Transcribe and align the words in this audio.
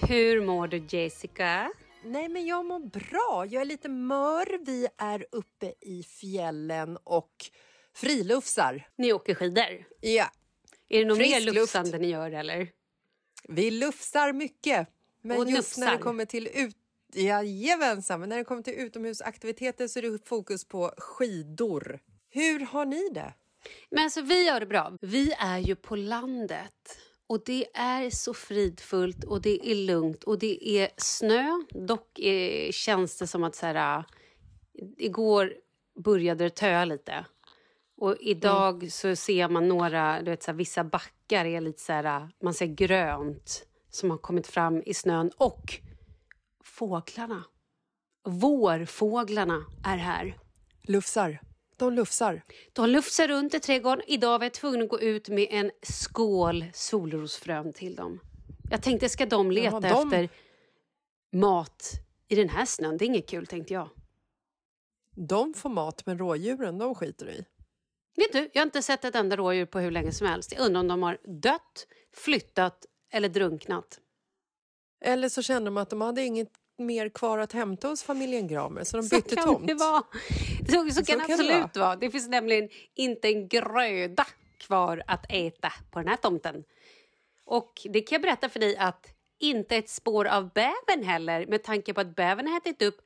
Hur 0.00 0.40
mår 0.40 0.68
du 0.68 0.84
Jessica? 0.88 1.72
Nej, 2.04 2.28
men 2.28 2.46
jag 2.46 2.66
mår 2.66 2.78
bra. 2.80 3.46
Jag 3.50 3.60
är 3.60 3.64
lite 3.64 3.88
mör. 3.88 4.64
Vi 4.66 4.86
är 4.98 5.26
uppe 5.32 5.74
i 5.80 6.02
fjällen 6.02 6.98
och 7.04 7.32
friluftsar. 7.94 8.88
Ni 8.96 9.12
åker 9.12 9.34
skidor? 9.34 9.84
Ja, 10.00 10.30
Är 10.88 10.98
det 10.98 11.04
något 11.04 11.18
mer 11.18 11.40
lufsande 11.40 11.98
ni 11.98 12.08
gör 12.10 12.30
eller? 12.30 12.68
vi 13.48 13.70
lufsar 13.70 14.32
mycket. 14.32 14.88
Men 15.22 15.38
Och 15.38 15.50
just 15.50 15.78
när 15.78 15.86
det 15.86 15.92
nufsar. 15.92 16.02
kommer 16.04 16.24
till 16.24 16.46
ut... 16.54 16.76
Jajamensan, 17.14 18.20
men 18.20 18.28
när 18.28 18.36
det 18.36 18.44
kommer 18.44 18.62
till 18.62 18.74
utomhusaktiviteter 18.74 19.88
så 19.88 19.98
är 19.98 20.02
det 20.02 20.28
fokus 20.28 20.64
på 20.64 20.92
skidor. 20.98 22.00
Hur 22.30 22.60
har 22.60 22.84
ni 22.86 23.08
det? 23.08 23.34
Men 23.90 24.04
alltså 24.04 24.22
vi 24.22 24.48
har 24.48 24.60
det 24.60 24.66
bra. 24.66 24.98
Vi 25.00 25.32
är 25.38 25.58
ju 25.58 25.76
på 25.76 25.96
landet. 25.96 26.98
Och 27.32 27.42
det 27.44 27.66
är 27.74 28.10
så 28.10 28.34
fridfullt 28.34 29.24
och 29.24 29.42
det 29.42 29.70
är 29.70 29.74
lugnt 29.74 30.24
och 30.24 30.38
det 30.38 30.68
är 30.68 30.88
snö. 30.96 31.62
Dock 31.70 32.18
eh, 32.18 32.70
känns 32.70 33.18
det 33.18 33.26
som 33.26 33.44
att 33.44 33.54
så 33.54 33.66
här, 33.66 33.98
äh, 33.98 34.04
igår 34.96 35.54
började 36.04 36.44
det 36.44 36.50
töa 36.50 36.84
lite. 36.84 37.24
Och 37.96 38.16
idag 38.20 38.92
så 38.92 39.16
ser 39.16 39.48
man 39.48 39.68
några, 39.68 40.22
du 40.22 40.30
vet 40.30 40.42
så 40.42 40.50
här, 40.50 40.58
vissa 40.58 40.84
backar 40.84 41.44
är 41.44 41.60
lite 41.60 41.80
så 41.82 41.92
här, 41.92 42.04
äh, 42.04 42.28
man 42.42 42.54
ser 42.54 42.66
grönt 42.66 43.66
som 43.90 44.10
har 44.10 44.18
kommit 44.18 44.46
fram 44.46 44.82
i 44.86 44.94
snön. 44.94 45.30
Och 45.36 45.78
fåglarna, 46.64 47.44
vårfåglarna 48.24 49.64
är 49.84 49.96
här. 49.96 50.38
Lufsar. 50.82 51.51
De 51.82 51.92
lufsar. 51.92 52.42
De 52.72 52.90
lufsar 52.90 53.28
runt 53.28 53.54
i 53.54 53.60
trädgården. 53.60 54.02
Idag 54.06 54.38
var 54.38 54.44
jag 54.44 54.52
tvungen 54.54 54.82
att 54.82 54.88
gå 54.88 55.00
ut 55.00 55.28
med 55.28 55.46
en 55.50 55.70
skål 55.82 56.64
solrosfrön 56.74 57.72
till 57.72 57.94
dem. 57.96 58.20
Jag 58.70 58.82
tänkte, 58.82 59.08
ska 59.08 59.26
de 59.26 59.50
leta 59.50 59.74
Ja, 59.74 59.80
de- 59.80 59.86
efter 59.88 60.28
mat 61.32 61.92
i 62.28 62.34
den 62.34 62.48
här 62.48 62.64
snön? 62.66 62.96
Det 62.96 63.04
är 63.04 63.06
inget 63.06 63.28
kul, 63.28 63.46
tänkte 63.46 63.74
jag. 63.74 63.88
De 65.16 65.54
får 65.54 65.68
mat, 65.70 66.06
men 66.06 66.18
rådjuren 66.18 66.78
de 66.78 66.94
skiter 66.94 67.28
i. 67.28 67.44
Vet 68.16 68.32
du, 68.32 68.50
jag 68.52 68.60
har 68.60 68.66
inte 68.66 68.82
sett 68.82 69.04
ett 69.04 69.14
enda 69.14 69.36
rådjur 69.36 69.66
på 69.66 69.78
hur 69.78 69.90
länge 69.90 70.12
som 70.12 70.26
helst. 70.26 70.52
Jag 70.52 70.60
undrar 70.66 70.80
om 70.80 70.88
de 70.88 71.02
har 71.02 71.18
dött, 71.42 71.86
flyttat 72.14 72.86
eller 73.10 73.28
drunknat. 73.28 74.00
Eller 75.00 75.28
så 75.28 75.42
kände 75.42 75.66
de 75.66 75.76
att 75.76 75.90
de 75.90 76.00
hade 76.00 76.22
inget 76.22 76.50
mer 76.78 77.08
kvar 77.08 77.38
att 77.38 77.52
hämta 77.52 77.88
hos 77.88 78.02
familjen 78.02 78.46
Gramer 78.48 78.84
så 78.84 78.96
de 78.96 79.02
Så 79.02 79.16
bytte 79.16 79.34
kan 79.36 79.44
tomt. 79.44 79.66
det 79.66 79.74
vara. 79.74 80.02
Så, 80.68 80.90
så, 80.90 81.04
kan 81.04 81.18
det 81.18 81.24
kan 81.24 81.28
det 81.28 81.32
absolut 81.34 81.76
vara. 81.76 81.96
Det 81.96 82.10
finns 82.10 82.28
nämligen 82.28 82.68
inte 82.94 83.28
en 83.28 83.48
gröda 83.48 84.26
kvar 84.58 85.02
att 85.06 85.26
äta 85.28 85.72
på 85.90 85.98
den 85.98 86.08
här 86.08 86.16
tomten. 86.16 86.64
Och 87.44 87.72
det 87.84 88.00
kan 88.00 88.16
jag 88.16 88.22
berätta 88.22 88.48
för 88.48 88.60
dig 88.60 88.76
att 88.76 89.06
inte 89.40 89.76
ett 89.76 89.88
spår 89.88 90.24
av 90.24 90.50
bävern 90.52 91.04
heller 91.04 91.46
med 91.46 91.62
tanke 91.62 91.94
på 91.94 92.00
att 92.00 92.16
bävern 92.16 92.46
har 92.46 92.56
ätit 92.56 92.82
upp 92.82 93.00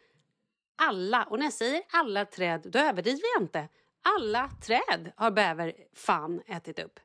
alla, 0.79 1.25
och 1.25 1.39
när 1.39 1.47
jag 1.47 1.53
säger 1.53 1.83
alla 1.93 2.25
träd, 2.25 2.63
då 2.65 2.79
överdriver 2.79 3.21
jag 3.37 3.43
inte. 3.43 3.69
Alla 4.19 4.51
träd 4.67 5.13
har 5.17 5.31
bäver 5.31 5.73
fan 5.95 6.41
ätit 6.47 6.79
upp. 6.79 7.01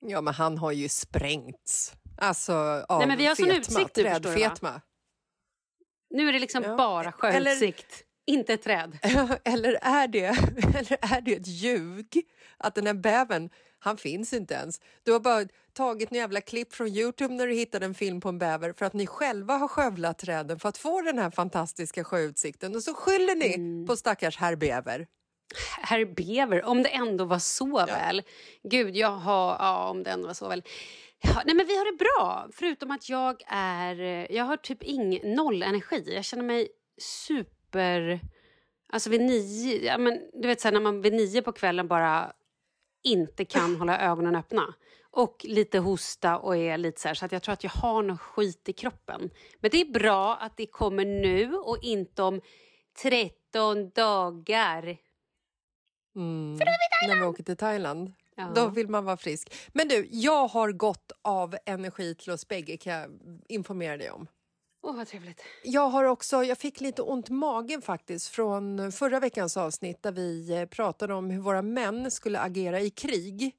Ja, 0.00 0.20
men 0.20 0.34
han 0.34 0.58
har 0.58 0.72
ju 0.72 0.88
sprängts. 0.88 1.92
Alltså 2.18 2.52
av 2.88 2.98
Nej, 2.98 3.08
men 3.08 3.18
vi 3.18 3.26
har 3.26 3.34
sån 3.34 3.46
fetma, 3.46 3.58
utsikt 3.60 3.94
du, 3.94 4.02
va? 4.02 4.10
trädfetma. 4.20 4.80
Nu 6.10 6.28
är 6.28 6.32
det 6.32 6.38
liksom 6.38 6.62
Ja. 6.62 6.76
bara 6.76 7.12
sjöutsikt, 7.12 8.02
inte 8.26 8.52
ett 8.54 8.62
träd. 8.62 8.98
Eller 9.44 9.78
är, 9.82 10.08
det, 10.08 10.24
eller 10.76 11.14
är 11.16 11.20
det 11.20 11.32
ett 11.34 11.46
ljug? 11.46 12.22
Att 12.56 12.74
den 12.74 12.86
här 12.86 12.94
bävern, 12.94 13.50
han 13.78 13.96
finns 13.96 14.32
inte 14.32 14.54
ens. 14.54 14.80
Du 15.02 15.12
har 15.12 15.20
bara 15.20 15.44
tagit 15.72 16.12
en 16.12 16.18
jävla 16.18 16.40
klipp 16.40 16.72
från 16.74 16.88
Youtube 16.88 17.34
när 17.34 17.46
du 17.46 17.54
hittade 17.54 17.86
en 17.86 17.94
film 17.94 18.20
på 18.20 18.28
en 18.28 18.38
bäver 18.38 18.72
för 18.72 18.86
att 18.86 18.92
ni 18.92 19.06
själva 19.06 19.54
har 19.54 19.68
skövlat 19.68 20.18
träden 20.18 20.58
för 20.58 20.68
att 20.68 20.78
få 20.78 21.00
den 21.02 21.18
här 21.18 21.30
fantastiska 21.30 22.04
sjöutsikten 22.04 22.76
och 22.76 22.82
så 22.82 22.94
skyller 22.94 23.34
ni 23.34 23.54
Mm. 23.54 23.86
på 23.86 23.96
stackars 23.96 24.36
herr 24.36 24.56
bäver. 24.56 25.06
Herr 25.82 26.04
Bever, 26.04 26.64
om 26.64 26.82
det 26.82 26.88
ändå 26.88 27.24
var 27.24 27.38
så 27.38 27.86
väl. 27.86 28.22
Gud, 28.62 28.96
jag 28.96 29.10
har... 29.10 29.56
Ja, 29.60 29.88
om 29.90 30.02
det 30.02 30.10
ändå 30.10 30.26
var 30.26 30.34
så 30.34 30.48
väl. 30.48 30.62
Ja, 31.20 31.42
nej, 31.46 31.54
men 31.54 31.66
vi 31.66 31.76
har 31.78 31.92
det 31.92 31.98
bra, 31.98 32.48
förutom 32.52 32.90
att 32.90 33.08
jag 33.08 33.42
är... 33.46 34.26
Jag 34.32 34.44
har 34.44 34.56
typ 34.56 34.82
ing, 34.82 35.34
noll 35.34 35.62
energi. 35.62 36.14
Jag 36.14 36.24
känner 36.24 36.44
mig 36.44 36.68
super... 36.98 38.20
Alltså 38.92 39.10
vid 39.10 39.20
nio... 39.20 39.84
Ja, 39.84 39.98
men, 39.98 40.20
du 40.32 40.48
vet, 40.48 40.60
så 40.60 40.68
här, 40.68 40.72
när 40.72 40.80
man 40.80 41.02
vid 41.02 41.12
nio 41.12 41.42
på 41.42 41.52
kvällen 41.52 41.88
bara 41.88 42.32
inte 43.02 43.44
kan 43.44 43.76
hålla 43.76 44.00
ögonen 44.00 44.36
öppna. 44.36 44.74
Och 45.10 45.44
lite 45.48 45.78
hosta 45.78 46.38
och 46.38 46.56
är 46.56 46.78
lite 46.78 47.00
så 47.00 47.08
här, 47.08 47.14
så 47.14 47.24
att 47.24 47.32
jag 47.32 47.42
tror 47.42 47.52
att 47.52 47.64
jag 47.64 47.70
har 47.70 48.02
något 48.02 48.20
skit 48.20 48.68
i 48.68 48.72
kroppen. 48.72 49.30
Men 49.60 49.70
det 49.70 49.80
är 49.80 49.92
bra 49.92 50.36
att 50.36 50.56
det 50.56 50.66
kommer 50.66 51.04
nu 51.04 51.54
och 51.54 51.78
inte 51.82 52.22
om 52.22 52.40
13 53.02 53.90
dagar. 53.90 54.96
Mm. 56.16 56.58
När 57.08 57.20
vi 57.20 57.22
åker 57.22 57.42
till 57.42 57.56
Thailand. 57.56 58.12
Ja. 58.38 58.52
Då 58.54 58.68
vill 58.68 58.88
man 58.88 59.04
vara 59.04 59.16
frisk. 59.16 59.54
Men 59.72 59.88
du, 59.88 60.08
jag 60.10 60.48
har 60.48 60.72
gått 60.72 61.12
av 61.22 61.56
energi 61.66 62.14
till 62.14 62.32
oss 62.32 62.48
bägge 62.48 62.76
kan 62.76 62.92
jag 62.92 63.10
informera 63.48 63.96
dig 63.96 64.10
om. 64.10 64.26
Åh, 64.82 64.96
vad 64.96 65.06
trevligt. 65.06 65.42
Jag 65.64 65.88
har 65.88 66.04
också, 66.04 66.44
jag 66.44 66.58
fick 66.58 66.80
lite 66.80 67.02
ont 67.02 67.28
i 67.28 67.32
magen 67.32 67.82
faktiskt 67.82 68.28
från 68.28 68.92
förra 68.92 69.20
veckans 69.20 69.56
avsnitt 69.56 70.02
där 70.02 70.12
vi 70.12 70.52
eh, 70.52 70.66
pratade 70.66 71.14
om 71.14 71.30
hur 71.30 71.40
våra 71.40 71.62
män 71.62 72.10
skulle 72.10 72.40
agera 72.40 72.80
i 72.80 72.90
krig. 72.90 73.54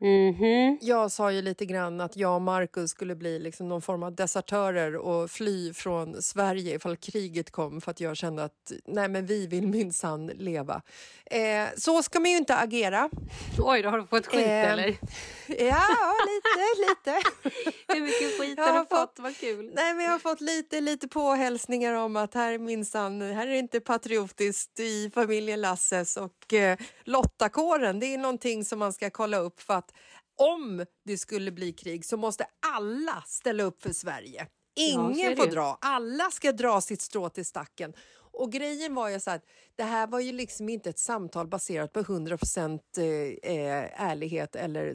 Mhm. 0.00 0.78
Jag 0.80 1.10
sa 1.12 1.32
ju 1.32 1.42
lite 1.42 1.66
grann 1.66 2.00
att 2.00 2.16
jag 2.16 2.34
och 2.34 2.42
Marcus 2.42 2.90
skulle 2.90 3.14
bli 3.14 3.38
liksom 3.38 3.68
någon 3.68 3.82
form 3.82 4.02
av 4.02 4.14
desertörer 4.14 4.96
och 4.96 5.30
fly 5.30 5.72
från 5.74 6.22
Sverige 6.22 6.74
ifall 6.74 6.96
kriget 6.96 7.50
kom 7.50 7.80
för 7.80 7.90
att 7.90 8.00
jag 8.00 8.16
kände 8.16 8.44
att 8.44 8.72
nej 8.84 9.08
men 9.08 9.26
vi 9.26 9.46
vill 9.46 9.66
minsann 9.66 10.26
leva. 10.26 10.82
Eh, 11.26 11.68
så 11.76 12.02
ska 12.02 12.20
man 12.20 12.30
ju 12.30 12.36
inte 12.36 12.56
agera. 12.56 13.10
Oj, 13.58 13.82
då 13.82 13.88
har 13.88 13.98
du 13.98 14.06
fått 14.06 14.26
skit 14.26 14.40
Eh, 14.46 14.72
eller? 14.72 14.96
Ja, 15.46 15.82
lite, 16.26 16.80
lite. 16.88 17.20
Hur 17.94 18.00
mycket 18.00 18.40
skit 18.40 18.58
har 18.58 18.66
har 18.66 18.72
du 18.80 18.86
fått? 18.86 18.88
fått- 18.98 19.18
Vad 19.18 19.36
kul. 19.36 19.72
Nej, 19.74 19.94
men 19.94 20.04
jag 20.04 20.12
har 20.12 20.18
fått 20.18 20.40
lite, 20.40 20.80
lite 20.80 21.08
påhälsningar 21.08 21.92
om 21.94 22.16
att 22.16 22.34
här 22.34 22.52
är 22.52 22.58
minsann, 22.58 23.22
här 23.22 23.46
är 23.46 23.50
det 23.50 23.58
inte 23.58 23.80
patriotiskt 23.80 24.80
i 24.80 25.10
familjen 25.14 25.60
Lasses 25.60 26.16
och 26.16 26.52
eh, 26.54 26.78
Lottakåren. 27.04 28.00
Det 28.00 28.06
är 28.14 28.18
någonting 28.18 28.64
som 28.64 28.78
man 28.78 28.92
ska 28.92 29.10
kolla 29.10 29.36
upp 29.38 29.60
för 29.60 29.74
att 29.74 29.85
om 30.36 30.84
det 31.04 31.18
skulle 31.18 31.52
bli 31.52 31.72
krig 31.72 32.04
så 32.04 32.16
måste 32.16 32.46
alla 32.76 33.22
ställa 33.26 33.62
upp 33.62 33.82
för 33.82 33.92
Sverige. 33.92 34.46
Ingen 34.76 35.30
det 35.30 35.36
får 35.36 35.46
dra, 35.46 35.78
alla 35.80 36.30
ska 36.30 36.52
dra 36.52 36.80
sitt 36.80 37.00
strå 37.00 37.28
till 37.28 37.46
stacken. 37.46 37.92
Och 38.38 38.52
grejen 38.52 38.94
var 38.94 39.08
ju 39.08 39.20
så 39.20 39.30
att 39.30 39.44
det 39.76 39.82
här 39.82 40.06
var 40.06 40.20
ju 40.20 40.32
liksom 40.32 40.68
inte 40.68 40.90
ett 40.90 40.98
samtal 40.98 41.46
baserat 41.46 41.92
på 41.92 42.00
100 42.00 42.38
procent 42.38 42.82
eh, 42.98 43.52
eh, 43.52 44.02
ärlighet 44.02 44.56
eller 44.56 44.92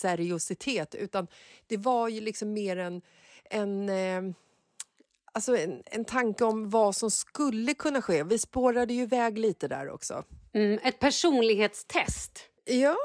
seriositet 0.00 0.94
utan 0.94 1.26
det 1.66 1.76
var 1.76 2.08
ju 2.08 2.20
liksom 2.20 2.52
mer 2.52 2.76
en, 2.76 3.02
en 3.44 3.88
eh, 3.88 4.34
Alltså 5.32 5.56
en, 5.56 5.82
en 5.86 6.04
tanke 6.04 6.44
om 6.44 6.70
vad 6.70 6.96
som 6.96 7.10
skulle 7.10 7.74
kunna 7.74 8.02
ske. 8.02 8.22
Vi 8.22 8.38
spårade 8.38 8.94
ju 8.94 9.02
iväg 9.02 9.38
lite 9.38 9.68
där 9.68 9.90
också. 9.90 10.24
Mm, 10.52 10.78
ett 10.82 10.98
personlighetstest. 10.98 12.40
Ja, 12.64 12.96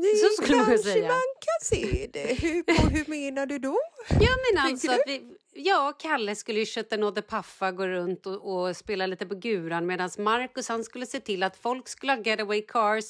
Så 0.00 0.42
skulle 0.42 0.58
man 0.58 0.78
säga. 0.78 1.08
man 1.08 1.20
kan 1.40 1.78
se 1.78 2.08
det. 2.12 2.40
Hur, 2.40 2.62
på, 2.62 2.72
hur 2.90 3.10
menar 3.10 3.46
du 3.46 3.58
då? 3.58 3.78
Jag 4.08 4.20
menar 4.20 4.68
Tänker 4.68 4.70
alltså 4.70 4.90
att 4.90 5.02
vi, 5.06 5.36
jag 5.54 5.88
och 5.88 6.00
Kalle 6.00 6.36
skulle 6.36 6.58
ju 6.58 6.66
kötta 6.66 6.96
nåde 6.96 7.22
paffa, 7.22 7.72
gå 7.72 7.86
runt 7.86 8.26
och, 8.26 8.54
och 8.54 8.76
spela 8.76 9.06
lite 9.06 9.26
på 9.26 9.34
guran 9.34 9.86
medan 9.86 10.10
Marcus 10.18 10.68
han 10.68 10.84
skulle 10.84 11.06
se 11.06 11.20
till 11.20 11.42
att 11.42 11.56
folk 11.56 11.88
skulle 11.88 12.12
ha 12.12 12.22
getaway 12.22 12.62
cars 12.62 13.04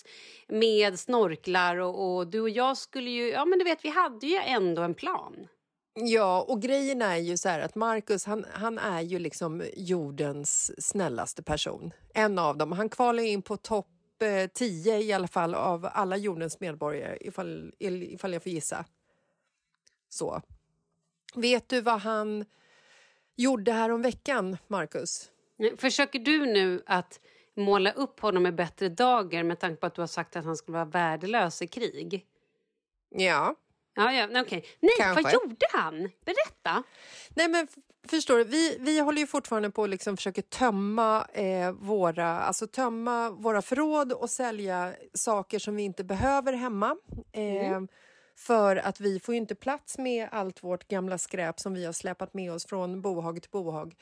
med 0.49 0.99
snorklar 0.99 1.76
och, 1.76 2.17
och 2.17 2.26
du 2.26 2.40
och 2.40 2.50
jag 2.50 2.76
skulle 2.76 3.11
ju... 3.11 3.28
Ja, 3.28 3.44
men 3.44 3.58
du 3.58 3.64
vet, 3.64 3.85
vi 3.85 3.88
hade 3.88 4.26
ju 4.26 4.37
ändå 4.37 4.82
en 4.82 4.94
plan. 4.94 5.49
Ja, 5.94 6.44
och 6.49 6.62
grejen 6.62 7.02
är 7.02 7.17
ju 7.17 7.37
så 7.37 7.49
här 7.49 7.61
att 7.61 7.75
Marcus 7.75 8.25
han, 8.26 8.44
han 8.52 8.78
är 8.78 9.00
ju 9.00 9.19
liksom 9.19 9.62
jordens 9.76 10.73
snällaste 10.88 11.43
person. 11.43 11.93
En 12.14 12.38
av 12.38 12.56
dem. 12.56 12.73
Han 12.73 12.88
kvalar 12.88 13.23
in 13.23 13.43
på 13.43 13.56
topp 13.56 13.88
eh, 14.23 14.47
10 14.47 14.99
i 14.99 15.13
alla 15.13 15.29
fall 15.29 15.55
av 15.55 15.89
alla 15.93 16.17
jordens 16.17 16.61
medborgare 16.61 17.19
ifall, 17.21 17.73
ifall 17.79 18.33
jag 18.33 18.43
får 18.43 18.53
gissa. 18.53 18.85
Så. 20.09 20.43
Vet 21.35 21.69
du 21.69 21.81
vad 21.81 22.01
han 22.01 22.45
gjorde 23.37 23.73
här 23.73 23.91
om 23.91 24.03
veckan, 24.03 24.57
Marcus? 24.67 25.31
Försöker 25.77 26.19
du 26.19 26.47
nu 26.47 26.83
att 26.87 27.21
måla 27.57 27.93
upp 27.93 28.21
honom 28.21 28.43
med 28.43 28.55
bättre 28.55 28.89
dagar 28.89 29.43
med 29.43 29.61
tanke 29.61 29.81
på 29.81 29.87
att 29.87 29.95
du 29.95 30.03
har 30.03 30.07
sagt 30.07 30.37
att 30.37 30.45
han 30.45 30.57
skulle 30.57 30.75
vara 30.75 30.85
värdelös 30.85 31.63
i 31.63 31.67
krig? 31.67 32.27
Ja. 33.11 33.57
Ja, 33.94 34.12
ja, 34.12 34.41
okej. 34.41 34.65
Nej, 34.81 34.93
Kanske. 34.99 35.23
vad 35.23 35.33
gjorde 35.33 35.67
han? 35.73 36.11
Berätta. 36.25 36.83
Nej, 37.35 37.49
men 37.49 37.67
förstår 38.09 38.39
du, 38.39 38.44
vi, 38.44 38.77
vi 38.81 39.00
håller 39.00 39.19
ju 39.21 39.27
fortfarande 39.27 39.71
på 39.71 39.85
att 39.85 39.91
liksom 39.91 40.17
försöka 40.17 40.43
tömma, 40.43 41.27
eh, 41.33 41.73
våra, 41.73 42.41
alltså 42.41 42.67
tömma 42.67 43.31
våra 43.31 43.62
förråd 43.62 44.12
och 44.12 44.31
sälja 44.31 44.94
saker 45.14 45.59
som 45.59 45.76
vi 45.76 45.83
inte 45.83 46.05
behöver 46.05 46.52
hemma. 46.52 46.97
Eh, 47.33 47.81
För 48.37 48.76
att 48.76 49.00
vi 49.00 49.21
får 49.21 49.35
ju 49.35 49.40
inte 49.40 49.55
plats 49.55 49.99
med 49.99 50.28
allt 50.33 50.64
vårt 50.64 50.88
gamla 50.88 51.19
skräp 51.19 51.61
som 51.61 51.75
vi 51.75 51.85
har 51.85 51.93
släpat 51.93 52.35
med 52.35 52.52
oss 52.52 52.66
från 52.66 53.02
bohag 53.02 53.43
till 53.43 53.50
bohag. 53.50 53.95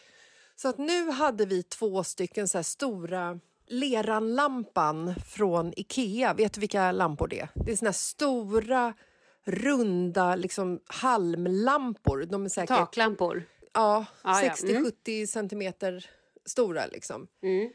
Så 0.57 0.69
att 0.69 0.79
nu 0.79 1.11
hade 1.11 1.47
vi 1.47 1.63
två 1.63 2.05
stycken 2.05 2.49
så 2.49 2.63
stora 2.63 3.41
Leranlampan 3.67 5.15
från 5.27 5.73
Ikea. 5.77 6.35
Vet 6.35 6.53
du 6.53 6.61
vilka 6.61 6.93
lampor 6.93 7.29
det 7.29 7.41
är? 7.41 7.49
Det 7.55 7.73
är 7.73 7.77
såna 7.77 7.89
här 7.89 7.93
stora, 7.93 8.95
runda 9.45 10.35
liksom 10.35 10.81
halmlampor. 10.87 12.27
De 12.31 12.45
är 12.45 12.49
säkert 12.49 12.69
Taklampor. 12.69 13.43
ja, 13.73 14.07
Ja, 14.23 14.43
ja. 14.43 14.55
60-70 14.55 15.27
centimeter 15.27 16.07
stora. 16.47 16.87
Liksom. 16.87 17.29
Mm. 17.43 17.71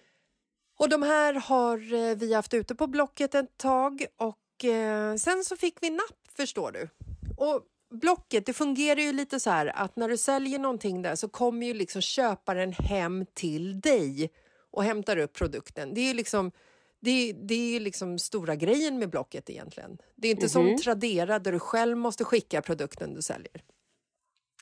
Och 0.77 0.89
de 0.89 1.03
här 1.03 1.33
har 1.33 1.93
eh, 1.93 2.15
vi 2.15 2.33
haft 2.33 2.53
ute 2.53 2.75
på 2.75 2.87
Blocket 2.87 3.35
ett 3.35 3.57
tag 3.57 4.05
och 4.17 4.65
eh, 4.65 5.15
sen 5.15 5.43
så 5.43 5.57
fick 5.57 5.77
vi 5.81 5.89
napp, 5.89 6.27
förstår 6.37 6.71
du. 6.71 6.89
Och 7.37 7.61
Blocket, 7.91 8.45
det 8.45 8.53
fungerar 8.53 8.99
ju 8.99 9.13
lite 9.13 9.39
så 9.39 9.49
här 9.49 9.67
att 9.75 9.95
när 9.95 10.09
du 10.09 10.17
säljer 10.17 10.59
någonting 10.59 11.01
där 11.01 11.15
så 11.15 11.29
kommer 11.29 11.67
ju 11.67 11.73
liksom 11.73 12.01
köparen 12.01 12.73
hem 12.73 13.25
till 13.33 13.79
dig 13.81 14.31
och 14.71 14.83
hämtar 14.83 15.17
upp 15.17 15.33
produkten. 15.33 15.93
Det 15.93 16.01
är 16.01 16.07
ju 16.07 16.13
liksom 16.13 16.51
det, 16.99 17.33
det 17.33 17.53
är 17.53 17.73
ju 17.73 17.79
liksom 17.79 18.19
stora 18.19 18.55
grejen 18.55 18.99
med 18.99 19.09
Blocket 19.09 19.49
egentligen. 19.49 19.97
Det 20.15 20.27
är 20.27 20.31
inte 20.31 20.49
som 20.49 20.77
Tradera 20.77 21.39
där 21.39 21.51
du 21.51 21.59
själv 21.59 21.97
måste 21.97 22.23
skicka 22.23 22.61
produkten 22.61 23.13
du 23.13 23.21
säljer. 23.21 23.63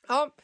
Ja, 0.07 0.35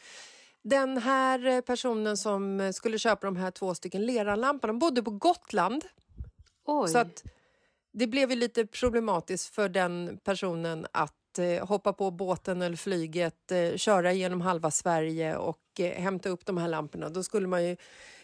den 0.62 0.98
här 0.98 1.62
personen 1.62 2.17
som 2.17 2.74
skulle 2.74 3.00
köpa 3.00 3.27
de 3.27 3.36
här 3.36 3.51
två 3.51 3.75
stycken 3.75 4.05
Leranlamporna 4.05 4.74
bodde 4.74 5.03
på 5.03 5.12
Gotland. 5.12 5.86
Oj. 6.65 6.89
Så 6.89 6.98
att 6.98 7.24
det 7.91 8.08
blev 8.08 8.29
ju 8.29 8.36
lite 8.36 8.65
problematiskt 8.65 9.55
för 9.55 9.69
den 9.69 10.19
personen 10.24 10.88
att 10.91 11.39
eh, 11.39 11.67
hoppa 11.67 11.93
på 11.93 12.12
båten 12.12 12.62
eller 12.62 12.77
flyget, 12.77 13.51
eh, 13.51 13.75
köra 13.75 14.13
genom 14.13 14.41
halva 14.41 14.72
Sverige 14.72 15.38
och 15.38 15.79
eh, 15.79 16.01
hämta 16.01 16.29
upp 16.29 16.46
de 16.46 16.58
här 16.58 16.67
lamporna. 16.67 17.10
Då 17.10 17.24
skulle 17.24 17.48
man 17.48 17.65
ju 17.65 17.77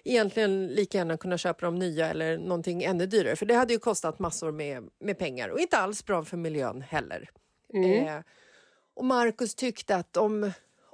egentligen 0.05 0.67
lika 0.67 0.97
gärna 0.97 1.17
kunna 1.17 1.37
köpa 1.37 1.65
dem 1.65 1.75
nya 1.75 2.09
eller 2.09 2.37
någonting 2.37 2.83
ännu 2.83 3.05
dyrare. 3.05 3.35
För 3.35 3.45
det 3.45 3.53
hade 3.53 3.73
ju 3.73 3.79
kostat 3.79 4.19
massor 4.19 4.51
med, 4.51 4.89
med 4.99 5.19
pengar 5.19 5.49
och 5.49 5.59
inte 5.59 5.77
alls 5.77 6.05
bra 6.05 6.23
för 6.23 6.37
miljön 6.37 6.81
heller. 6.81 7.29
Eh, 7.73 8.19
och 8.95 9.05
Marcus 9.05 9.55
tyckte 9.55 9.95
att 9.95 10.17
om, 10.17 10.51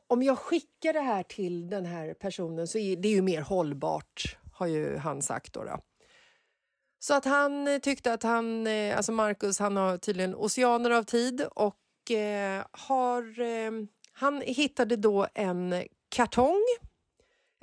om 0.08 0.24
jag 0.24 0.38
skickar 0.38 0.94
det 0.94 1.00
här 1.02 1.24
till 1.24 1.70
den 1.70 1.86
här 1.86 2.14
personen 2.14 2.68
så 2.68 2.78
är 2.78 2.96
det 2.96 3.10
ju 3.10 3.22
mer 3.22 3.42
hållbart, 3.42 4.38
har 4.54 4.68
ju 4.68 4.98
han 4.98 5.22
sagt. 5.22 5.54
Då, 5.54 5.64
då. 5.64 5.80
Så 7.00 7.14
att 7.14 7.26
han 7.26 7.80
tyckte 7.82 8.14
att 8.14 8.24
han, 8.24 8.68
eh, 8.68 8.98
alltså 8.98 9.12
Marcus, 9.12 9.60
han 9.60 9.78
har 9.78 9.98
tydligen 9.98 10.36
oceaner 10.36 10.92
av 10.92 11.04
tid 11.04 11.42
och 11.56 12.12
eh, 12.12 12.66
har, 12.72 13.40
eh, 13.40 13.72
han 14.14 14.42
hittade 14.42 14.96
då 14.96 15.28
en 15.34 15.84
kartong. 16.10 16.64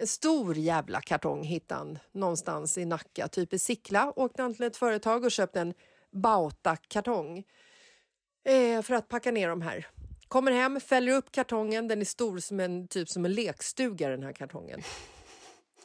En 0.00 0.06
stor 0.06 0.56
jävla 0.56 1.00
kartong 1.00 1.44
hittade 1.44 1.80
han 1.80 1.98
någonstans 2.12 2.78
i 2.78 2.84
Nacka, 2.84 3.28
typ 3.28 3.52
i 3.52 3.58
Sickla. 3.58 4.12
Åkte 4.16 4.42
han 4.42 4.54
till 4.54 4.64
ett 4.64 4.76
företag 4.76 5.24
och 5.24 5.30
köpte 5.30 5.60
en 5.60 5.74
Bauta-kartong 6.10 7.44
eh, 8.44 8.82
för 8.82 8.94
att 8.94 9.08
packa 9.08 9.30
ner 9.30 9.48
de 9.48 9.62
här. 9.62 9.86
Kommer 10.28 10.52
hem, 10.52 10.80
fäller 10.80 11.12
upp 11.12 11.32
kartongen. 11.32 11.88
Den 11.88 12.00
är 12.00 12.04
stor 12.04 12.38
som 12.38 12.60
en, 12.60 12.88
typ 12.88 13.08
som 13.08 13.24
en 13.24 13.32
lekstuga, 13.32 14.08
den 14.08 14.22
här 14.22 14.32
kartongen. 14.32 14.82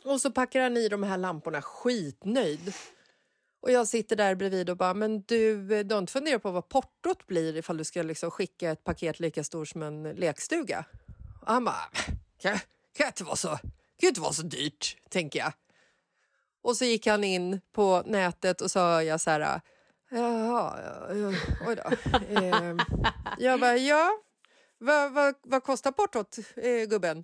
Och 0.03 0.21
så 0.21 0.31
packar 0.31 0.61
han 0.61 0.77
i 0.77 0.89
de 0.89 1.03
här 1.03 1.17
lamporna 1.17 1.61
skitnöjd. 1.61 2.73
Och 3.61 3.71
jag 3.71 3.87
sitter 3.87 4.15
där 4.15 4.35
bredvid 4.35 4.69
och 4.69 4.77
bara, 4.77 4.93
men 4.93 5.21
du, 5.21 5.67
du 5.83 5.95
har 5.95 5.99
inte 5.99 6.13
funderat 6.13 6.41
på 6.41 6.51
vad 6.51 6.69
portot 6.69 7.27
blir 7.27 7.57
ifall 7.57 7.77
du 7.77 7.83
ska 7.83 8.01
liksom 8.01 8.31
skicka 8.31 8.71
ett 8.71 8.83
paket 8.83 9.19
lika 9.19 9.43
stort 9.43 9.67
som 9.67 9.83
en 9.83 10.03
lekstuga? 10.03 10.85
Och 11.41 11.47
han 11.47 11.65
bara, 11.65 11.89
kan, 12.37 12.59
kan, 12.97 13.07
inte 13.07 13.23
vara 13.23 13.35
så, 13.35 13.59
kan 14.03 14.07
inte 14.07 14.21
vara 14.21 14.33
så 14.33 14.41
dyrt, 14.41 14.97
tänker 15.09 15.39
jag. 15.39 15.53
Och 16.61 16.77
så 16.77 16.85
gick 16.85 17.07
han 17.07 17.23
in 17.23 17.61
på 17.71 18.03
nätet 18.05 18.61
och 18.61 18.71
sa 18.71 19.03
jag 19.03 19.21
så 19.21 19.29
här, 19.29 19.61
jaha, 20.11 20.79
ja, 21.09 21.33
oj 21.67 21.75
då. 21.75 21.83
Eh, 22.39 22.75
jag 23.37 23.59
bara, 23.59 23.77
ja, 23.77 24.11
vad, 24.77 25.11
vad, 25.11 25.35
vad 25.43 25.63
kostar 25.63 25.91
portot, 25.91 26.37
eh, 26.55 26.89
gubben? 26.89 27.23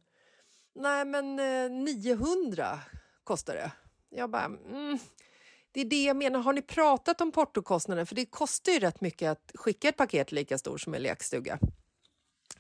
Nej, 0.76 1.06
men 1.06 1.40
eh, 1.40 1.72
900 1.72 2.80
kostar 3.24 3.54
det. 3.54 3.72
Jag 4.10 4.30
bara, 4.30 4.46
mm, 4.46 5.00
det 5.72 5.82
är 5.82 5.86
det 5.86 6.04
jag 6.04 6.18
menar. 6.18 6.40
Har 6.40 6.54
ni 6.54 6.62
pratat 6.62 7.22
om 7.22 7.32
portokostnaden? 7.32 8.06
För 8.06 8.16
det 8.16 8.26
kostar 8.26 8.72
ju 8.72 8.80
rätt 8.80 9.02
mycket 9.02 9.32
att 9.32 9.52
skicka 9.56 9.90
ett 9.90 9.98
paket 9.98 10.32
lika 10.32 10.58
stort 10.58 10.82
som 10.82 10.94
en 10.94 11.02
lekstuga. 11.02 11.60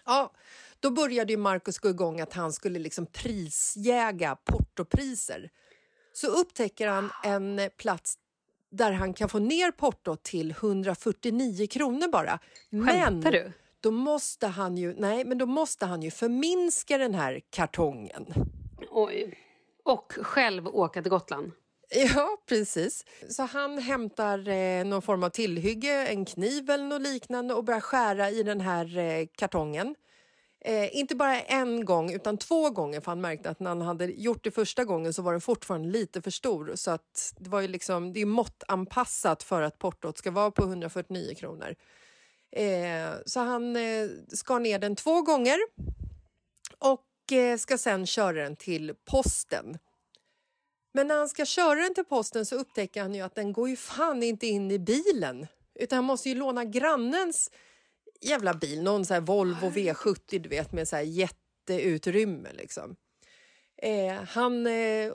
Ja, 0.05 0.31
då 0.79 0.91
började 0.91 1.33
ju 1.33 1.37
Marcus 1.37 1.79
gå 1.79 1.89
igång 1.89 2.21
att 2.21 2.33
han 2.33 2.53
skulle 2.53 2.79
liksom 2.79 3.05
prisjäga 3.05 4.35
portopriser. 4.35 5.49
Så 6.13 6.27
upptäcker 6.27 6.87
han 6.87 7.09
en 7.23 7.69
plats 7.77 8.17
där 8.71 8.91
han 8.91 9.13
kan 9.13 9.29
få 9.29 9.39
ner 9.39 9.71
portot 9.71 10.23
till 10.23 10.51
149 10.51 11.67
kronor 11.67 12.07
bara. 12.07 12.39
Skämtar 12.87 13.31
du? 13.31 13.51
Då 13.81 13.91
måste 13.91 14.47
han 14.47 14.77
ju, 14.77 14.93
nej, 14.93 15.25
men 15.25 15.37
då 15.37 15.45
måste 15.45 15.85
han 15.85 16.01
ju 16.01 16.11
förminska 16.11 16.97
den 16.97 17.15
här 17.15 17.41
kartongen. 17.49 18.25
Oj. 18.89 19.37
Och 19.83 20.13
själv 20.21 20.67
åka 20.67 21.01
till 21.01 21.11
Gotland. 21.11 21.51
Ja, 21.89 22.37
precis. 22.45 23.05
Så 23.29 23.43
han 23.43 23.77
hämtar 23.77 24.47
eh, 24.47 24.85
någon 24.85 25.01
form 25.01 25.23
av 25.23 25.29
tillhygge, 25.29 26.07
en 26.07 26.25
kniv 26.25 26.69
eller 26.69 26.83
något 26.83 27.01
liknande 27.01 27.53
och 27.53 27.63
börjar 27.63 27.81
skära 27.81 28.29
i 28.29 28.43
den 28.43 28.61
här 28.61 28.97
eh, 28.97 29.27
kartongen. 29.37 29.95
Eh, 30.61 30.95
inte 30.95 31.15
bara 31.15 31.41
en 31.41 31.85
gång, 31.85 32.13
utan 32.13 32.37
två 32.37 32.69
gånger 32.69 33.01
för 33.01 33.11
han 33.11 33.21
märkte 33.21 33.49
att 33.49 33.59
när 33.59 33.69
han 33.69 33.81
hade 33.81 34.05
gjort 34.05 34.43
det 34.43 34.51
första 34.51 34.85
gången 34.85 35.13
så 35.13 35.21
var 35.21 35.31
den 35.31 35.41
fortfarande 35.41 35.89
lite 35.89 36.21
för 36.21 36.31
stor. 36.31 36.71
Så 36.75 36.91
att 36.91 37.33
det, 37.37 37.49
var 37.49 37.61
ju 37.61 37.67
liksom, 37.67 38.13
det 38.13 38.21
är 38.21 38.25
måttanpassat 38.25 39.43
för 39.43 39.61
att 39.61 39.79
portot 39.79 40.17
ska 40.17 40.31
vara 40.31 40.51
på 40.51 40.63
149 40.63 41.35
kronor. 41.35 41.75
Eh, 42.51 43.09
så 43.25 43.39
han 43.39 43.75
eh, 43.75 44.09
skar 44.27 44.59
ner 44.59 44.79
den 44.79 44.95
två 44.95 45.21
gånger 45.21 45.57
och 46.79 47.31
eh, 47.31 47.57
ska 47.57 47.77
sen 47.77 48.05
köra 48.05 48.43
den 48.43 48.55
till 48.55 48.93
posten. 49.05 49.77
Men 50.93 51.07
när 51.07 51.17
han 51.17 51.29
ska 51.29 51.45
köra 51.45 51.75
den 51.75 51.93
till 51.93 52.05
posten 52.05 52.45
så 52.45 52.55
upptäcker 52.55 53.01
han 53.01 53.15
ju 53.15 53.21
att 53.21 53.35
den 53.35 53.53
går 53.53 53.69
ju 53.69 53.75
fan 53.75 54.23
inte 54.23 54.47
in 54.47 54.71
i 54.71 54.79
bilen 54.79 55.47
utan 55.79 55.95
han 55.95 56.05
måste 56.05 56.29
ju 56.29 56.35
låna 56.35 56.65
grannens 56.65 57.51
jävla 58.21 58.53
bil, 58.53 58.83
någon 58.83 59.05
här 59.09 59.21
Volvo 59.21 59.69
V70 59.69 60.39
du 60.39 60.49
vet 60.49 60.71
med 60.71 60.87
så 60.87 60.95
här 60.95 61.03
jätteutrymme 61.03 62.49
liksom. 62.53 62.95
Eh, 63.77 64.13
han 64.13 64.67
eh, 64.67 65.13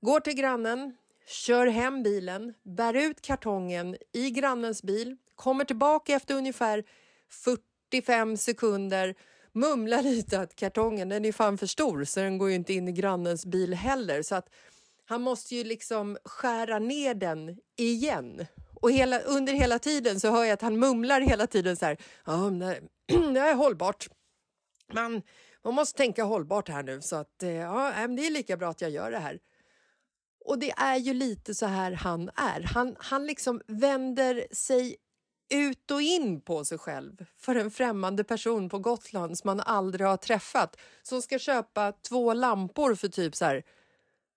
går 0.00 0.20
till 0.20 0.34
grannen, 0.34 0.96
kör 1.26 1.66
hem 1.66 2.02
bilen, 2.02 2.54
bär 2.62 2.94
ut 2.94 3.20
kartongen 3.20 3.96
i 4.12 4.30
grannens 4.30 4.82
bil, 4.82 5.16
kommer 5.34 5.64
tillbaka 5.64 6.14
efter 6.14 6.34
ungefär 6.34 6.84
45 7.30 8.36
sekunder 8.36 9.14
mumlar 9.52 10.02
lite 10.02 10.40
att 10.40 10.56
kartongen 10.56 11.08
den 11.08 11.24
är 11.24 11.32
fan 11.32 11.58
för 11.58 11.66
stor 11.66 12.04
så 12.04 12.20
den 12.20 12.38
går 12.38 12.48
ju 12.48 12.54
inte 12.54 12.72
in 12.72 12.88
i 12.88 12.92
grannens 12.92 13.46
bil 13.46 13.74
heller. 13.74 14.22
Så 14.22 14.34
att 14.34 14.48
han 15.04 15.22
måste 15.22 15.56
ju 15.56 15.64
liksom 15.64 16.18
skära 16.24 16.78
ner 16.78 17.14
den 17.14 17.58
igen. 17.76 18.46
Och 18.80 18.92
hela, 18.92 19.20
under 19.20 19.52
hela 19.52 19.78
tiden 19.78 20.20
så 20.20 20.30
hör 20.30 20.44
jag 20.44 20.52
att 20.52 20.62
han 20.62 20.78
mumlar 20.78 21.20
hela 21.20 21.46
tiden 21.46 21.76
så 21.76 21.86
här. 21.86 21.96
Ja, 22.24 22.32
det, 22.32 22.80
det 23.34 23.40
är 23.40 23.54
hållbart. 23.54 24.08
Man, 24.92 25.22
man 25.64 25.74
måste 25.74 25.96
tänka 25.96 26.24
hållbart 26.24 26.68
här 26.68 26.82
nu 26.82 27.00
så 27.00 27.16
att 27.16 27.42
eh, 27.42 27.50
ja, 27.50 28.06
det 28.08 28.26
är 28.26 28.30
lika 28.30 28.56
bra 28.56 28.70
att 28.70 28.80
jag 28.80 28.90
gör 28.90 29.10
det 29.10 29.18
här. 29.18 29.38
Och 30.44 30.58
det 30.58 30.70
är 30.70 30.96
ju 30.96 31.14
lite 31.14 31.54
så 31.54 31.66
här 31.66 31.92
han 31.92 32.30
är. 32.36 32.62
Han, 32.74 32.96
han 32.98 33.26
liksom 33.26 33.60
vänder 33.66 34.46
sig 34.52 34.96
ut 35.50 35.90
och 35.90 36.02
in 36.02 36.40
på 36.40 36.64
sig 36.64 36.78
själv 36.78 37.24
för 37.36 37.54
en 37.54 37.70
främmande 37.70 38.24
person 38.24 38.68
på 38.68 38.78
Gotland 38.78 39.38
som 39.38 39.48
man 39.48 39.60
aldrig 39.60 40.06
har 40.06 40.16
träffat 40.16 40.76
som 41.02 41.22
ska 41.22 41.38
köpa 41.38 41.92
två 41.92 42.34
lampor 42.34 42.94
för 42.94 43.08
typ 43.08 43.36
så 43.36 43.44
här 43.44 43.64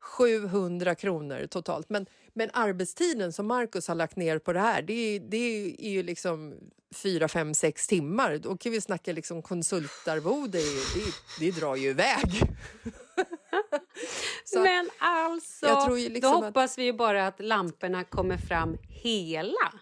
700 0.01 0.95
kronor 0.95 1.47
totalt. 1.47 1.89
Men, 1.89 2.05
men 2.33 2.49
arbetstiden 2.53 3.33
som 3.33 3.47
Marcus 3.47 3.87
har 3.87 3.95
lagt 3.95 4.15
ner 4.15 4.39
på 4.39 4.53
det 4.53 4.59
här, 4.59 4.81
det, 4.81 5.19
det 5.19 5.37
är 5.79 5.91
ju 5.91 6.03
liksom 6.03 6.55
4, 6.95 7.27
5, 7.27 7.53
6 7.53 7.87
timmar. 7.87 8.37
Då 8.37 8.57
kan 8.57 8.71
vi 8.71 8.81
snacka 8.81 9.13
liksom 9.13 9.41
konsultarvode, 9.41 10.57
det, 10.57 11.13
det 11.39 11.59
drar 11.59 11.75
ju 11.75 11.89
iväg. 11.89 12.41
men 14.53 14.89
alltså, 14.99 15.95
liksom 15.95 16.21
då 16.21 16.45
hoppas 16.45 16.71
att... 16.71 16.77
vi 16.77 16.83
ju 16.83 16.93
bara 16.93 17.27
att 17.27 17.39
lamporna 17.39 18.03
kommer 18.03 18.37
fram 18.37 18.77
hela. 18.89 19.73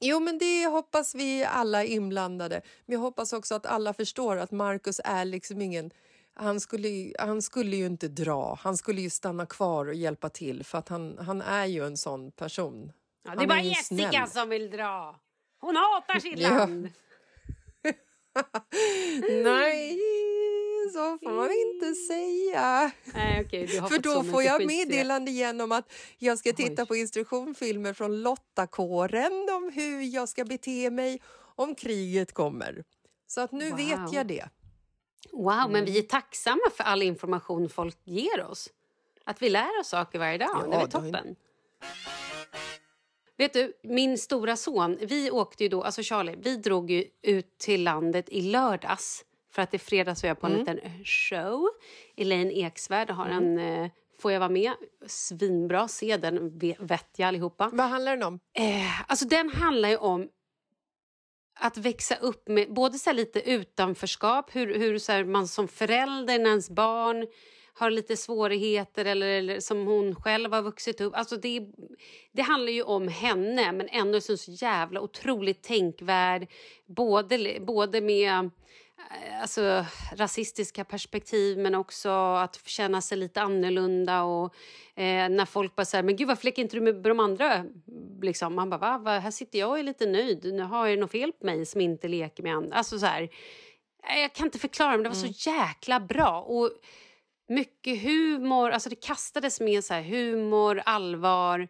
Jo, 0.00 0.20
men 0.20 0.38
det 0.38 0.66
hoppas 0.66 1.14
vi 1.14 1.44
alla 1.44 1.84
inblandade. 1.84 2.62
Men 2.86 2.94
jag 2.94 3.00
hoppas 3.00 3.32
också 3.32 3.54
att 3.54 3.66
alla 3.66 3.94
förstår 3.94 4.36
att 4.36 4.50
Marcus 4.50 5.00
är 5.04 5.24
liksom 5.24 5.62
ingen 5.62 5.90
han 6.34 6.60
skulle, 6.60 7.12
han 7.18 7.42
skulle 7.42 7.76
ju 7.76 7.86
inte 7.86 8.08
dra, 8.08 8.58
han 8.60 8.76
skulle 8.76 9.00
ju 9.00 9.10
stanna 9.10 9.46
kvar 9.46 9.86
och 9.86 9.94
hjälpa 9.94 10.28
till 10.28 10.64
för 10.64 10.78
att 10.78 10.88
han, 10.88 11.18
han 11.18 11.42
är 11.42 11.66
ju 11.66 11.86
en 11.86 11.96
sån 11.96 12.32
person. 12.32 12.92
Ja, 13.24 13.34
det 13.34 13.42
är 13.42 13.46
bara 13.46 13.62
Jessica 13.62 14.10
snäll. 14.10 14.28
som 14.28 14.48
vill 14.48 14.70
dra. 14.70 15.20
Hon 15.60 15.76
hatar 15.76 16.20
sitt 16.20 16.38
ja. 16.38 16.48
land. 16.48 16.88
Nej, 19.44 19.98
så 20.92 21.18
får 21.18 21.32
man 21.32 21.50
inte 21.50 21.94
säga. 21.94 22.90
Nej, 23.14 23.44
okay, 23.44 23.66
För 23.66 23.98
då 23.98 24.24
får 24.24 24.42
jag 24.42 24.66
meddelande 24.66 25.30
igen 25.30 25.60
om 25.60 25.72
att 25.72 25.92
jag 26.18 26.38
ska 26.38 26.52
titta 26.52 26.82
Oj. 26.82 26.88
på 26.88 26.96
instruktionsfilmer 26.96 27.92
från 27.92 28.22
Lottakåren 28.22 29.48
om 29.56 29.72
hur 29.74 30.14
jag 30.14 30.28
ska 30.28 30.44
bete 30.44 30.90
mig 30.90 31.22
om 31.56 31.74
kriget 31.74 32.32
kommer. 32.32 32.84
Så 33.26 33.40
att 33.40 33.52
nu 33.52 33.70
wow. 33.70 33.78
vet 33.78 34.12
jag 34.12 34.26
det. 34.26 34.48
Wow, 35.32 35.52
mm. 35.52 35.72
men 35.72 35.84
vi 35.84 35.98
är 35.98 36.02
tacksamma 36.02 36.70
för 36.76 36.84
all 36.84 37.02
information 37.02 37.68
folk 37.68 37.98
ger 38.04 38.44
oss. 38.44 38.68
Att 39.24 39.42
vi 39.42 39.50
lär 39.50 39.80
oss 39.80 39.88
saker 39.88 40.18
varje 40.18 40.38
dag, 40.38 40.48
ja, 40.52 40.66
det 40.66 40.76
är 40.76 40.86
toppen. 40.86 41.14
Är... 41.14 41.36
Vet 43.36 43.52
du, 43.52 43.72
min 43.82 44.18
stora 44.18 44.56
son, 44.56 44.98
vi 45.00 45.30
åkte 45.30 45.62
ju 45.62 45.68
då, 45.68 45.82
alltså 45.82 46.02
Charlie, 46.02 46.36
vi 46.42 46.56
drog 46.56 46.90
ju 46.90 47.04
ut 47.22 47.58
till 47.58 47.84
landet 47.84 48.28
i 48.28 48.40
lördags. 48.40 49.24
För 49.52 49.62
att 49.62 49.74
i 49.74 49.78
fredags 49.78 50.22
var 50.22 50.28
jag 50.28 50.40
på 50.40 50.46
en 50.46 50.52
mm. 50.52 50.66
liten 50.76 51.04
show. 51.04 51.68
Elaine 52.16 52.50
Eksvärd 52.50 53.10
har 53.10 53.26
mm. 53.26 53.58
en 53.58 53.84
eh, 53.84 53.90
Får 54.20 54.32
jag 54.32 54.40
vara 54.40 54.50
med? 54.50 54.72
Svinbra, 55.06 55.88
se 55.88 56.16
den, 56.16 56.58
vet 56.58 57.08
jag 57.16 57.28
allihopa. 57.28 57.70
Vad 57.72 57.86
handlar 57.86 58.16
den 58.16 58.26
om? 58.26 58.40
Eh, 58.52 59.10
alltså 59.10 59.26
den 59.26 59.50
handlar 59.50 59.88
ju 59.88 59.96
om 59.96 60.28
att 61.60 61.76
växa 61.76 62.16
upp 62.16 62.48
med 62.48 62.74
både 62.74 62.98
så 62.98 63.12
lite 63.12 63.50
utanförskap, 63.50 64.56
hur, 64.56 64.78
hur 64.78 64.98
så 64.98 65.24
man 65.24 65.48
som 65.48 65.68
förälder 65.68 66.38
när 66.38 66.50
ens 66.50 66.70
barn 66.70 67.26
har 67.74 67.90
lite 67.90 68.16
svårigheter 68.16 69.04
eller, 69.04 69.26
eller, 69.26 69.60
som 69.60 69.86
hon 69.86 70.14
själv 70.14 70.52
har 70.52 70.62
vuxit 70.62 71.00
upp. 71.00 71.14
Alltså 71.16 71.36
det, 71.36 71.60
det 72.32 72.42
handlar 72.42 72.72
ju 72.72 72.82
om 72.82 73.08
henne 73.08 73.72
men 73.72 73.88
ändå 73.88 74.16
är 74.16 74.20
så 74.20 74.52
jävla 74.52 75.00
otroligt 75.00 75.62
tänkvärd. 75.62 76.46
Både, 76.86 77.58
både 77.60 78.00
med 78.00 78.50
alltså, 79.40 79.84
rasistiska 80.12 80.84
perspektiv 80.84 81.58
men 81.58 81.74
också 81.74 82.10
att 82.34 82.68
känna 82.68 83.00
sig 83.00 83.18
lite 83.18 83.40
annorlunda. 83.40 84.22
Och, 84.22 84.54
eh, 84.94 85.28
när 85.28 85.46
folk 85.46 85.76
bara 85.76 85.84
säger 85.84 86.04
men 86.04 86.16
gud 86.16 86.28
varför 86.28 86.44
leker 86.44 86.62
inte 86.62 86.76
du 86.76 86.80
med 86.80 86.94
de 86.94 87.20
andra? 87.20 87.64
Liksom, 88.22 88.54
man 88.54 88.70
bara 88.70 88.78
va? 88.78 88.98
va? 88.98 89.18
Här 89.18 89.30
sitter 89.30 89.58
jag 89.58 89.70
och 89.70 89.78
är 89.78 89.82
lite 89.82 90.06
nöjd. 90.06 90.54
Nu 90.54 90.62
har 90.62 90.86
jag 90.86 90.98
något 90.98 91.10
fel 91.10 91.32
på 91.32 91.46
mig 91.46 91.66
som 91.66 91.80
inte 91.80 92.08
leker 92.08 92.42
med 92.42 92.54
andra. 92.54 92.76
Alltså, 92.76 92.98
så 92.98 93.06
här, 93.06 93.30
Nej, 94.08 94.22
Jag 94.22 94.32
kan 94.32 94.46
inte 94.46 94.58
förklara, 94.58 94.90
men 94.90 95.02
det 95.02 95.08
var 95.08 95.16
så 95.16 95.50
jäkla 95.50 96.00
bra. 96.00 96.40
Och 96.40 96.70
mycket 97.48 98.02
humor, 98.02 98.70
alltså 98.70 98.88
det 98.88 99.00
kastades 99.00 99.60
med 99.60 99.84
så 99.84 99.94
här 99.94 100.02
humor, 100.02 100.82
allvar, 100.86 101.68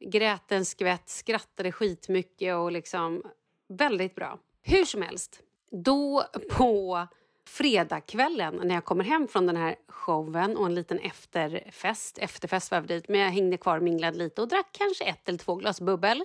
grät 0.00 0.52
en 0.52 0.64
skvätt, 0.64 1.08
skrattade 1.08 1.72
skitmycket 1.72 2.56
och 2.56 2.72
liksom 2.72 3.22
väldigt 3.68 4.14
bra. 4.14 4.38
Hur 4.62 4.84
som 4.84 5.02
helst, 5.02 5.40
då 5.72 6.24
på 6.50 7.06
fredagskvällen 7.48 8.60
när 8.64 8.74
jag 8.74 8.84
kommer 8.84 9.04
hem 9.04 9.28
från 9.28 9.46
den 9.46 9.56
här 9.56 9.76
showen 9.88 10.56
och 10.56 10.66
en 10.66 10.74
liten 10.74 10.98
efterfest, 10.98 12.18
efterfest 12.18 12.70
var 12.70 12.78
jag 12.78 12.86
dit, 12.86 13.08
men 13.08 13.20
jag 13.20 13.30
hängde 13.30 13.56
kvar 13.56 13.76
och 13.76 13.82
minglade 13.82 14.18
lite 14.18 14.42
och 14.42 14.48
drack 14.48 14.68
kanske 14.72 15.04
ett 15.04 15.28
eller 15.28 15.38
två 15.38 15.54
glas 15.54 15.80
bubbel. 15.80 16.24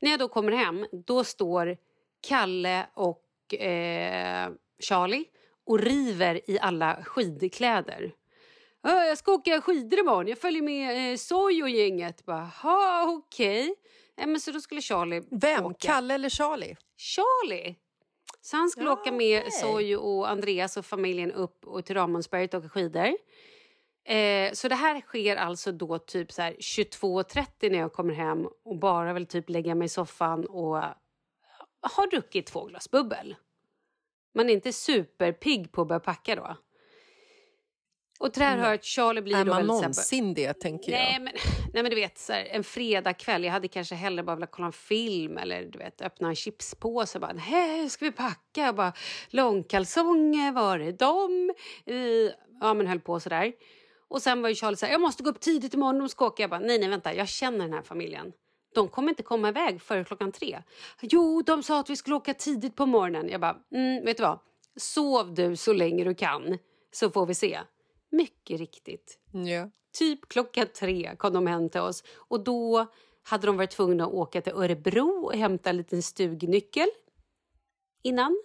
När 0.00 0.10
jag 0.10 0.20
då 0.20 0.28
kommer 0.28 0.52
hem, 0.52 0.86
då 1.06 1.24
står 1.24 1.76
Kalle 2.28 2.86
och 2.94 3.54
eh, 3.54 4.50
Charlie 4.80 5.24
och 5.66 5.78
river 5.80 6.50
i 6.50 6.58
alla 6.60 7.04
skidkläder. 7.04 8.12
"Ja, 8.82 9.04
Jag 9.04 9.18
ska 9.18 9.32
åka 9.32 9.60
skidor 9.60 9.98
imorgon. 9.98 10.28
Jag 10.28 10.38
följer 10.38 10.62
med 10.62 11.12
eh, 11.12 11.16
Soy 11.16 11.62
och 11.62 11.70
gänget. 11.70 12.24
Bara, 12.24 12.50
"Ha, 12.62 13.04
okej. 13.08 13.74
Nej, 14.16 14.26
men 14.26 14.40
så 14.40 14.50
då 14.50 14.60
skulle 14.60 14.80
Charlie 14.80 15.22
Vem? 15.30 15.64
åka. 15.66 15.88
Kalle 15.92 16.14
eller 16.14 16.28
Charlie? 16.28 16.76
Charlie! 16.96 17.76
Så 18.44 18.56
han 18.56 18.70
skulle 18.70 18.86
Ja, 18.86 18.92
åka 18.92 19.12
med 19.12 19.38
okej. 19.38 19.50
Soy 19.50 19.96
och 19.96 20.30
Andreas 20.30 20.76
och 20.76 20.86
familjen 20.86 21.32
upp 21.32 21.66
och 21.66 21.84
till 21.84 21.96
Ramondsberget 21.96 22.54
och 22.54 22.60
åka 22.60 22.68
skidor. 22.68 23.16
Eh, 24.04 24.52
så 24.52 24.68
det 24.68 24.74
här 24.74 25.00
sker 25.00 25.36
alltså 25.36 25.72
då 25.72 25.98
typ 25.98 26.32
så 26.32 26.42
här 26.42 26.52
22.30 26.52 27.70
när 27.70 27.78
jag 27.78 27.92
kommer 27.92 28.14
hem 28.14 28.48
och 28.64 28.78
bara 28.78 29.12
vill 29.12 29.26
typ 29.26 29.48
lägga 29.50 29.74
mig 29.74 29.86
i 29.86 29.88
soffan 29.88 30.44
och 30.44 30.76
har 31.80 32.10
druckit 32.10 32.46
två 32.46 32.64
glas 32.64 32.90
bubbel. 32.90 33.36
Man 34.34 34.50
är 34.50 34.54
inte 34.54 34.72
superpigg 34.72 35.72
på 35.72 35.82
att 35.82 35.88
börja 35.88 36.00
packa 36.00 36.36
då. 36.36 36.56
Och 38.22 38.30
det 38.34 38.44
här 38.44 38.58
hör 38.58 38.74
att 38.74 38.84
Charlie 38.84 39.22
blir 39.22 39.36
Är 39.36 39.44
man 39.44 39.66
någonsin 39.66 40.34
det, 40.34 40.52
tänker 40.52 40.92
Nej 40.92 41.12
jag? 41.12 41.22
men, 41.22 41.32
nej 41.72 41.82
men 41.82 41.90
du 41.90 41.96
vet, 41.96 42.18
så 42.18 42.32
här, 42.32 42.44
en 42.44 42.64
fredagkväll. 42.64 43.44
Jag 43.44 43.52
hade 43.52 43.68
kanske 43.68 43.94
hellre 43.94 44.22
bara 44.22 44.36
velat 44.36 44.50
kolla 44.50 44.66
en 44.66 44.72
film 44.72 45.38
eller 45.38 45.64
du 45.64 45.78
vet, 45.78 46.02
öppna 46.02 46.28
en 46.28 46.34
chipspåse. 46.34 47.18
och 47.18 47.22
Bara, 47.22 47.32
nej, 47.32 47.90
ska 47.90 48.04
vi 48.04 48.12
packa? 48.12 48.68
Och 48.68 48.74
bara, 48.74 48.92
långkalsonger, 49.30 50.52
var 50.52 50.78
är 50.78 50.92
de? 50.92 51.52
Ja, 52.60 52.74
men 52.74 52.86
höll 52.86 53.00
på 53.00 53.20
sådär. 53.20 53.52
Och 54.08 54.22
sen 54.22 54.42
var 54.42 54.48
ju 54.48 54.54
Charlie 54.54 54.76
så 54.76 54.86
här, 54.86 54.92
jag 54.92 55.00
måste 55.00 55.22
gå 55.22 55.30
upp 55.30 55.40
tidigt 55.40 55.74
imorgon, 55.74 55.98
de 55.98 56.08
ska 56.08 56.26
åka. 56.26 56.42
Jag 56.42 56.50
bara, 56.50 56.60
nej, 56.60 56.78
nej, 56.78 56.88
vänta, 56.88 57.14
jag 57.14 57.28
känner 57.28 57.58
den 57.58 57.72
här 57.72 57.82
familjen. 57.82 58.32
De 58.74 58.88
kommer 58.88 59.08
inte 59.08 59.22
komma 59.22 59.48
iväg 59.48 59.82
före 59.82 60.04
klockan 60.04 60.32
tre. 60.32 60.62
Jo, 61.00 61.42
de 61.42 61.62
sa 61.62 61.80
att 61.80 61.90
vi 61.90 61.96
skulle 61.96 62.16
åka 62.16 62.34
tidigt 62.34 62.76
på 62.76 62.86
morgonen. 62.86 63.28
Jag 63.28 63.40
bara, 63.40 63.56
mm, 63.74 64.04
vet 64.04 64.16
du 64.16 64.22
vad? 64.22 64.38
Sov 64.76 65.34
du 65.34 65.56
så 65.56 65.72
länge 65.72 66.04
du 66.04 66.14
kan, 66.14 66.58
så 66.92 67.10
får 67.10 67.26
vi 67.26 67.34
se. 67.34 67.60
Mycket 68.12 68.60
riktigt. 68.60 69.18
Ja. 69.32 69.70
Typ 69.92 70.28
klockan 70.28 70.66
tre 70.66 71.16
kom 71.18 71.32
de 71.32 71.46
hem 71.46 71.68
till 71.68 71.80
oss. 71.80 72.04
Och 72.16 72.44
då 72.44 72.86
hade 73.22 73.46
de 73.46 73.56
varit 73.56 73.70
tvungna 73.70 74.04
att 74.04 74.12
åka 74.12 74.40
till 74.40 74.52
Örebro 74.52 75.24
och 75.24 75.34
hämta 75.34 75.70
en 75.70 75.76
liten 75.76 76.02
stugnyckel 76.02 76.88
innan. 78.02 78.42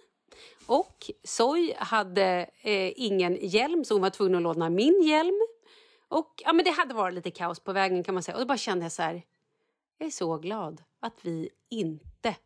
Och 0.66 1.10
Soy 1.24 1.74
hade 1.76 2.50
eh, 2.62 2.92
ingen 2.96 3.38
hjälm 3.40 3.84
så 3.84 3.94
hon 3.94 4.02
var 4.02 4.10
tvungen 4.10 4.36
att 4.36 4.42
låna 4.42 4.70
min 4.70 5.02
hjälm. 5.02 5.40
Och 6.08 6.42
ja, 6.44 6.52
men 6.52 6.64
det 6.64 6.70
hade 6.70 6.94
varit 6.94 7.14
lite 7.14 7.30
kaos 7.30 7.60
på 7.60 7.72
vägen 7.72 8.04
kan 8.04 8.14
man 8.14 8.22
säga. 8.22 8.34
Och 8.34 8.40
då 8.40 8.46
bara 8.46 8.58
kände 8.58 8.84
jag 8.84 8.92
så 8.92 9.02
här, 9.02 9.22
jag 9.98 10.06
är 10.06 10.10
så 10.10 10.36
glad 10.38 10.82
att 11.00 11.18
vi 11.22 11.50
inte 11.70 12.36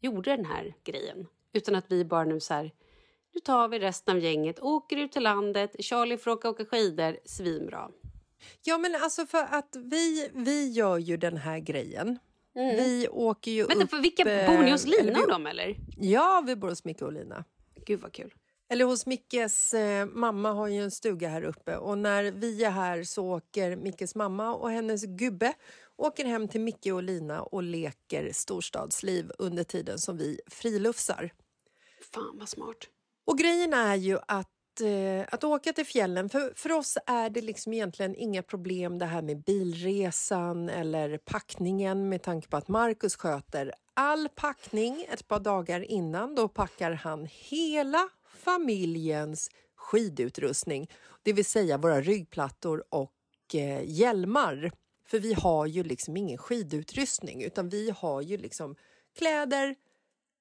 gjorde 0.00 0.36
den 0.36 0.44
här 0.44 0.74
grejen. 0.84 1.26
Utan 1.52 1.74
att 1.74 1.84
vi 1.88 2.04
bara 2.04 2.24
nu 2.24 2.40
så 2.40 2.54
här, 2.54 2.72
nu 3.36 3.40
tar 3.40 3.68
vi 3.68 3.78
resten 3.78 4.16
av 4.16 4.22
gänget, 4.22 4.60
åker 4.60 4.96
ut 4.96 5.12
till 5.12 5.22
landet, 5.22 5.76
Charlie 5.78 6.18
får 6.18 6.30
åka, 6.30 6.50
åka 6.50 6.64
skidor, 6.64 7.18
svinbra. 7.24 7.90
ja, 8.62 8.78
men 8.78 8.94
alltså 8.94 9.26
för 9.26 9.42
att 9.50 9.76
vi, 9.76 10.30
vi 10.34 10.70
gör 10.70 10.98
ju 10.98 11.16
den 11.16 11.36
här 11.36 11.58
grejen. 11.58 12.18
Vi 12.54 13.08
åker 13.10 13.50
ju 13.50 13.66
Vänta, 13.66 13.84
upp... 13.84 13.90
för 13.90 14.00
vilka, 14.00 14.42
eh, 14.42 14.56
bor 14.56 14.62
ni 14.64 14.70
hos 14.70 14.86
Lina 14.86 15.20
och 15.20 15.28
dem 15.28 15.46
eller? 15.46 15.76
Ja, 15.96 16.42
vi 16.46 16.56
bor 16.56 16.68
hos 16.68 16.84
Micke 16.84 17.02
och 17.02 17.12
Lina. 17.12 17.44
Gud 17.86 18.00
vad 18.00 18.12
kul. 18.12 18.34
Eller 18.68 18.84
hos 18.84 19.06
Mickes 19.06 19.74
eh, 19.74 20.06
mamma 20.06 20.52
har 20.52 20.68
ju 20.68 20.82
en 20.82 20.90
stuga 20.90 21.28
här 21.28 21.44
uppe 21.44 21.76
och 21.76 21.98
när 21.98 22.24
vi 22.24 22.64
är 22.64 22.70
här 22.70 23.04
så 23.04 23.26
åker 23.26 23.76
Mickes 23.76 24.14
mamma 24.14 24.54
och 24.54 24.70
hennes 24.70 25.04
gubbe 25.04 25.54
åker 25.96 26.24
hem 26.24 26.48
till 26.48 26.60
Micke 26.60 26.86
och 26.86 27.02
Lina 27.02 27.42
och 27.42 27.62
leker 27.62 28.32
storstadsliv 28.32 29.32
under 29.38 29.64
tiden 29.64 29.98
som 29.98 30.16
vi 30.16 30.40
frilufsar. 30.46 31.30
Fan 32.12 32.38
vad 32.38 32.48
smart. 32.48 32.88
Och 33.26 33.38
grejen 33.38 33.72
är 33.72 33.94
ju 33.94 34.18
att, 34.28 34.80
eh, 34.80 35.34
att 35.34 35.44
åka 35.44 35.72
till 35.72 35.86
fjällen, 35.86 36.28
för, 36.28 36.52
för 36.56 36.72
oss 36.72 36.98
är 37.06 37.30
det 37.30 37.40
liksom 37.40 37.72
egentligen 37.72 38.14
inga 38.14 38.42
problem 38.42 38.98
det 38.98 39.06
här 39.06 39.22
med 39.22 39.42
bilresan 39.42 40.68
eller 40.68 41.18
packningen 41.18 42.08
med 42.08 42.22
tanke 42.22 42.48
på 42.48 42.56
att 42.56 42.68
Marcus 42.68 43.16
sköter 43.16 43.72
all 43.94 44.28
packning 44.28 45.06
ett 45.12 45.28
par 45.28 45.40
dagar 45.40 45.80
innan. 45.80 46.34
Då 46.34 46.48
packar 46.48 46.92
han 46.92 47.28
hela 47.30 48.08
familjens 48.44 49.50
skidutrustning, 49.76 50.90
det 51.22 51.32
vill 51.32 51.44
säga 51.44 51.78
våra 51.78 52.00
ryggplattor 52.00 52.84
och 52.88 53.12
eh, 53.54 53.82
hjälmar. 53.84 54.72
För 55.08 55.18
vi 55.18 55.32
har 55.32 55.66
ju 55.66 55.82
liksom 55.82 56.16
ingen 56.16 56.38
skidutrustning 56.38 57.42
utan 57.42 57.68
vi 57.68 57.90
har 57.90 58.22
ju 58.22 58.36
liksom 58.36 58.76
kläder, 59.18 59.74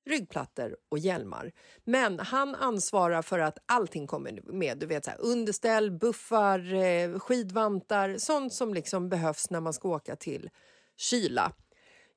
ryggplattor 0.06 0.78
och 0.90 1.00
hjälmar. 1.00 1.52
Men 1.84 2.20
han 2.20 2.56
ansvarar 2.56 3.22
för 3.22 3.40
att 3.40 3.58
allting 3.66 4.08
kommer 4.08 4.42
med. 4.44 4.78
Du 4.78 4.86
vet, 4.86 5.06
så 5.06 5.12
här, 5.12 5.22
underställ, 5.22 5.92
buffar, 5.92 6.74
eh, 6.74 7.20
skidvantar, 7.20 8.18
sånt 8.18 8.54
som 8.54 8.74
liksom 8.74 9.10
behövs 9.10 9.50
när 9.50 9.60
man 9.60 9.74
ska 9.74 9.90
åka 9.90 10.16
till 10.16 10.50
kyla. 10.98 11.52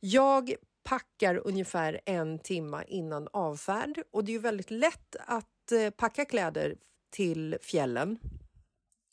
Jag 0.01 0.55
packar 0.85 1.47
ungefär 1.47 2.01
en 2.05 2.39
timme 2.39 2.85
innan 2.87 3.29
avfärd 3.33 4.03
och 4.13 4.25
det 4.25 4.31
är 4.31 4.35
ju 4.35 4.39
väldigt 4.39 4.71
lätt 4.71 5.17
att 5.19 5.73
eh, 5.73 5.91
packa 5.91 6.25
kläder 6.25 6.77
till 7.11 7.57
fjällen. 7.63 8.19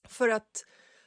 För 0.07 0.29
att 0.29 0.65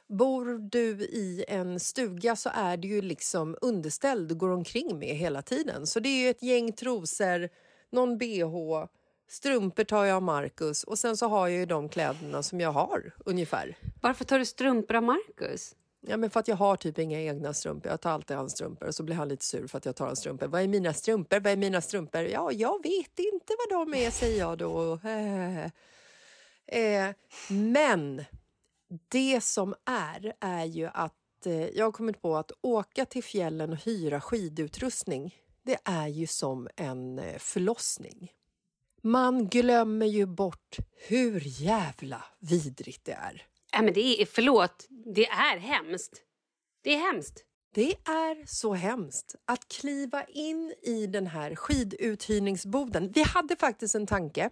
bor 0.09 0.69
du 0.71 1.01
i 1.01 1.45
en 1.47 1.79
stuga 1.79 2.35
så 2.35 2.49
är 2.53 2.77
det 2.77 2.87
ju 2.87 3.01
liksom 3.01 3.57
underställ 3.61 4.27
du 4.27 4.35
går 4.35 4.49
omkring 4.49 4.99
med 4.99 5.15
hela 5.15 5.41
tiden. 5.41 5.87
Så 5.87 5.99
det 5.99 6.09
är 6.09 6.23
ju 6.23 6.29
ett 6.29 6.43
gäng 6.43 6.73
trosor, 6.73 7.49
någon 7.89 8.17
bh, 8.17 8.85
strumpor 9.29 9.83
tar 9.83 10.05
jag 10.05 10.15
av 10.15 10.23
Marcus 10.23 10.83
och 10.83 10.99
sen 10.99 11.17
så 11.17 11.27
har 11.27 11.47
jag 11.47 11.59
ju 11.59 11.65
de 11.65 11.89
kläderna 11.89 12.43
som 12.43 12.59
jag 12.59 12.71
har 12.71 13.13
ungefär. 13.25 13.77
Varför 14.01 14.25
tar 14.25 14.39
du 14.39 14.45
strumpor 14.45 14.95
av 14.95 15.03
Marcus? 15.03 15.75
Ja, 16.01 16.17
men 16.17 16.29
för 16.29 16.39
att 16.39 16.47
jag 16.47 16.55
har 16.55 16.75
typ 16.75 16.99
inga 16.99 17.21
egna 17.21 17.53
strumpor. 17.53 17.91
Jag 17.91 18.01
tar 18.01 18.11
alltid 18.11 18.37
hans 18.37 18.51
strumpor 18.51 18.87
och 18.87 18.95
så 18.95 19.03
blir 19.03 19.15
han 19.15 19.29
lite 19.29 19.45
sur 19.45 19.67
för 19.67 19.77
att 19.77 19.85
jag 19.85 19.95
tar 19.95 20.05
hans 20.05 20.19
strumpor. 20.19 20.47
Vad 20.47 20.61
är 20.61 20.67
mina 20.67 20.93
strumpor? 20.93 21.39
Vad 21.39 21.53
är 21.53 21.57
mina 21.57 21.81
strumpor? 21.81 22.21
Ja, 22.21 22.51
jag 22.51 22.83
vet 22.83 23.19
inte 23.19 23.53
vad 23.69 23.87
de 23.87 23.93
är, 23.97 24.11
säger 24.11 24.39
jag 24.39 24.57
då. 24.57 24.99
Eh, 26.71 27.09
men 27.49 28.25
det 29.07 29.41
som 29.41 29.75
är, 29.85 30.33
är 30.39 30.65
ju 30.65 30.89
att 30.93 31.45
eh, 31.45 31.67
jag 31.67 31.85
har 31.85 31.91
kommit 31.91 32.21
på 32.21 32.37
att 32.37 32.51
åka 32.61 33.05
till 33.05 33.23
fjällen 33.23 33.71
och 33.71 33.77
hyra 33.77 34.21
skidutrustning, 34.21 35.35
det 35.63 35.77
är 35.85 36.07
ju 36.07 36.27
som 36.27 36.67
en 36.75 37.19
eh, 37.19 37.37
förlossning. 37.37 38.31
Man 39.01 39.47
glömmer 39.47 40.05
ju 40.05 40.25
bort 40.25 40.77
hur 41.07 41.41
jävla 41.45 42.23
vidrigt 42.39 43.05
det 43.05 43.11
är. 43.11 43.45
Nej 43.73 43.83
men 43.83 43.93
det 43.93 44.21
är, 44.21 44.25
förlåt, 44.25 44.87
det 45.15 45.27
är 45.27 45.57
hemskt. 45.57 46.21
Det 46.83 46.93
är 46.93 46.99
hemskt. 46.99 47.45
Det 47.73 47.91
är 47.91 48.45
så 48.47 48.73
hemskt 48.73 49.35
att 49.45 49.67
kliva 49.67 50.23
in 50.23 50.73
i 50.83 51.07
den 51.07 51.27
här 51.27 51.55
skiduthyrningsboden. 51.55 53.11
Vi 53.11 53.23
hade 53.23 53.55
faktiskt 53.55 53.95
en 53.95 54.07
tanke 54.07 54.49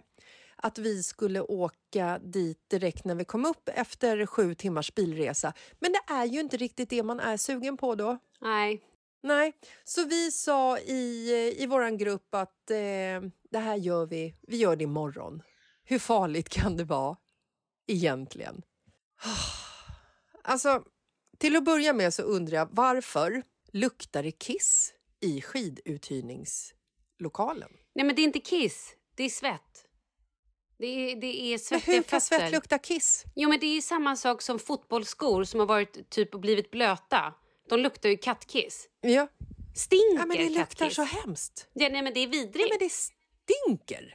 att 0.62 0.78
vi 0.78 1.02
skulle 1.02 1.40
åka 1.40 2.18
dit 2.18 2.70
direkt 2.70 3.04
när 3.04 3.14
vi 3.14 3.24
kom 3.24 3.44
upp 3.44 3.68
efter 3.74 4.26
sju 4.26 4.54
timmars 4.54 4.94
bilresa. 4.94 5.52
Men 5.78 5.92
det 5.92 6.12
är 6.12 6.24
ju 6.24 6.40
inte 6.40 6.56
riktigt 6.56 6.90
det 6.90 7.02
man 7.02 7.20
är 7.20 7.36
sugen 7.36 7.76
på 7.76 7.94
då. 7.94 8.18
Nej. 8.40 8.82
Nej, 9.22 9.52
så 9.84 10.04
vi 10.04 10.30
sa 10.30 10.78
i, 10.78 11.30
i 11.58 11.66
vår 11.66 11.96
grupp 11.96 12.34
att 12.34 12.70
eh, 12.70 12.76
det 13.50 13.58
här 13.58 13.76
gör 13.76 14.06
vi, 14.06 14.34
vi 14.42 14.56
gör 14.56 14.76
det 14.76 14.84
imorgon. 14.84 15.42
Hur 15.84 15.98
farligt 15.98 16.48
kan 16.48 16.76
det 16.76 16.84
vara 16.84 17.16
egentligen? 17.86 18.62
Alltså, 20.42 20.84
till 21.38 21.56
att 21.56 21.64
börja 21.64 21.92
med 21.92 22.14
så 22.14 22.22
undrar 22.22 22.56
jag 22.56 22.68
varför 22.70 23.42
luktar 23.72 24.22
det 24.22 24.30
kiss 24.30 24.92
i 25.20 25.40
skiduthyrningslokalen? 25.40 27.70
Nej 27.94 28.04
men 28.04 28.16
det 28.16 28.22
är 28.22 28.24
inte 28.24 28.40
kiss, 28.40 28.94
det 29.14 29.24
är 29.24 29.28
svett. 29.28 29.87
Det 30.78 30.86
är, 31.12 31.16
det 31.16 31.40
är 31.54 31.58
svettiga 31.58 31.94
hur 31.94 32.02
kan 32.02 32.20
fötter. 32.20 32.38
svett 32.38 32.52
lukta 32.52 32.78
kiss? 32.78 33.24
Jo 33.34 33.48
men 33.48 33.60
det 33.60 33.66
är 33.66 33.80
samma 33.80 34.16
sak 34.16 34.42
som 34.42 34.58
fotbollsskor 34.58 35.44
som 35.44 35.60
har 35.60 35.66
varit 35.66 36.10
typ 36.10 36.34
och 36.34 36.40
blivit 36.40 36.70
blöta. 36.70 37.34
De 37.68 37.80
luktar 37.80 38.08
ju 38.08 38.16
kattkiss. 38.16 38.88
Ja, 39.00 39.28
Stinker 39.74 40.18
ja 40.18 40.26
men 40.26 40.36
det 40.36 40.48
luktar 40.48 40.64
kattkiss. 40.64 40.94
så 40.96 41.02
hemskt. 41.02 41.68
Ja, 41.72 41.88
nej 41.88 42.02
men 42.02 42.14
det 42.14 42.20
är 42.20 42.26
vidrigt. 42.28 42.56
Ja, 42.58 42.66
men 42.70 42.78
det 42.78 42.92
stinker. 42.92 44.14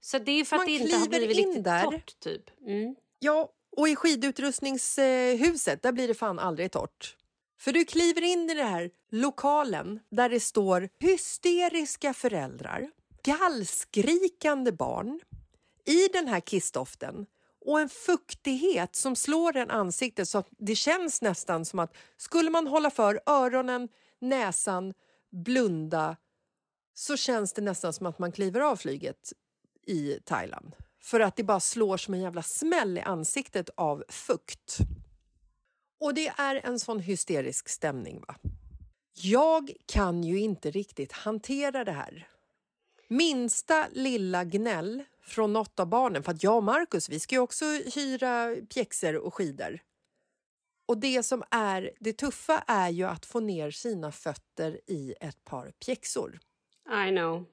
Så 0.00 0.18
det 0.18 0.32
är 0.32 0.44
för 0.44 0.56
att 0.56 0.60
Man 0.60 0.66
det 0.66 0.72
inte 0.72 0.96
har 0.96 1.06
blivit 1.08 1.38
in 1.38 1.46
riktigt 1.46 1.64
där. 1.64 1.84
torrt, 1.84 2.20
typ. 2.20 2.42
Mm. 2.66 2.96
Ja, 3.18 3.52
och 3.76 3.88
i 3.88 3.96
skidutrustningshuset 3.96 5.82
där 5.82 5.92
blir 5.92 6.08
det 6.08 6.14
fan 6.14 6.38
aldrig 6.38 6.72
torrt. 6.72 7.16
För 7.60 7.72
du 7.72 7.84
kliver 7.84 8.22
in 8.22 8.50
i 8.50 8.54
den 8.54 8.66
här 8.68 8.90
lokalen 9.10 10.00
där 10.10 10.28
det 10.28 10.40
står 10.40 10.88
hysteriska 11.00 12.14
föräldrar, 12.14 12.90
gallskrikande 13.22 14.72
barn 14.72 15.20
i 15.86 16.08
den 16.12 16.28
här 16.28 16.40
kissdoften 16.40 17.26
och 17.66 17.80
en 17.80 17.88
fuktighet 17.88 18.96
som 18.96 19.16
slår 19.16 19.56
en 19.56 19.70
ansiktet 19.70 20.28
så 20.28 20.38
att 20.38 20.48
det 20.58 20.74
känns 20.76 21.22
nästan 21.22 21.64
som 21.64 21.78
att 21.78 21.94
skulle 22.16 22.50
man 22.50 22.66
hålla 22.66 22.90
för 22.90 23.20
öronen, 23.26 23.88
näsan, 24.20 24.94
blunda 25.30 26.16
så 26.94 27.16
känns 27.16 27.52
det 27.52 27.62
nästan 27.62 27.92
som 27.92 28.06
att 28.06 28.18
man 28.18 28.32
kliver 28.32 28.60
av 28.60 28.76
flyget 28.76 29.32
i 29.86 30.18
Thailand. 30.24 30.76
För 31.00 31.20
att 31.20 31.36
det 31.36 31.44
bara 31.44 31.60
slår 31.60 31.96
som 31.96 32.14
en 32.14 32.20
jävla 32.20 32.42
smäll 32.42 32.98
i 32.98 33.00
ansiktet 33.00 33.70
av 33.74 34.04
fukt. 34.08 34.78
Och 36.00 36.14
det 36.14 36.28
är 36.28 36.60
en 36.64 36.78
sån 36.78 37.00
hysterisk 37.00 37.68
stämning. 37.68 38.24
va? 38.28 38.36
Jag 39.12 39.72
kan 39.86 40.24
ju 40.24 40.38
inte 40.40 40.70
riktigt 40.70 41.12
hantera 41.12 41.84
det 41.84 41.92
här. 41.92 42.28
Minsta 43.08 43.86
lilla 43.92 44.44
gnäll 44.44 45.04
från 45.26 45.52
något 45.52 45.80
av 45.80 45.86
barnen, 45.86 46.22
för 46.22 46.32
att 46.32 46.42
jag 46.42 46.56
och 46.56 46.64
Markus 46.64 47.08
vi 47.08 47.20
ska 47.20 47.34
ju 47.34 47.40
också 47.40 47.64
hyra 47.94 48.56
pjäxor 48.74 49.16
och 49.16 49.34
skidor. 49.34 49.80
Och 50.88 50.98
det 50.98 51.22
som 51.22 51.42
är 51.50 51.90
det 52.00 52.12
tuffa 52.12 52.64
är 52.66 52.88
ju 52.88 53.04
att 53.04 53.26
få 53.26 53.40
ner 53.40 53.70
sina 53.70 54.12
fötter 54.12 54.80
i 54.86 55.14
ett 55.20 55.44
par 55.44 55.70
pjäxor. 55.70 56.38
I 57.06 57.10
know. 57.10 57.44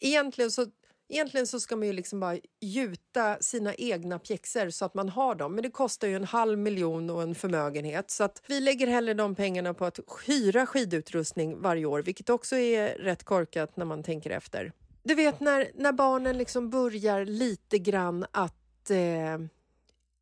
Egentligen 0.00 0.50
så, 0.50 0.66
egentligen 1.08 1.46
så 1.46 1.60
ska 1.60 1.76
man 1.76 1.86
ju 1.86 1.92
liksom 1.92 2.20
bara 2.20 2.38
gjuta 2.60 3.36
sina 3.40 3.74
egna 3.74 4.18
pjäxor 4.18 4.70
så 4.70 4.84
att 4.84 4.94
man 4.94 5.08
har 5.08 5.34
dem. 5.34 5.54
Men 5.54 5.62
det 5.62 5.70
kostar 5.70 6.08
ju 6.08 6.16
en 6.16 6.24
halv 6.24 6.58
miljon 6.58 7.10
och 7.10 7.22
en 7.22 7.34
förmögenhet. 7.34 8.10
Så 8.10 8.24
att 8.24 8.42
vi 8.46 8.60
lägger 8.60 8.86
hellre 8.86 9.14
de 9.14 9.34
pengarna 9.34 9.74
på 9.74 9.84
att 9.84 10.00
hyra 10.26 10.66
skidutrustning 10.66 11.60
varje 11.60 11.86
år, 11.86 12.02
vilket 12.02 12.30
också 12.30 12.56
är 12.56 12.98
rätt 12.98 13.24
korkat 13.24 13.76
när 13.76 13.84
man 13.84 14.02
tänker 14.02 14.30
efter. 14.30 14.72
Du 15.04 15.14
vet 15.14 15.40
när, 15.40 15.70
när 15.74 15.92
barnen 15.92 16.38
liksom 16.38 16.70
börjar 16.70 17.24
lite 17.24 17.78
grann 17.78 18.26
att 18.30 18.90
eh, 18.90 19.38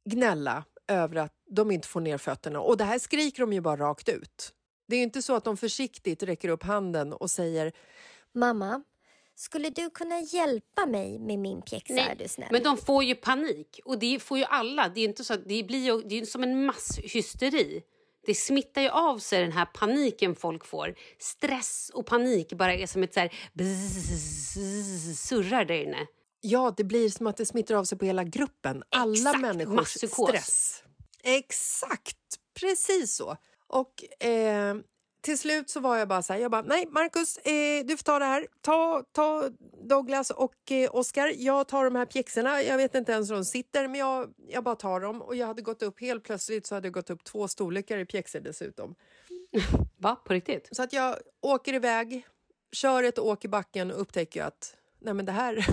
gnälla 0.05 0.65
över 0.89 1.17
att 1.17 1.33
de 1.51 1.71
inte 1.71 1.89
får 1.89 2.01
ner 2.01 2.19
fötterna. 2.19 2.61
Och 2.61 2.77
det 2.77 2.85
här 2.85 2.99
skriker 2.99 3.41
de 3.41 3.53
ju 3.53 3.61
bara 3.61 3.77
rakt 3.77 4.09
ut. 4.09 4.55
Det 4.89 4.97
är 4.97 4.99
ju 4.99 5.05
inte 5.05 5.23
så 5.23 5.37
att 5.37 5.45
de 5.45 5.57
försiktigt 5.57 6.23
räcker 6.23 6.49
upp 6.49 6.63
handen 6.63 7.13
och 7.13 7.31
säger 7.31 7.73
Mamma, 8.35 8.83
skulle 9.35 9.71
du 9.71 9.91
kunna 9.91 10.21
hjälpa 10.21 10.87
mig 10.87 11.19
med 11.19 11.39
min 11.39 11.63
pjäxa 11.63 12.01
är 12.01 12.15
du 12.15 12.29
snäll? 12.29 12.49
Men 12.53 12.63
de 12.63 12.77
får 12.77 13.05
ju 13.05 13.15
panik. 13.15 13.81
Och 13.85 13.99
det 13.99 14.23
får 14.23 14.39
ju 14.39 14.45
alla. 14.45 14.89
Det 14.89 15.01
är 15.01 15.03
ju 15.03 15.09
inte 15.09 15.25
så 15.25 15.35
att 15.35 15.49
det 15.49 15.63
blir 15.65 15.85
ju, 15.85 16.03
det 16.03 16.15
är 16.15 16.21
ju 16.21 16.27
som 16.27 16.43
en 16.43 16.67
masshysteri. 16.67 17.83
Det 18.27 18.35
smittar 18.35 18.83
ju 18.83 18.89
av 18.89 19.19
sig 19.19 19.41
den 19.43 19.53
här 19.53 19.65
paniken 19.65 20.35
folk 20.35 20.65
får. 20.65 20.95
Stress 21.19 21.91
och 21.95 22.07
panik 22.07 22.53
bara 22.53 22.75
är 22.75 22.87
som 22.87 23.03
ett 23.03 23.15
så 23.15 23.21
här 23.21 23.35
bzzz, 23.53 25.21
surrar 25.21 25.65
där 25.65 25.75
inne. 25.75 26.07
Ja, 26.41 26.75
det 26.77 26.85
blir 26.85 27.09
som 27.09 27.27
att 27.27 27.37
det 27.37 27.47
smittar 27.47 27.75
av 27.75 27.85
sig 27.85 27.99
på 27.99 28.05
hela 28.05 28.25
gruppen. 28.25 28.83
Alla 28.91 29.13
Exakt, 29.13 29.41
människors 29.41 29.75
masspsykos. 29.75 30.29
stress. 30.29 30.83
Exakt, 31.23 32.17
precis 32.61 33.17
så. 33.17 33.37
Och 33.69 34.25
eh, 34.27 34.75
till 35.23 35.39
slut 35.39 35.71
så 35.71 35.81
var 35.81 35.97
jag 35.97 36.09
bara 36.09 36.23
så 36.23 36.33
här, 36.33 36.41
jag 36.41 36.51
bara, 36.51 36.63
nej 36.63 36.87
Marcus, 36.91 37.39
eh, 37.39 37.85
du 37.85 37.97
får 37.97 38.05
ta 38.05 38.19
det 38.19 38.25
här. 38.25 38.47
Ta, 38.61 39.05
ta 39.13 39.51
Douglas 39.83 40.31
och 40.31 40.73
eh, 40.73 40.95
Oscar. 40.95 41.33
Jag 41.37 41.69
tar 41.69 41.85
de 41.85 41.97
här 41.97 42.07
pjäxorna. 42.07 42.63
Jag 42.63 42.77
vet 42.77 42.95
inte 42.95 43.13
ens 43.13 43.31
hur 43.31 43.35
de 43.35 43.45
sitter, 43.45 43.89
men 43.89 44.01
jag, 44.01 44.35
jag 44.49 44.65
bara 44.65 44.75
tar 44.75 45.01
dem. 45.01 45.23
Och 45.23 45.37
jag 45.37 45.47
hade 45.47 45.63
gått 45.63 45.83
upp, 45.83 46.01
helt 46.01 46.25
plötsligt 46.25 46.67
så 46.67 46.75
hade 46.75 46.87
jag 46.87 46.95
gått 46.95 47.11
upp 47.11 47.25
två 47.25 47.49
storlekar 47.49 47.99
i 47.99 48.07
pjäxor 48.07 48.41
dessutom. 48.41 48.95
Va? 49.97 50.17
På 50.25 50.33
riktigt? 50.33 50.69
Så 50.73 50.83
att 50.83 50.93
jag 50.93 51.17
åker 51.41 51.75
iväg, 51.75 52.27
kör 52.73 53.03
ett 53.03 53.19
åk 53.19 53.45
i 53.45 53.49
backen 53.49 53.91
och 53.91 54.01
upptäcker 54.01 54.43
att 54.43 54.77
nej 54.99 55.15
men 55.15 55.27
det 55.27 55.33
här, 55.33 55.55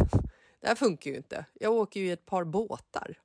det 0.61 0.67
här 0.67 0.75
funkar 0.75 1.11
ju 1.11 1.17
inte. 1.17 1.45
Jag 1.53 1.73
åker 1.73 1.99
ju 1.99 2.07
i 2.07 2.11
ett 2.11 2.25
par 2.25 2.43
båtar. 2.43 3.17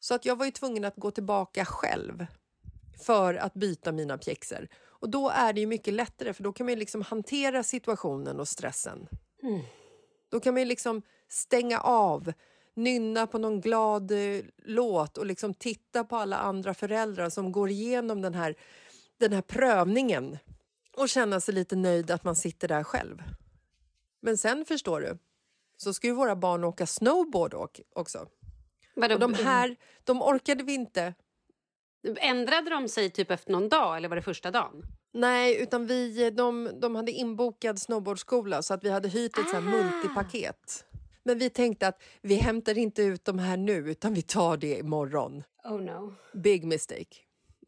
Så 0.00 0.14
att 0.14 0.24
jag 0.24 0.36
var 0.36 0.44
ju 0.44 0.50
tvungen 0.50 0.84
att 0.84 0.96
gå 0.96 1.10
tillbaka 1.10 1.64
själv 1.64 2.26
för 3.00 3.34
att 3.34 3.54
byta 3.54 3.92
mina 3.92 4.18
pjäxor. 4.18 4.68
Och 5.00 5.10
då 5.10 5.28
är 5.28 5.52
det 5.52 5.60
ju 5.60 5.66
mycket 5.66 5.94
lättare 5.94 6.32
för 6.32 6.42
då 6.42 6.52
kan 6.52 6.66
man 6.66 6.72
ju 6.72 6.78
liksom 6.78 7.02
hantera 7.02 7.62
situationen 7.62 8.40
och 8.40 8.48
stressen. 8.48 9.08
Då 10.28 10.40
kan 10.40 10.54
man 10.54 10.60
ju 10.62 10.66
liksom 10.66 11.02
stänga 11.28 11.80
av, 11.80 12.32
nynna 12.74 13.26
på 13.26 13.38
någon 13.38 13.60
glad 13.60 14.10
eh, 14.10 14.44
låt 14.64 15.18
och 15.18 15.26
liksom 15.26 15.54
titta 15.54 16.04
på 16.04 16.16
alla 16.16 16.36
andra 16.36 16.74
föräldrar 16.74 17.30
som 17.30 17.52
går 17.52 17.70
igenom 17.70 18.22
den 18.22 18.34
här, 18.34 18.54
den 19.18 19.32
här 19.32 19.42
prövningen 19.42 20.38
och 20.96 21.08
känna 21.08 21.40
sig 21.40 21.54
lite 21.54 21.76
nöjd 21.76 22.10
att 22.10 22.24
man 22.24 22.36
sitter 22.36 22.68
där 22.68 22.84
själv. 22.84 23.22
Men 24.20 24.38
sen 24.38 24.64
förstår 24.64 25.00
du, 25.00 25.18
så 25.76 25.94
ska 25.94 26.06
ju 26.06 26.12
våra 26.12 26.36
barn 26.36 26.64
åka 26.64 26.86
snowboard 26.86 27.54
också. 27.94 28.28
Vadå, 28.94 29.14
Och 29.14 29.20
de 29.20 29.34
här, 29.34 29.76
de 30.04 30.22
orkade 30.22 30.64
vi 30.64 30.74
inte. 30.74 31.14
Ändrade 32.20 32.70
de 32.70 32.88
sig 32.88 33.10
typ 33.10 33.30
efter 33.30 33.52
någon 33.52 33.68
dag 33.68 33.96
eller 33.96 34.08
var 34.08 34.16
det 34.16 34.22
första 34.22 34.50
dagen? 34.50 34.82
Nej, 35.12 35.62
utan 35.62 35.86
vi, 35.86 36.30
de, 36.30 36.70
de 36.80 36.96
hade 36.96 37.12
inbokad 37.12 37.78
snowboardskola 37.78 38.62
så 38.62 38.74
att 38.74 38.84
vi 38.84 38.90
hade 38.90 39.08
hyrt 39.08 39.38
ett 39.38 39.52
här 39.52 39.60
multipaket. 39.60 40.84
Men 41.22 41.38
vi 41.38 41.50
tänkte 41.50 41.88
att 41.88 42.02
vi 42.22 42.34
hämtar 42.34 42.78
inte 42.78 43.02
ut 43.02 43.24
de 43.24 43.38
här 43.38 43.56
nu 43.56 43.90
utan 43.90 44.14
vi 44.14 44.22
tar 44.22 44.56
det 44.56 44.78
imorgon. 44.78 45.42
Oh 45.64 45.80
no. 45.80 46.14
Big 46.34 46.64
mistake. 46.64 47.16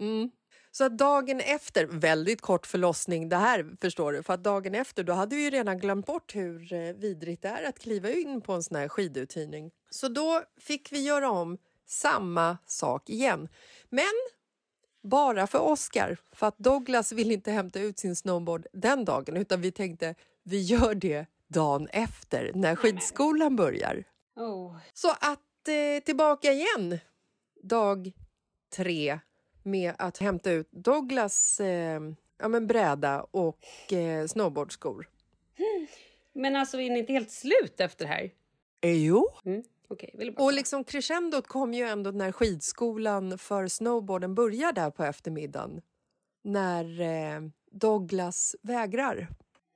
Mm. 0.01 0.31
Så 0.73 0.85
att 0.85 0.99
dagen 0.99 1.41
efter, 1.41 1.87
väldigt 1.87 2.41
kort 2.41 2.67
förlossning 2.67 3.29
det 3.29 3.37
här 3.37 3.77
förstår 3.81 4.13
du, 4.13 4.23
för 4.23 4.35
att 4.35 4.45
dagen 4.45 4.75
efter 4.75 5.05
då 5.05 5.13
hade 5.13 5.37
vi 5.37 5.45
ju 5.45 5.51
redan 5.51 5.79
glömt 5.79 6.07
bort 6.07 6.37
hur 6.37 6.73
eh, 6.73 6.93
vidrigt 6.93 7.43
det 7.43 7.49
är 7.49 7.69
att 7.69 7.79
kliva 7.79 8.11
in 8.11 8.41
på 8.41 8.53
en 8.53 8.63
sån 8.63 8.77
här 8.77 8.89
skiduthyrning. 8.89 9.71
Så 9.91 10.09
då 10.09 10.43
fick 10.61 10.93
vi 10.93 11.03
göra 11.03 11.31
om 11.31 11.59
samma 11.91 12.59
sak 12.67 13.11
igen. 13.11 13.49
Men 13.89 14.13
bara 15.03 15.47
för 15.47 15.59
Oscar, 15.59 16.17
för 16.33 16.47
att 16.47 16.59
Douglas 16.59 17.13
vill 17.13 17.31
inte 17.31 17.51
hämta 17.53 17.81
ut 17.81 17.99
sin 17.99 18.17
snowboard 18.17 18.67
den 18.73 19.05
dagen 19.05 19.37
utan 19.37 19.61
vi 19.61 19.73
tänkte 19.73 20.15
vi 20.43 20.61
gör 20.61 20.95
det 20.95 21.27
dagen 21.49 21.89
efter 21.93 22.53
när 22.55 22.77
skidskolan 22.77 23.57
börjar. 23.57 24.05
Oh. 24.37 24.77
Så 24.93 25.11
att 25.11 25.69
eh, 25.69 26.05
tillbaka 26.05 26.53
igen 26.53 26.99
dag 27.63 28.13
tre 28.77 29.19
med 29.63 29.95
att 29.99 30.19
hämta 30.19 30.51
ut 30.51 30.69
Douglas 30.71 31.61
eh, 31.61 32.01
ja, 32.39 32.49
men 32.49 32.67
bräda 32.67 33.23
och 33.31 33.93
eh, 33.93 34.27
snowboardskor. 34.27 35.09
Men 36.33 36.57
alltså 36.57 36.81
är 36.81 36.91
ni 36.91 36.99
inte 36.99 37.13
helt 37.13 37.31
slut 37.31 37.81
efter 37.81 38.05
det 38.05 38.13
här? 38.13 38.31
Eh, 38.81 39.05
jo. 39.05 39.29
Mm. 39.45 39.63
Okej. 39.91 40.35
Och 40.39 40.53
liksom 40.53 40.85
crescendot 40.85 41.47
kom 41.47 41.75
ju 41.75 41.85
ändå 41.85 42.11
när 42.11 42.33
skidskolan 42.33 43.39
för 43.39 43.67
snowboarden 43.69 44.35
börjar 44.35 44.73
där 44.73 44.91
på 44.91 45.05
eftermiddagen. 45.05 45.81
När 46.45 47.01
eh, 47.01 47.41
Douglas 47.71 48.57
vägrar. 48.63 49.29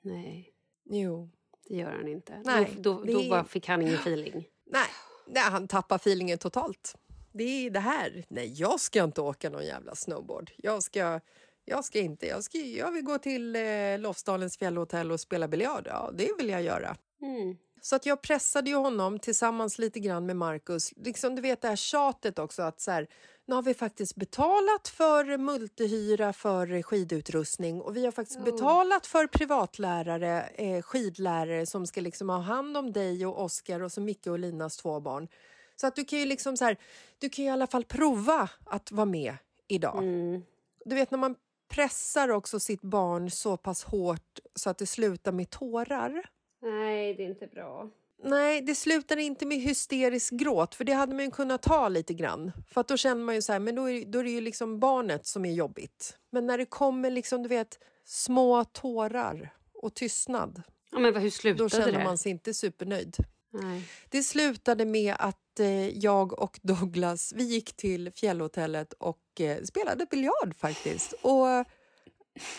Nej, 0.02 0.50
Jo. 0.84 1.30
det 1.68 1.76
gör 1.76 1.90
han 1.92 2.08
inte. 2.08 2.42
Nej, 2.44 2.74
då 2.78 2.92
då, 3.04 3.04
då 3.04 3.34
är- 3.34 3.44
fick 3.44 3.68
han 3.68 3.82
ingen 3.82 3.94
feeling. 3.94 4.48
Nej, 4.66 4.86
nej, 5.26 5.42
han 5.42 5.68
tappar 5.68 5.96
feelingen 5.96 6.38
totalt. 6.38 6.96
Det 7.32 7.44
är 7.44 7.70
det 7.70 7.80
här. 7.80 8.24
Nej, 8.28 8.52
jag 8.60 8.80
ska 8.80 9.04
inte 9.04 9.20
åka 9.20 9.50
någon 9.50 9.66
jävla 9.66 9.94
snowboard. 9.94 10.50
Jag 10.56 10.82
ska, 10.82 11.20
jag 11.64 11.84
ska 11.84 11.98
inte. 11.98 12.26
Jag, 12.26 12.44
ska, 12.44 12.58
jag 12.58 12.92
vill 12.92 13.04
gå 13.04 13.18
till 13.18 13.56
eh, 13.56 13.98
Lofsdalens 13.98 14.56
fjällhotell 14.58 15.12
och 15.12 15.20
spela 15.20 15.48
biljard. 15.48 15.86
Ja, 15.90 16.10
det 16.14 16.30
vill 16.38 16.48
jag 16.48 16.62
göra. 16.62 16.96
Mm. 17.22 17.56
Så 17.84 17.96
att 17.96 18.06
jag 18.06 18.22
pressade 18.22 18.70
ju 18.70 18.76
honom 18.76 19.18
tillsammans 19.18 19.78
lite 19.78 20.00
grann 20.00 20.26
med 20.26 20.36
Marcus. 20.36 20.92
Liksom, 20.96 21.34
du 21.34 21.42
vet 21.42 21.60
det 21.62 21.68
här 21.68 21.76
tjatet 21.76 22.38
också 22.38 22.62
att 22.62 22.80
så 22.80 22.90
här, 22.90 23.08
nu 23.46 23.54
har 23.54 23.62
vi 23.62 23.74
faktiskt 23.74 24.16
betalat 24.16 24.88
för 24.88 25.38
multihyra 25.38 26.32
för 26.32 26.82
skidutrustning 26.82 27.80
och 27.80 27.96
vi 27.96 28.04
har 28.04 28.12
faktiskt 28.12 28.44
betalat 28.44 29.06
för 29.06 29.26
privatlärare, 29.26 30.42
eh, 30.42 30.82
skidlärare 30.82 31.66
som 31.66 31.86
ska 31.86 32.00
liksom 32.00 32.28
ha 32.28 32.38
hand 32.38 32.76
om 32.76 32.92
dig 32.92 33.26
och 33.26 33.44
Oskar 33.44 33.80
och 33.80 33.92
så 33.92 34.00
Micke 34.00 34.26
och 34.26 34.38
Linas 34.38 34.76
två 34.76 35.00
barn. 35.00 35.28
Så 35.76 35.86
att 35.86 35.96
du 35.96 36.04
kan 36.04 36.18
ju 36.18 36.24
liksom 36.24 36.56
så 36.56 36.64
här, 36.64 36.76
du 37.18 37.28
kan 37.28 37.44
ju 37.44 37.50
i 37.50 37.52
alla 37.52 37.66
fall 37.66 37.84
prova 37.84 38.48
att 38.64 38.92
vara 38.92 39.06
med 39.06 39.36
idag. 39.68 39.98
Mm. 39.98 40.42
Du 40.84 40.94
vet 40.94 41.10
när 41.10 41.18
man 41.18 41.36
pressar 41.68 42.28
också 42.28 42.60
sitt 42.60 42.82
barn 42.82 43.30
så 43.30 43.56
pass 43.56 43.84
hårt 43.84 44.38
så 44.54 44.70
att 44.70 44.78
det 44.78 44.86
slutar 44.86 45.32
med 45.32 45.50
tårar. 45.50 46.33
Nej, 46.64 47.14
det 47.14 47.24
är 47.24 47.28
inte 47.28 47.46
bra. 47.46 47.90
Nej, 48.22 48.60
det 48.60 48.74
slutar 48.74 49.16
inte 49.16 49.46
med 49.46 49.58
hysterisk 49.58 50.32
gråt, 50.32 50.74
för 50.74 50.84
det 50.84 50.92
hade 50.92 51.14
man 51.14 51.24
ju 51.24 51.30
kunnat 51.30 51.62
ta 51.62 51.88
lite 51.88 52.14
grann. 52.14 52.52
För 52.70 52.80
att 52.80 52.88
då 52.88 52.96
känner 52.96 53.24
man 53.24 53.34
ju 53.34 53.42
så 53.42 53.52
här, 53.52 53.60
men 53.60 53.74
då 53.74 53.90
är, 53.90 54.04
då 54.04 54.18
är 54.18 54.24
det 54.24 54.30
ju 54.30 54.40
liksom 54.40 54.80
barnet 54.80 55.26
som 55.26 55.44
är 55.44 55.52
jobbigt. 55.52 56.16
Men 56.30 56.46
när 56.46 56.58
det 56.58 56.66
kommer 56.66 57.10
liksom, 57.10 57.42
du 57.42 57.48
vet, 57.48 57.78
små 58.04 58.64
tårar 58.64 59.50
och 59.74 59.94
tystnad, 59.94 60.62
Ja, 60.90 60.98
men 61.00 61.14
hur 61.14 61.24
då 61.24 61.30
slutade 61.30 61.70
känner 61.70 61.98
det? 61.98 62.04
man 62.04 62.18
sig 62.18 62.32
inte 62.32 62.54
supernöjd. 62.54 63.16
Nej. 63.50 63.88
Det 64.08 64.22
slutade 64.22 64.84
med 64.84 65.14
att 65.18 65.60
eh, 65.60 65.88
jag 65.88 66.38
och 66.38 66.60
Douglas 66.62 67.32
vi 67.36 67.44
gick 67.44 67.76
till 67.76 68.10
fjällhotellet 68.12 68.92
och 68.92 69.40
eh, 69.40 69.62
spelade 69.62 70.06
biljard 70.06 70.54
faktiskt. 70.58 71.12
Och 71.12 71.46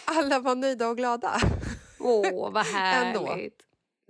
alla 0.05 0.39
var 0.39 0.55
nöjda 0.55 0.87
och 0.89 0.97
glada. 0.97 1.41
Åh, 1.99 2.51
vad 2.51 2.65
Ändå. 2.75 3.37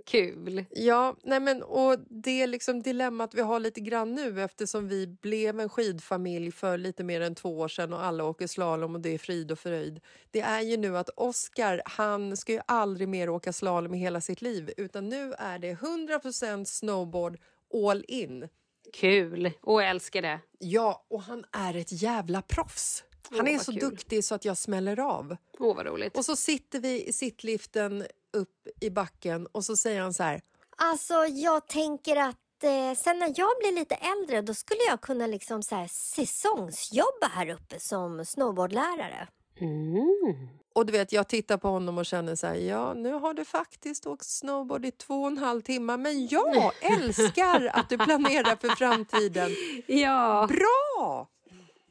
Kul. 0.05 0.65
Ja, 0.69 1.15
nej 1.23 1.39
men, 1.39 1.63
och 1.63 1.99
det 1.99 2.41
är 2.41 2.47
liksom 2.47 2.81
dilemmat 2.81 3.33
vi 3.33 3.41
har 3.41 3.59
lite 3.59 3.81
grann 3.81 4.15
nu 4.15 4.41
eftersom 4.41 4.87
vi 4.87 5.07
blev 5.07 5.59
en 5.59 5.69
skidfamilj 5.69 6.51
för 6.51 6.77
lite 6.77 7.03
mer 7.03 7.21
än 7.21 7.35
två 7.35 7.59
år 7.59 7.67
sedan 7.67 7.93
och 7.93 8.03
alla 8.03 8.23
åker 8.23 8.47
slalom 8.47 8.95
och 8.95 9.01
det 9.01 9.09
är 9.09 9.17
frid 9.17 9.51
och 9.51 9.59
fröjd. 9.59 9.99
Det 10.31 10.41
är 10.41 10.61
ju 10.61 10.77
nu 10.77 10.97
att 10.97 11.09
Oscar, 11.09 11.81
han 11.85 12.37
ska 12.37 12.53
ju 12.53 12.59
aldrig 12.65 13.07
mer 13.07 13.29
åka 13.29 13.53
slalom 13.53 13.93
i 13.93 13.97
hela 13.97 14.21
sitt 14.21 14.41
liv 14.41 14.73
utan 14.77 15.09
nu 15.09 15.33
är 15.37 15.59
det 15.59 15.73
100% 15.73 16.65
snowboard 16.65 17.37
all 17.73 18.05
in. 18.07 18.49
Kul. 18.93 19.51
Och 19.61 19.81
jag 19.81 19.89
älskar 19.89 20.21
det. 20.21 20.39
Ja, 20.59 21.05
och 21.07 21.21
han 21.21 21.45
är 21.51 21.75
ett 21.75 22.01
jävla 22.01 22.41
proffs. 22.41 23.03
Han 23.29 23.47
är 23.47 23.53
vad 23.53 23.61
så 23.61 23.71
kul. 23.71 23.79
duktig 23.79 24.23
så 24.23 24.35
att 24.35 24.45
jag 24.45 24.57
smäller 24.57 24.99
av. 24.99 25.37
Åh, 25.59 25.75
vad 25.75 25.85
roligt. 25.85 26.17
Och 26.17 26.25
så 26.25 26.35
sitter 26.35 26.79
vi 26.79 27.07
i 27.07 27.13
sittliften 27.13 28.05
upp 28.35 28.67
i 28.81 28.89
backen 28.89 29.47
och 29.51 29.65
så 29.65 29.75
säger 29.75 30.01
han 30.01 30.13
så 30.13 30.23
här 30.23 30.41
Alltså 30.77 31.13
jag 31.13 31.67
tänker 31.67 32.15
att 32.15 32.63
eh, 32.63 32.97
sen 32.97 33.19
när 33.19 33.33
jag 33.35 33.49
blir 33.59 33.79
lite 33.79 33.95
äldre 33.95 34.41
då 34.41 34.53
skulle 34.53 34.81
jag 34.89 35.01
kunna 35.01 35.27
liksom 35.27 35.63
så 35.63 35.75
här 35.75 35.87
säsongsjobba 35.87 37.27
här 37.31 37.49
uppe 37.49 37.79
som 37.79 38.25
snowboardlärare. 38.25 39.27
Mm. 39.59 40.47
Och 40.73 40.85
du 40.85 40.91
vet, 40.91 41.11
jag 41.11 41.27
tittar 41.27 41.57
på 41.57 41.67
honom 41.67 41.97
och 41.97 42.05
känner 42.05 42.35
så 42.35 42.47
här, 42.47 42.55
ja, 42.55 42.93
nu 42.93 43.11
har 43.11 43.33
du 43.33 43.45
faktiskt 43.45 44.05
åkt 44.05 44.25
snowboard 44.25 44.85
i 44.85 44.91
två 44.91 45.21
och 45.21 45.27
en 45.27 45.37
halv 45.37 45.61
timme, 45.61 45.97
men 45.97 46.27
jag 46.27 46.71
älskar 46.81 47.69
att 47.73 47.89
du 47.89 47.97
planerar 47.97 48.55
för 48.55 48.69
framtiden. 48.69 49.51
Ja. 49.87 50.47
Bra! 50.49 51.27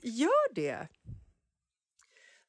Gör 0.02 0.54
det! 0.54 0.88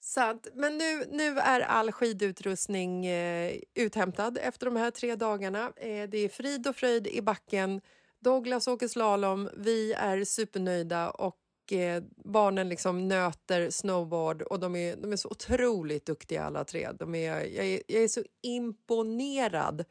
Sant. 0.08 0.48
men 0.54 0.78
nu, 0.78 1.06
nu 1.12 1.40
är 1.40 1.60
all 1.60 1.92
skidutrustning 1.92 3.06
eh, 3.06 3.56
uthämtad 3.74 4.38
efter 4.42 4.66
de 4.66 4.76
här 4.76 4.92
tre 4.92 5.16
dagarna. 5.16 5.74
Eh, 5.76 6.10
det 6.10 6.18
är 6.18 6.30
frid 6.30 6.68
och 6.68 6.76
fröjd 6.76 7.08
i 7.08 7.22
backen. 7.22 7.82
Douglas 8.20 8.68
åker 8.68 8.88
slalom, 8.88 9.50
vi 9.58 9.94
är 9.94 10.24
supernöjda 10.24 11.10
och 11.10 11.74
eh, 11.74 12.04
barnen 12.16 12.70
liksom 12.70 13.08
nöter 13.08 13.70
snowboard 13.70 14.42
och 14.42 14.60
de 14.60 14.76
är, 14.76 14.96
de 14.96 15.12
är 15.12 15.16
så 15.16 15.30
otroligt 15.30 16.06
duktiga 16.06 16.44
alla 16.44 16.64
tre. 16.64 16.90
De 17.00 17.16
är, 17.16 17.46
jag, 17.46 17.66
är, 17.66 17.82
jag 17.88 18.04
är 18.04 18.08
så 18.08 18.24
imponerad 18.42 19.86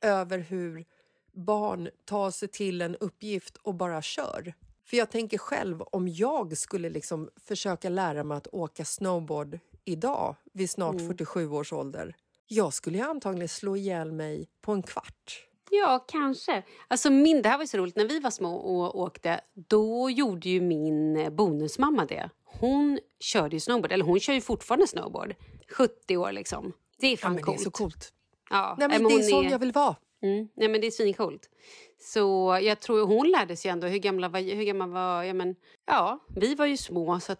över 0.00 0.38
hur 0.38 0.84
barn 1.32 1.88
tar 2.04 2.30
sig 2.30 2.48
till 2.48 2.82
en 2.82 2.96
uppgift 2.96 3.56
och 3.56 3.74
bara 3.74 4.02
kör. 4.02 4.54
För 4.90 4.96
jag 4.96 5.10
tänker 5.10 5.38
själv 5.38 5.82
om 5.82 6.08
jag 6.08 6.56
skulle 6.58 6.90
liksom 6.90 7.30
försöka 7.46 7.88
lära 7.88 8.24
mig 8.24 8.36
att 8.36 8.46
åka 8.52 8.84
snowboard 8.84 9.58
idag 9.84 10.36
vid 10.52 10.70
snart 10.70 11.00
47 11.00 11.50
års 11.50 11.72
ålder. 11.72 12.16
Jag 12.46 12.72
skulle 12.72 12.98
ju 12.98 13.04
antagligen 13.04 13.48
slå 13.48 13.76
ihjäl 13.76 14.12
mig 14.12 14.48
på 14.60 14.72
en 14.72 14.82
kvart. 14.82 15.44
Ja, 15.70 16.04
kanske. 16.08 16.62
Alltså 16.88 17.10
min, 17.10 17.42
det 17.42 17.48
här 17.48 17.58
var 17.58 17.66
så 17.66 17.78
roligt. 17.78 17.96
När 17.96 18.08
vi 18.08 18.20
var 18.20 18.30
små 18.30 18.54
och 18.56 18.98
åkte, 19.00 19.40
då 19.54 20.10
gjorde 20.10 20.48
ju 20.48 20.60
min 20.60 21.28
bonusmamma 21.36 22.04
det. 22.06 22.30
Hon 22.44 22.98
körde 23.20 23.56
ju 23.56 23.60
snowboard, 23.60 23.92
eller 23.92 24.04
hon 24.04 24.20
kör 24.20 24.32
ju 24.34 24.40
fortfarande 24.40 24.86
snowboard. 24.86 25.34
70 25.70 26.16
år 26.16 26.32
liksom. 26.32 26.72
Det 26.98 27.06
är 27.06 27.10
Ja, 27.10 27.16
fan 27.16 27.32
men 27.34 27.36
det 27.36 27.42
är 27.42 27.44
coolt. 27.44 27.60
så 27.62 27.70
coolt. 27.70 28.12
Ja, 28.50 28.76
Nej, 28.78 28.88
men 28.88 29.02
men 29.02 29.12
det 29.12 29.18
är 29.18 29.22
sån 29.22 29.44
jag 29.44 29.58
vill 29.58 29.72
vara. 29.72 29.96
Mm. 30.22 30.48
Nej, 30.54 30.68
men 30.68 30.80
det 30.80 30.86
är 30.86 30.90
svincoolt. 30.90 31.50
Så 31.98 32.58
jag 32.62 32.80
tror 32.80 33.06
hon 33.06 33.30
lärde 33.30 33.56
sig 33.56 33.70
ändå. 33.70 33.86
Hur 33.86 33.98
gamla 33.98 34.28
var, 34.28 34.40
hur 34.40 34.64
gammal 34.64 34.90
var 34.90 35.22
ja, 35.22 35.34
men, 35.34 35.56
ja, 35.86 36.18
vi 36.36 36.54
var 36.54 36.66
ju 36.66 36.76
små 36.76 37.20
så 37.20 37.36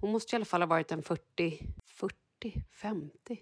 hon 0.00 0.12
måste 0.12 0.34
i 0.34 0.36
alla 0.36 0.44
fall 0.44 0.62
ha 0.62 0.66
varit 0.66 0.92
en 0.92 1.02
40, 1.02 1.66
40, 1.86 2.62
50. 2.82 3.38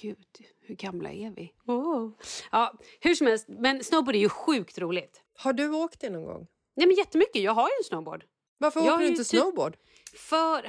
Gud, 0.00 0.26
hur 0.60 0.74
gamla 0.74 1.10
är 1.12 1.30
vi? 1.30 1.52
Oh. 1.66 2.10
Ja, 2.52 2.74
hur 3.00 3.14
som 3.14 3.26
helst, 3.26 3.46
men 3.48 3.84
snowboard 3.84 4.14
är 4.14 4.18
ju 4.18 4.28
sjukt 4.28 4.78
roligt. 4.78 5.22
Har 5.38 5.52
du 5.52 5.70
åkt 5.70 6.00
det 6.00 6.10
någon 6.10 6.24
gång? 6.24 6.46
Nej, 6.74 6.86
men 6.86 6.96
jättemycket. 6.96 7.42
Jag 7.42 7.52
har 7.52 7.68
ju 7.68 7.72
en 7.80 7.84
snowboard. 7.84 8.24
Varför 8.58 8.80
Jag 8.80 8.94
åker 8.94 9.04
du 9.04 9.08
inte 9.08 9.24
typ- 9.24 9.40
snowboard? 9.40 9.76
För... 10.16 10.66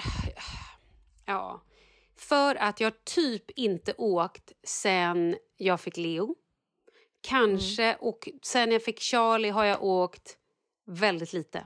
Ja. 1.26 1.62
För 2.16 2.56
att 2.56 2.80
jag 2.80 3.06
typ 3.06 3.52
inte 3.52 3.94
åkt 3.98 4.52
sen 4.64 5.36
jag 5.58 5.82
fick 5.82 5.98
Leo. 5.98 6.36
Kanske. 7.24 7.84
Mm. 7.84 7.98
Och 8.00 8.30
sen 8.42 8.72
jag 8.72 8.84
fick 8.84 9.00
Charlie 9.00 9.50
har 9.50 9.66
jag 9.66 9.84
åkt 9.84 10.38
väldigt 10.86 11.34
lite. 11.34 11.66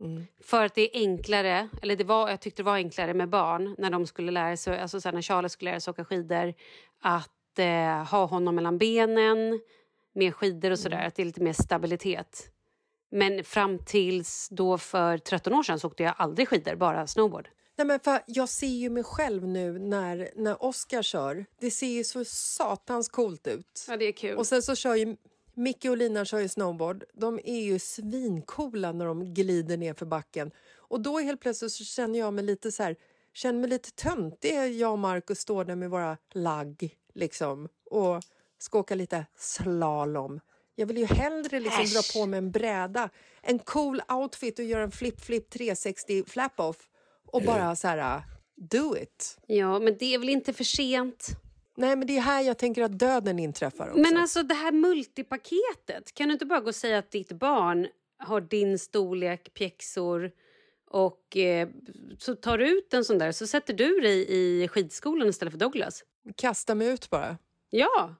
Mm. 0.00 0.26
För 0.40 0.64
att 0.64 0.74
det 0.74 0.96
är 0.96 1.00
enklare, 1.00 1.68
eller 1.82 1.96
det 1.96 2.04
var, 2.04 2.28
jag 2.28 2.40
tyckte 2.40 2.62
det 2.62 2.66
var 2.66 2.74
enklare 2.74 3.14
med 3.14 3.28
barn 3.28 3.74
när 3.78 3.90
de 3.90 4.06
skulle 4.06 4.32
lära 4.32 4.56
sig, 4.56 4.80
alltså 4.80 5.00
sen 5.00 5.14
när 5.14 5.22
Charlie 5.22 5.48
skulle 5.48 5.70
lära 5.70 5.80
sig 5.80 5.90
åka 5.90 6.04
skidor, 6.04 6.54
att 7.00 7.58
eh, 7.58 8.04
ha 8.10 8.24
honom 8.24 8.54
mellan 8.54 8.78
benen 8.78 9.60
med 10.14 10.34
skidor 10.34 10.70
och 10.70 10.78
sådär, 10.78 10.96
Mm. 10.96 11.08
att 11.08 11.14
det 11.14 11.22
är 11.22 11.26
lite 11.26 11.42
mer 11.42 11.52
stabilitet. 11.52 12.50
Men 13.10 13.44
fram 13.44 13.78
tills 13.78 14.48
då 14.50 14.78
för 14.78 15.18
13 15.18 15.54
år 15.54 15.62
sedan 15.62 15.80
så 15.80 15.86
åkte 15.88 16.02
jag 16.02 16.14
aldrig 16.16 16.48
skidor, 16.48 16.74
bara 16.74 17.06
snowboard. 17.06 17.48
Nej, 17.80 17.86
men 17.86 18.00
för 18.00 18.22
jag 18.26 18.48
ser 18.48 18.66
ju 18.66 18.90
mig 18.90 19.04
själv 19.04 19.48
nu 19.48 19.78
när, 19.78 20.30
när 20.36 20.64
Oscar 20.64 21.02
kör. 21.02 21.46
Det 21.60 21.70
ser 21.70 21.86
ju 21.86 22.04
så 22.04 22.24
satans 22.24 23.08
coolt 23.08 23.46
ut. 23.46 23.84
Ja, 23.88 23.96
det 23.96 24.04
är 24.04 24.12
kul. 24.12 24.36
Och 24.36 24.46
sen 24.46 24.62
så 24.62 24.74
kör 24.74 24.94
ju 24.94 25.16
Micke 25.54 25.84
och 25.84 25.96
Lina 25.96 26.24
kör 26.24 26.38
ju 26.38 26.48
snowboard. 26.48 27.04
De 27.14 27.40
är 27.44 27.60
ju 27.60 27.78
svincoola 27.78 28.92
när 28.92 29.06
de 29.06 29.34
glider 29.34 29.76
ner 29.76 29.94
för 29.94 30.06
backen. 30.06 30.50
Och 30.76 31.00
då 31.00 31.18
helt 31.18 31.40
plötsligt 31.40 31.72
så 31.72 31.84
känner 31.84 32.18
jag 32.18 32.34
mig 32.34 32.44
lite 32.44 32.72
så 32.72 32.82
här, 32.82 32.96
känner 33.32 33.60
mig 33.60 33.70
lite 33.70 33.90
töntig. 33.90 34.72
Jag 34.78 34.92
och 34.92 34.98
Marcus 34.98 35.38
står 35.38 35.64
där 35.64 35.76
med 35.76 35.90
våra 35.90 36.16
lagg 36.32 36.96
liksom 37.14 37.68
och 37.90 38.22
ska 38.58 38.78
åka 38.78 38.94
lite 38.94 39.26
slalom. 39.36 40.40
Jag 40.74 40.86
vill 40.86 40.98
ju 40.98 41.06
hellre 41.06 41.60
liksom 41.60 41.84
dra 41.84 42.20
på 42.20 42.26
mig 42.26 42.38
en 42.38 42.50
bräda, 42.50 43.10
en 43.42 43.58
cool 43.58 44.02
outfit 44.08 44.58
och 44.58 44.64
göra 44.64 44.82
en 44.82 44.92
flip-flip 44.92 45.50
360 45.50 46.24
flap-off 46.26 46.89
och 47.32 47.42
bara 47.42 47.76
så 47.76 47.88
här, 47.88 48.22
do 48.56 48.96
it. 48.96 49.38
Ja, 49.46 49.78
men 49.78 49.96
det 49.98 50.14
är 50.14 50.18
väl 50.18 50.28
inte 50.28 50.52
för 50.52 50.64
sent? 50.64 51.26
Nej, 51.76 51.96
men 51.96 52.06
det 52.06 52.16
är 52.16 52.20
här 52.20 52.42
jag 52.42 52.58
tänker 52.58 52.82
att 52.82 52.98
döden 52.98 53.38
inträffar 53.38 53.88
också. 53.88 54.00
Men 54.00 54.16
alltså 54.16 54.42
det 54.42 54.54
här 54.54 54.72
multipaketet, 54.72 56.14
kan 56.14 56.28
du 56.28 56.32
inte 56.32 56.46
bara 56.46 56.60
gå 56.60 56.66
och 56.68 56.74
säga 56.74 56.98
att 56.98 57.10
ditt 57.10 57.32
barn 57.32 57.86
har 58.18 58.40
din 58.40 58.78
storlek, 58.78 59.54
pjäxor 59.54 60.30
och 60.90 61.36
eh, 61.36 61.68
så 62.18 62.34
tar 62.34 62.58
du 62.58 62.68
ut 62.78 62.94
en 62.94 63.04
sån 63.04 63.18
där 63.18 63.32
så 63.32 63.46
sätter 63.46 63.74
du 63.74 64.00
dig 64.00 64.26
i 64.30 64.68
skidskolan 64.68 65.28
istället 65.28 65.52
för 65.52 65.58
Douglas? 65.58 66.04
Kasta 66.36 66.74
mig 66.74 66.88
ut 66.88 67.10
bara. 67.10 67.38
Ja! 67.70 68.14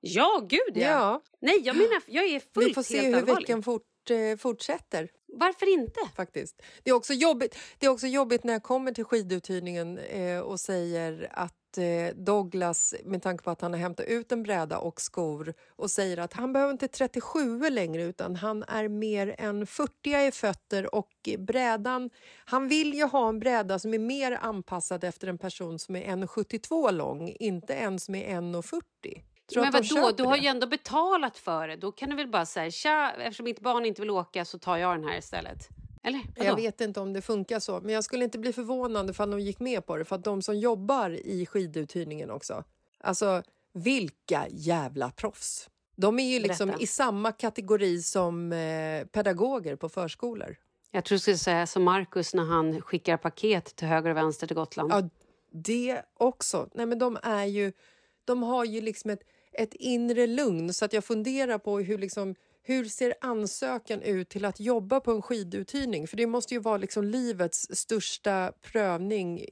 Ja, 0.00 0.46
gud 0.48 0.60
ja! 0.74 0.80
Ja. 0.82 1.22
Nej, 1.40 1.60
jag 1.64 1.76
menar, 1.76 2.02
jag 2.06 2.24
är 2.24 2.40
fullt 2.54 2.68
Vi 2.68 2.74
får 2.74 2.82
se 2.82 2.96
helt 3.00 3.08
hur 3.08 3.14
allvarlig. 3.20 3.36
veckan 3.42 3.62
fort, 3.62 4.10
eh, 4.10 4.36
fortsätter. 4.38 5.08
Varför 5.38 5.72
inte? 5.72 6.00
faktiskt. 6.16 6.62
Det 6.82 6.90
är 6.90 6.94
också 6.94 7.12
jobbigt, 7.12 7.58
det 7.78 7.86
är 7.86 7.90
också 7.90 8.06
jobbigt 8.06 8.44
när 8.44 8.52
jag 8.52 8.62
kommer 8.62 8.92
till 8.92 9.04
skiduthyrningen 9.04 9.98
eh, 9.98 10.38
och 10.38 10.60
säger 10.60 11.28
att 11.32 11.78
eh, 11.78 12.16
Douglas, 12.16 12.94
med 13.04 13.22
tanke 13.22 13.44
på 13.44 13.50
att 13.50 13.60
han 13.60 13.72
har 13.72 13.80
hämtat 13.80 14.06
ut 14.06 14.32
en 14.32 14.42
bräda 14.42 14.78
och 14.78 15.00
skor 15.00 15.54
och 15.76 15.90
säger 15.90 16.18
att 16.18 16.32
han 16.32 16.52
behöver 16.52 16.72
inte 16.72 16.88
37 16.88 17.70
längre 17.70 18.02
utan 18.02 18.36
han 18.36 18.62
är 18.62 18.88
mer 18.88 19.34
än 19.38 19.66
40 19.66 20.26
i 20.26 20.30
fötter 20.32 20.94
och 20.94 21.28
brädan, 21.38 22.10
han 22.44 22.68
vill 22.68 22.94
ju 22.94 23.04
ha 23.04 23.28
en 23.28 23.38
bräda 23.38 23.78
som 23.78 23.94
är 23.94 23.98
mer 23.98 24.32
anpassad 24.32 25.04
efter 25.04 25.28
en 25.28 25.38
person 25.38 25.78
som 25.78 25.96
är 25.96 26.02
1,72 26.02 26.92
lång, 26.92 27.36
inte 27.40 27.74
en 27.74 27.98
som 27.98 28.14
är 28.14 28.40
1,40. 28.40 28.82
Tror 29.52 29.62
Men 29.62 29.72
vadå, 29.72 30.12
du 30.16 30.22
har 30.24 30.36
det? 30.36 30.42
ju 30.42 30.46
ändå 30.46 30.66
betalat 30.66 31.38
för 31.38 31.68
det. 31.68 31.76
Då 31.76 31.92
kan 31.92 32.10
du 32.10 32.16
väl 32.16 32.28
bara 32.28 32.46
säga 32.46 32.70
tja, 32.70 33.12
eftersom 33.18 33.44
mitt 33.44 33.60
barn 33.60 33.84
inte 33.84 34.02
vill 34.02 34.10
åka 34.10 34.44
så 34.44 34.58
tar 34.58 34.76
jag 34.76 34.96
den 34.96 35.08
här 35.08 35.18
istället. 35.18 35.68
Eller? 36.02 36.20
Vadå? 36.36 36.48
Jag 36.50 36.56
vet 36.56 36.80
inte 36.80 37.00
om 37.00 37.12
det 37.12 37.22
funkar 37.22 37.60
så, 37.60 37.80
men 37.80 37.94
jag 37.94 38.04
skulle 38.04 38.24
inte 38.24 38.38
bli 38.38 38.52
förvånad 38.52 39.10
ifall 39.10 39.30
de 39.30 39.40
gick 39.40 39.60
med 39.60 39.86
på 39.86 39.96
det 39.96 40.04
för 40.04 40.16
att 40.16 40.24
de 40.24 40.42
som 40.42 40.58
jobbar 40.58 41.10
i 41.10 41.46
skiduthyrningen 41.46 42.30
också. 42.30 42.64
Alltså, 43.00 43.42
vilka 43.74 44.46
jävla 44.50 45.10
proffs! 45.10 45.68
De 45.96 46.18
är 46.18 46.24
ju 46.24 46.38
liksom 46.40 46.66
Berätta. 46.66 46.82
i 46.82 46.86
samma 46.86 47.32
kategori 47.32 48.02
som 48.02 48.52
eh, 48.52 49.04
pedagoger 49.04 49.76
på 49.76 49.88
förskolor. 49.88 50.56
Jag 50.90 51.04
tror 51.04 51.16
du 51.16 51.20
skulle 51.20 51.38
säga 51.38 51.66
som 51.66 51.82
Markus 51.82 52.34
när 52.34 52.44
han 52.44 52.80
skickar 52.80 53.16
paket 53.16 53.64
till 53.76 53.88
höger 53.88 54.10
och 54.10 54.16
vänster 54.16 54.46
till 54.46 54.56
Gotland. 54.56 54.92
Ja, 54.92 55.08
det 55.52 56.02
också. 56.14 56.68
Nej, 56.74 56.86
men 56.86 56.98
de 56.98 57.18
är 57.22 57.44
ju... 57.44 57.72
De 58.24 58.42
har 58.42 58.64
ju 58.64 58.80
liksom 58.80 59.10
ett, 59.10 59.22
ett 59.58 59.74
inre 59.74 60.26
lugn 60.26 60.72
så 60.72 60.84
att 60.84 60.92
jag 60.92 61.04
funderar 61.04 61.58
på 61.58 61.78
hur 61.78 61.98
liksom 61.98 62.34
hur 62.62 62.84
ser 62.84 63.14
ansökan 63.20 64.02
ut 64.02 64.28
till 64.28 64.44
att 64.44 64.60
jobba 64.60 65.00
på 65.00 65.12
en 65.12 65.22
skiduthyrning? 65.22 66.08
För 66.08 66.16
det 66.16 66.26
måste 66.26 66.54
ju 66.54 66.60
vara 66.60 66.76
liksom 66.76 67.04
livets 67.04 67.66
största 67.70 68.52
prövning 68.62 69.44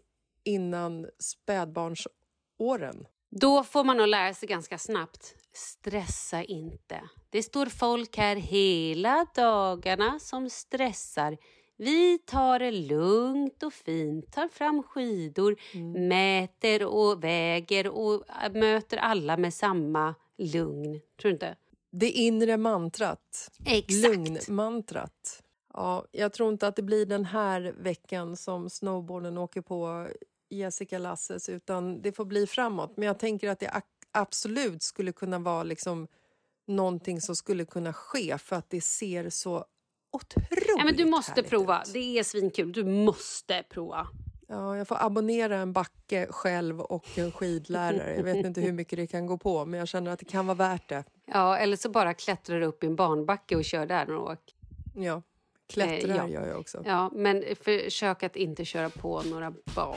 innan 0.45 1.07
spädbarnsåren. 1.19 3.07
Då 3.31 3.65
får 3.65 3.85
man 3.85 3.97
nog 3.97 4.09
lära 4.09 4.35
sig 4.35 4.49
ganska 4.49 4.79
snabbt. 4.79 5.35
stressa 5.53 6.43
inte. 6.43 7.01
Det 7.31 7.43
står 7.43 7.67
folk 7.67 8.17
här 8.17 8.37
hela 8.37 9.27
dagarna 9.35 10.19
som 10.19 10.51
stressar. 10.51 11.37
Vi 11.77 12.19
tar 12.19 12.59
det 12.59 12.71
lugnt 12.71 13.63
och 13.63 13.73
fint, 13.73 14.33
tar 14.33 14.49
fram 14.49 14.83
skidor, 14.83 15.57
Mm. 15.75 16.09
mäter 16.09 16.85
och 16.87 17.25
väger 17.25 17.89
och 17.89 18.25
äh, 18.45 18.53
möter 18.53 18.97
alla 18.97 19.37
med 19.37 19.55
samma 19.55 20.15
lugn. 20.39 21.01
Tror 21.21 21.29
du 21.29 21.31
inte? 21.31 21.57
Det 21.91 22.11
inre 22.11 22.57
mantrat. 22.57 23.51
Exakt. 23.67 23.93
Lugnmantrat. 24.17 25.43
Ja, 25.75 26.05
jag 26.13 26.33
tror 26.33 26.53
inte 26.53 26.67
att 26.69 26.77
det 26.77 26.83
blir 26.83 27.07
den 27.07 27.25
här 27.25 27.75
veckan 27.79 28.37
som 28.37 28.71
snowboarden 28.71 29.39
åker 29.39 29.61
på 29.61 30.09
Jessica 30.51 30.99
Lasses 30.99 31.49
utan 31.49 32.03
det 32.03 32.13
får 32.13 32.25
bli 32.25 32.47
framåt. 32.47 32.93
Men 32.97 33.07
jag 33.07 33.19
tänker 33.19 33.51
att 33.51 33.61
det 33.61 33.83
absolut 34.13 34.83
skulle 34.83 35.13
kunna 35.13 35.39
vara 35.39 35.63
liksom 35.63 36.09
någonting 36.67 37.21
som 37.21 37.37
skulle 37.37 37.65
kunna 37.65 37.93
ske 37.93 38.39
för 38.39 38.57
att 38.57 38.71
det 38.71 38.81
ser 38.81 39.31
så 39.31 39.65
otroligt 40.11 40.75
Ja, 40.79 40.85
men 40.85 40.97
du 40.97 41.05
måste 41.05 41.33
härligt 41.33 41.51
prova. 41.51 41.83
Det 41.93 42.19
är 42.19 42.23
svinkul. 42.23 42.73
Du 42.73 42.85
måste 42.85 43.65
prova. 43.71 44.07
Ja, 44.49 44.77
jag 44.77 44.89
får 44.89 44.97
abonnera 45.05 45.57
en 45.57 45.73
backe 45.73 46.27
själv 46.31 46.81
och 46.81 47.19
en 47.19 47.33
skidlärare. 47.33 48.15
Jag 48.17 48.23
vet 48.23 48.47
inte 48.47 48.61
hur 48.61 48.73
mycket 48.81 48.99
det 48.99 49.07
kan 49.07 49.27
gå 49.27 49.39
på 49.39 49.65
men 49.65 49.79
jag 49.79 49.89
känner 49.89 50.11
att 50.11 50.19
det 50.19 50.25
kan 50.25 50.47
vara 50.47 50.55
värt 50.57 50.89
det. 50.89 51.05
Ja, 51.27 51.57
eller 51.59 51.77
så 51.77 51.89
bara 51.89 52.15
klättrar 52.15 52.61
du 52.61 52.67
upp 52.67 52.85
i 52.85 52.87
en 52.87 52.97
barnbacke 52.97 53.57
och 53.57 53.65
kör 53.65 53.87
där 53.87 54.07
några 54.07 54.21
år. 54.21 54.37
Ja, 54.97 55.23
klättrar 55.69 56.11
Eh, 56.11 56.17
ja. 56.17 56.29
gör 56.29 56.47
jag 56.47 56.61
också. 56.61 56.83
Ja, 56.87 57.11
men 57.15 57.45
försök 57.61 58.23
att 58.23 58.37
inte 58.37 58.65
köra 58.65 58.91
på 58.91 59.23
några 59.23 59.51
barn. 59.75 59.97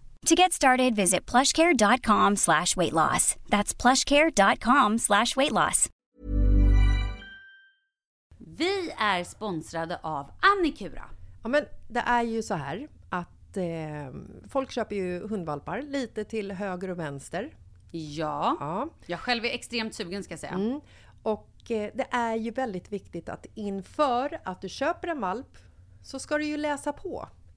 To 0.25 0.35
get 0.35 0.53
started, 0.53 0.95
visit 0.95 1.25
plushcare.com 1.31 2.35
slash 2.35 2.75
weight 2.77 2.93
loss. 2.93 3.35
That's 3.49 3.73
plushcare.com 3.73 4.99
slash 4.99 5.35
weight 5.35 5.51
loss. 5.51 5.89
Vi 8.57 8.91
är 8.97 9.23
sponsrade 9.23 9.99
av 10.03 10.31
Annikura. 10.41 11.03
Ja, 11.43 11.49
men 11.49 11.65
det 11.89 11.99
är 11.99 12.23
ju 12.23 12.43
så 12.43 12.53
här 12.53 12.87
att 13.09 13.57
eh, 13.57 13.63
folk 14.49 14.71
köper 14.71 14.95
ju 14.95 15.27
hundvalpar 15.27 15.81
lite 15.81 16.23
till 16.23 16.51
höger 16.51 16.89
och 16.89 16.99
vänster. 16.99 17.53
Ja, 17.91 18.57
Ja. 18.59 18.89
jag 19.05 19.19
själv 19.19 19.45
är 19.45 19.49
extremt 19.49 19.93
sugen 19.95 20.23
ska 20.23 20.31
jag 20.33 20.39
säga. 20.39 20.53
Mm. 20.53 20.81
Och 21.23 21.71
eh, 21.71 21.91
det 21.93 22.07
är 22.11 22.35
ju 22.35 22.51
väldigt 22.51 22.91
viktigt 22.91 23.29
att 23.29 23.45
inför 23.55 24.39
att 24.43 24.61
du 24.61 24.69
köper 24.69 25.07
en 25.07 25.21
valp 25.21 25.57
så 26.03 26.19
ska 26.19 26.37
du 26.37 26.45
ju 26.45 26.57
läsa 26.57 26.93
på. 26.93 27.27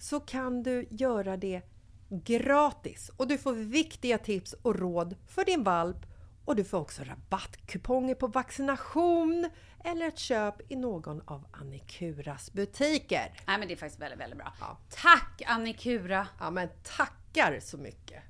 så 0.00 0.20
kan 0.20 0.62
du 0.62 0.86
göra 0.90 1.36
det 1.36 1.62
gratis 2.08 3.10
och 3.16 3.28
du 3.28 3.38
får 3.38 3.52
viktiga 3.52 4.18
tips 4.18 4.52
och 4.52 4.78
råd 4.78 5.16
för 5.28 5.44
din 5.44 5.64
valp 5.64 6.06
och 6.44 6.56
du 6.56 6.64
får 6.64 6.78
också 6.78 7.02
rabattkuponger 7.04 8.14
på 8.14 8.26
vaccination 8.26 9.50
eller 9.84 10.06
ett 10.06 10.18
köp 10.18 10.72
i 10.72 10.76
någon 10.76 11.20
av 11.24 11.46
Annikuras 11.50 12.52
butiker. 12.52 13.32
Nej 13.46 13.58
men 13.58 13.68
det 13.68 13.74
är 13.74 13.76
faktiskt 13.76 14.02
väldigt, 14.02 14.20
väldigt 14.20 14.38
bra. 14.38 14.52
Ja. 14.60 14.78
Tack 14.90 15.42
Annikura! 15.46 16.28
Ja 16.40 16.50
men 16.50 16.68
tackar 16.96 17.60
så 17.60 17.78
mycket! 17.78 18.22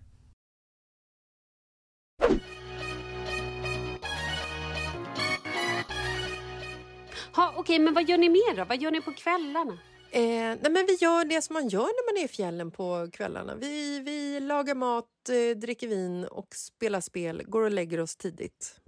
Ha, 7.37 7.55
Okej, 7.57 7.79
men 7.79 7.95
vad 7.95 8.09
gör 8.09 8.19
ni 8.19 8.29
mer 8.29 8.57
då? 8.57 8.65
Vad 8.65 8.83
gör 8.83 8.91
ni 8.91 9.01
på 9.01 9.13
kvällarna? 9.13 9.79
Eh, 10.13 10.23
nej 10.61 10.71
men 10.71 10.87
vi 10.87 10.95
gör 10.95 11.25
det 11.25 11.43
som 11.43 11.55
man 11.55 11.69
gör 11.69 11.81
när 11.81 12.13
man 12.13 12.23
är 12.23 12.25
i 12.25 12.29
fjällen 12.29 12.71
på 12.71 13.09
kvällarna. 13.13 13.55
Vi, 13.55 14.01
vi 14.01 14.41
lagar 14.41 14.75
mat, 14.75 15.29
eh, 15.29 15.57
dricker 15.57 15.89
vin 15.89 16.25
och 16.25 16.55
spelar 16.55 17.01
spel, 17.01 17.43
går 17.47 17.63
och 17.63 17.71
lägger 17.71 18.01
oss 18.01 18.17
tidigt. 18.17 18.81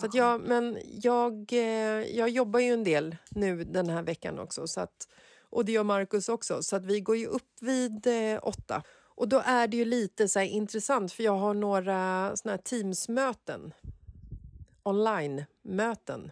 Så 0.00 0.06
att 0.06 0.14
jag, 0.14 0.40
men 0.40 0.78
jag, 0.84 1.52
eh, 1.52 2.16
jag 2.16 2.28
jobbar 2.28 2.60
ju 2.60 2.72
en 2.72 2.84
del 2.84 3.16
nu 3.28 3.64
den 3.64 3.88
här 3.88 4.02
veckan 4.02 4.38
också. 4.38 4.66
Så 4.66 4.80
att, 4.80 5.08
och 5.50 5.64
det 5.64 5.72
gör 5.72 5.84
Markus 5.84 6.28
också. 6.28 6.62
Så 6.62 6.76
att 6.76 6.86
vi 6.86 7.00
går 7.00 7.16
ju 7.16 7.26
upp 7.26 7.52
vid 7.60 8.06
eh, 8.06 8.38
åtta. 8.42 8.82
Och 9.16 9.28
då 9.28 9.42
är 9.44 9.68
det 9.68 9.76
ju 9.76 9.84
lite 9.84 10.28
så 10.28 10.40
intressant 10.40 11.12
för 11.12 11.22
jag 11.22 11.36
har 11.36 11.54
några 11.54 12.32
såna 12.36 12.52
här 12.52 12.58
Teams-möten. 12.58 13.74
Online-möten. 14.82 16.30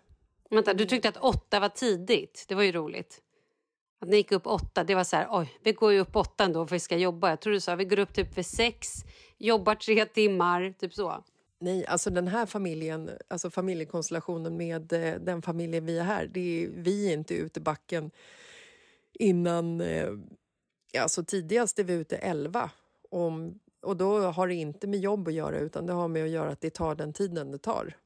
Vänta, 0.51 0.75
du 0.75 0.87
tyckte 0.87 1.09
att 1.09 1.17
åtta 1.17 1.61
var 1.61 1.69
tidigt. 1.69 2.45
Det 2.49 2.55
var 2.55 2.63
ju 2.63 2.73
roligt. 2.73 3.21
Att 4.03 4.09
ni 4.09 4.17
gick 4.17 4.33
upp 4.33 4.47
åtta, 4.47 4.85
det 4.85 4.95
var 4.95 5.05
så 5.05 5.17
här, 5.17 5.29
oj, 5.31 5.59
vi 5.63 5.73
går 5.73 5.93
ju 5.93 6.01
upp 6.01 6.17
åtta 6.17 6.45
ändå 6.45 6.67
för 6.67 6.77
vi 6.77 6.81
ska 6.81 6.97
jobba. 6.97 7.29
Jag 7.31 7.41
tror 7.41 7.53
du 7.53 7.61
sa, 7.61 7.75
vi 7.75 7.85
går 7.85 7.99
upp 7.99 8.15
typ 8.15 8.39
vid 8.39 8.47
sex, 8.47 9.05
jobbar 9.39 9.75
tre 9.75 10.07
timmar, 10.07 10.75
typ 10.79 10.95
så. 10.95 11.25
Nej, 11.59 11.87
alltså 11.87 12.11
den 12.11 12.29
här 12.29 12.47
familjen, 12.47 13.11
alltså 13.29 13.51
familjekonstellationen 13.51 14.57
med 14.57 14.93
eh, 14.93 15.15
den 15.21 15.43
familjen 15.43 15.87
vi 15.87 15.99
är 15.99 16.05
här, 16.05 16.27
det 16.27 16.41
är, 16.65 16.69
vi 16.69 17.09
är 17.09 17.13
inte 17.13 17.35
ute 17.35 17.61
i 17.61 17.63
backen 17.63 18.11
innan, 19.13 19.81
eh, 19.81 20.09
alltså 20.99 21.25
tidigast 21.25 21.79
är 21.79 21.85
vi 21.85 21.93
ute 21.93 22.17
11. 22.17 22.71
Om, 23.11 23.61
och 23.83 23.97
då 23.97 24.19
har 24.21 24.49
det 24.49 24.55
inte 24.55 24.87
med 24.87 25.01
jobb 25.01 25.29
att 25.29 25.35
göra 25.35 25.59
utan 25.59 25.87
det 25.87 25.93
har 25.93 26.09
med 26.09 26.25
att 26.25 26.31
göra 26.31 26.51
att 26.51 26.61
det 26.61 26.71
tar 26.71 26.95
den 26.95 27.13
tiden 27.13 27.51
det 27.51 27.59
tar. 27.59 27.97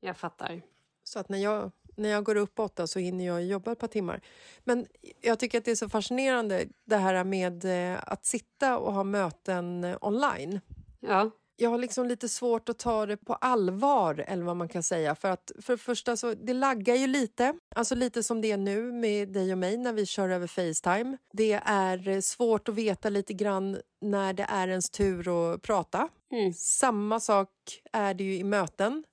Jag 0.00 0.16
fattar. 0.16 0.62
Så 1.04 1.18
att 1.18 1.28
när 1.28 1.38
jag, 1.38 1.70
när 1.96 2.08
jag 2.08 2.24
går 2.24 2.36
upp 2.36 2.58
åtta 2.58 2.86
så 2.86 2.98
hinner 2.98 3.26
jag 3.26 3.44
jobba 3.44 3.72
ett 3.72 3.78
par 3.78 3.88
timmar. 3.88 4.20
Men 4.64 4.86
jag 5.20 5.38
tycker 5.38 5.58
att 5.58 5.64
det 5.64 5.70
är 5.70 5.76
så 5.76 5.88
fascinerande 5.88 6.66
det 6.84 6.96
här 6.96 7.24
med 7.24 7.64
eh, 7.64 7.98
att 8.06 8.26
sitta 8.26 8.78
och 8.78 8.92
ha 8.92 9.04
möten 9.04 9.84
eh, 9.84 9.96
online. 10.00 10.60
Ja. 11.00 11.30
Jag 11.58 11.70
har 11.70 11.78
liksom 11.78 12.06
lite 12.06 12.28
svårt 12.28 12.68
att 12.68 12.78
ta 12.78 13.06
det 13.06 13.16
på 13.16 13.34
allvar, 13.34 14.24
eller 14.28 14.44
vad 14.44 14.56
man 14.56 14.68
kan 14.68 14.82
säga. 14.82 15.14
För 15.14 15.30
att 15.30 15.52
för 15.60 15.72
det 15.72 15.78
första, 15.78 16.16
så, 16.16 16.34
det 16.34 16.54
laggar 16.54 16.94
ju 16.94 17.06
lite. 17.06 17.54
Alltså 17.74 17.94
lite 17.94 18.22
som 18.22 18.40
det 18.40 18.52
är 18.52 18.56
nu 18.56 18.92
med 18.92 19.28
dig 19.28 19.52
och 19.52 19.58
mig 19.58 19.76
när 19.76 19.92
vi 19.92 20.06
kör 20.06 20.28
över 20.28 20.46
Facetime. 20.46 21.16
Det 21.32 21.60
är 21.64 22.08
eh, 22.08 22.20
svårt 22.20 22.68
att 22.68 22.74
veta 22.74 23.08
lite 23.08 23.32
grann 23.34 23.78
när 24.00 24.32
det 24.32 24.46
är 24.48 24.68
ens 24.68 24.90
tur 24.90 25.54
att 25.54 25.62
prata. 25.62 26.08
Mm. 26.32 26.52
Samma 26.52 27.20
sak 27.20 27.48
är 27.92 28.14
det 28.14 28.24
ju 28.24 28.36
i 28.36 28.44
möten. 28.44 29.04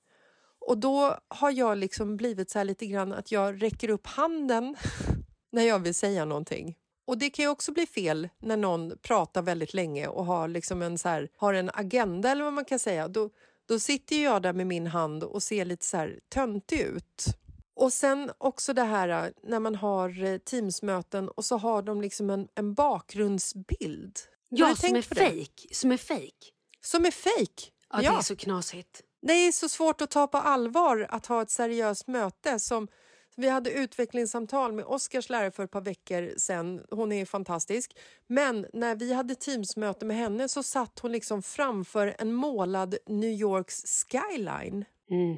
Och 0.68 0.78
då 0.78 1.18
har 1.28 1.52
jag 1.52 1.78
liksom 1.78 2.18
blivit 2.18 2.50
så 2.50 2.60
här 2.60 2.66
lite 2.66 2.86
grann 2.86 3.14
att 3.14 3.32
jag 3.32 3.64
räcker 3.64 3.90
upp 3.90 4.08
handen 4.08 4.76
när 5.52 5.64
jag 5.64 5.80
vill 5.80 5.96
säga 5.96 6.26
någonting. 6.26 6.76
Och 7.08 7.18
det 7.18 7.30
kan 7.30 7.46
ju 7.46 7.50
också 7.50 7.72
bli 7.72 7.86
fel 7.86 8.30
när 8.40 8.58
någon 8.58 8.98
pratar 9.02 9.42
väldigt 9.42 9.74
länge 9.74 10.08
och 10.08 10.26
har 10.26 10.48
liksom 10.48 10.82
en, 10.82 10.98
så 10.98 11.10
här, 11.10 11.30
har 11.38 11.54
en 11.54 11.72
agenda 11.74 12.30
eller 12.30 12.44
vad 12.44 12.54
man 12.54 12.66
kan 12.66 12.80
säga. 12.80 13.08
Då, 13.08 13.30
då 13.68 13.80
sitter 13.80 14.24
jag 14.24 14.42
där 14.42 14.54
med 14.54 14.68
min 14.68 14.88
hand 14.88 15.24
och 15.24 15.44
ser 15.44 15.66
lite 15.66 15.86
så 15.86 15.98
här 15.98 16.20
töntig 16.30 16.80
ut. 16.80 17.26
Och 17.76 17.94
sen 17.94 18.32
också 18.38 18.74
det 18.74 18.84
här 18.84 19.10
äh, 19.10 19.32
när 19.44 19.60
man 19.60 19.76
har 19.76 20.24
eh, 20.24 20.38
Teamsmöten 20.38 21.30
och 21.30 21.46
så 21.46 21.58
har 21.58 21.82
de 21.82 22.02
liksom 22.02 22.30
en, 22.30 22.48
en 22.56 22.74
bakgrundsbild. 22.74 24.20
Ja, 24.50 24.76
som 24.76 24.88
är 24.88 24.92
tänkt 24.92 25.10
på 25.10 25.16
det? 25.16 25.30
fejk. 25.30 25.68
Som 25.72 25.92
är 25.92 25.98
fejk. 25.98 26.54
Som 26.82 27.06
är 27.06 27.12
fake. 27.12 27.72
Ja, 27.90 28.00
det 28.00 28.08
är 28.08 28.22
så 28.22 28.36
knasigt. 28.36 29.02
Det 29.26 29.34
är 29.34 29.52
så 29.52 29.70
svårt 29.70 30.02
att 30.02 30.12
ta 30.12 30.28
på 30.28 30.38
allvar 30.38 31.08
att 31.10 31.26
ha 31.26 31.42
ett 31.42 31.50
seriöst 31.50 32.08
möte. 32.08 32.60
Som 32.60 32.88
Vi 33.36 33.50
hade 33.50 33.72
utvecklingssamtal 33.72 34.72
med 34.72 34.86
Oskars 34.86 35.30
lärare 35.30 35.52
för 35.52 35.64
ett 35.64 35.72
par 35.72 35.82
veckor 35.82 36.34
sedan. 36.38 36.82
Hon 36.92 37.12
är 37.12 37.26
fantastisk. 37.26 37.96
Men 38.28 38.66
när 38.74 38.96
vi 38.96 39.14
hade 39.14 39.36
Teamsmöte 39.36 40.06
med 40.06 40.18
henne 40.18 40.50
så 40.50 40.64
satt 40.64 41.00
hon 41.00 41.12
liksom 41.12 41.42
framför 41.42 42.16
en 42.20 42.34
målad 42.34 42.96
New 43.06 43.30
Yorks 43.30 44.06
skyline. 44.06 44.86
Mm. 45.10 45.38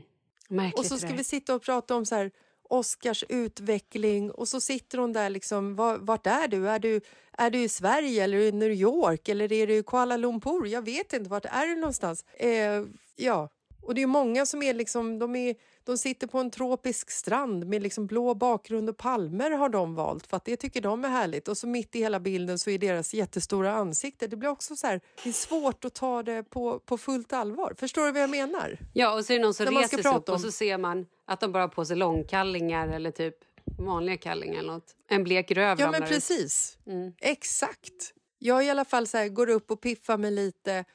Märkligt 0.49 0.79
Och 0.79 0.85
så 0.85 0.97
ska 0.97 1.13
vi 1.13 1.23
sitta 1.23 1.55
och 1.55 1.61
prata 1.61 1.95
om 1.95 2.05
så 2.05 2.15
här 2.15 2.31
Oscars 2.69 3.23
utveckling 3.29 4.31
och 4.31 4.47
så 4.47 4.61
sitter 4.61 4.97
hon 4.97 5.13
där 5.13 5.29
liksom, 5.29 5.75
var, 5.75 5.97
vart 5.97 6.27
är 6.27 6.47
du? 6.47 6.69
Är, 6.69 6.79
du? 6.79 7.01
är 7.37 7.49
du 7.49 7.59
i 7.59 7.69
Sverige 7.69 8.23
eller 8.23 8.37
i 8.37 8.51
New 8.51 8.71
York 8.71 9.29
eller 9.29 9.51
är 9.51 9.67
du 9.67 9.75
i 9.75 9.83
Kuala 9.83 10.17
Lumpur? 10.17 10.65
Jag 10.65 10.81
vet 10.81 11.13
inte, 11.13 11.29
vart 11.29 11.45
är 11.45 11.67
du 11.67 11.75
någonstans? 11.75 12.25
Eh, 12.33 12.83
ja, 13.15 13.49
och 13.85 13.95
det 13.95 14.01
är 14.01 14.07
många 14.07 14.45
som 14.45 14.63
är 14.63 14.73
liksom, 14.73 15.19
de, 15.19 15.35
är, 15.35 15.55
de 15.83 15.97
sitter 15.97 16.27
på 16.27 16.39
en 16.39 16.51
tropisk 16.51 17.11
strand 17.11 17.67
med 17.67 17.83
liksom 17.83 18.07
blå 18.07 18.33
bakgrund 18.33 18.89
och 18.89 18.97
palmer 18.97 19.51
har 19.51 19.69
de 19.69 19.95
valt 19.95 20.27
för 20.27 20.37
att 20.37 20.45
det 20.45 20.57
tycker 20.57 20.81
de 20.81 21.05
är 21.05 21.09
härligt. 21.09 21.47
Och 21.47 21.57
så 21.57 21.67
mitt 21.67 21.95
i 21.95 21.99
hela 21.99 22.19
bilden 22.19 22.59
så 22.59 22.69
är 22.69 22.77
deras 22.77 23.13
jättestora 23.13 23.73
ansikte. 23.73 24.27
Det 24.27 24.35
blir 24.35 24.49
också 24.49 24.75
så 24.75 24.87
här, 24.87 25.01
det 25.23 25.29
är 25.29 25.33
svårt 25.33 25.85
att 25.85 25.93
ta 25.93 26.23
det 26.23 26.43
på, 26.43 26.79
på 26.79 26.97
fullt 26.97 27.33
allvar. 27.33 27.73
Förstår 27.79 28.05
du 28.05 28.11
vad 28.11 28.21
jag 28.21 28.29
menar? 28.29 28.79
Ja, 28.93 29.13
och 29.13 29.25
så 29.25 29.33
är 29.33 29.37
det 29.37 29.43
någon 29.43 29.53
som 29.53 29.65
reser 29.65 30.01
sig 30.01 30.15
upp 30.15 30.29
och 30.29 30.41
så 30.41 30.51
ser 30.51 30.77
man 30.77 31.05
att 31.25 31.39
de 31.39 31.51
bara 31.51 31.63
har 31.63 31.67
på 31.67 31.85
sig 31.85 31.97
långkallingar 31.97 32.87
eller 32.87 33.11
typ 33.11 33.35
vanliga 33.77 34.17
kallingar 34.17 34.59
eller 34.59 34.73
något. 34.73 34.95
En 35.09 35.23
blek 35.23 35.51
röv 35.51 35.79
Ja, 35.79 35.91
men 35.91 36.01
precis. 36.01 36.77
Mm. 36.87 37.13
Exakt. 37.17 38.13
Jag 38.39 38.65
i 38.65 38.69
alla 38.69 38.85
fall 38.85 39.07
så 39.07 39.17
här, 39.17 39.27
går 39.27 39.49
upp 39.49 39.71
och 39.71 39.81
piffar 39.81 40.17
mig 40.17 40.31
lite. 40.31 40.85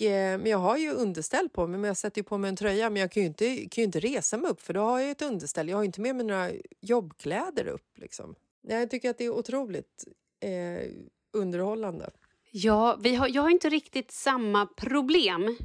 Eh, 0.00 0.08
men 0.10 0.46
jag 0.46 0.58
har 0.58 0.76
ju 0.76 0.90
underställ 0.90 1.48
på 1.48 1.66
mig, 1.66 1.78
men 1.80 1.88
jag 1.88 1.96
sätter 1.96 2.18
ju 2.18 2.24
på 2.24 2.38
mig 2.38 2.48
en 2.48 2.56
tröja. 2.56 2.90
Men 2.90 3.00
jag 3.00 3.12
kan 3.12 3.22
ju 3.22 3.26
inte, 3.26 3.56
kan 3.56 3.82
ju 3.82 3.82
inte 3.82 4.00
resa 4.00 4.36
mig 4.36 4.50
upp 4.50 4.60
för 4.60 4.74
då 4.74 4.80
har 4.80 5.00
jag 5.00 5.10
ett 5.10 5.22
underställ. 5.22 5.68
Jag 5.68 5.76
har 5.76 5.84
inte 5.84 6.00
med 6.00 6.16
mig 6.16 6.26
några 6.26 6.50
jobbkläder 6.80 7.66
upp. 7.66 7.98
Liksom. 7.98 8.34
Jag 8.62 8.90
tycker 8.90 9.10
att 9.10 9.18
det 9.18 9.24
är 9.24 9.30
otroligt 9.30 10.04
eh, 10.40 10.90
underhållande. 11.32 12.10
Ja, 12.50 12.98
vi 13.00 13.14
har, 13.14 13.28
jag 13.28 13.42
har 13.42 13.50
inte 13.50 13.68
riktigt 13.68 14.10
samma 14.10 14.66
problem 14.66 15.56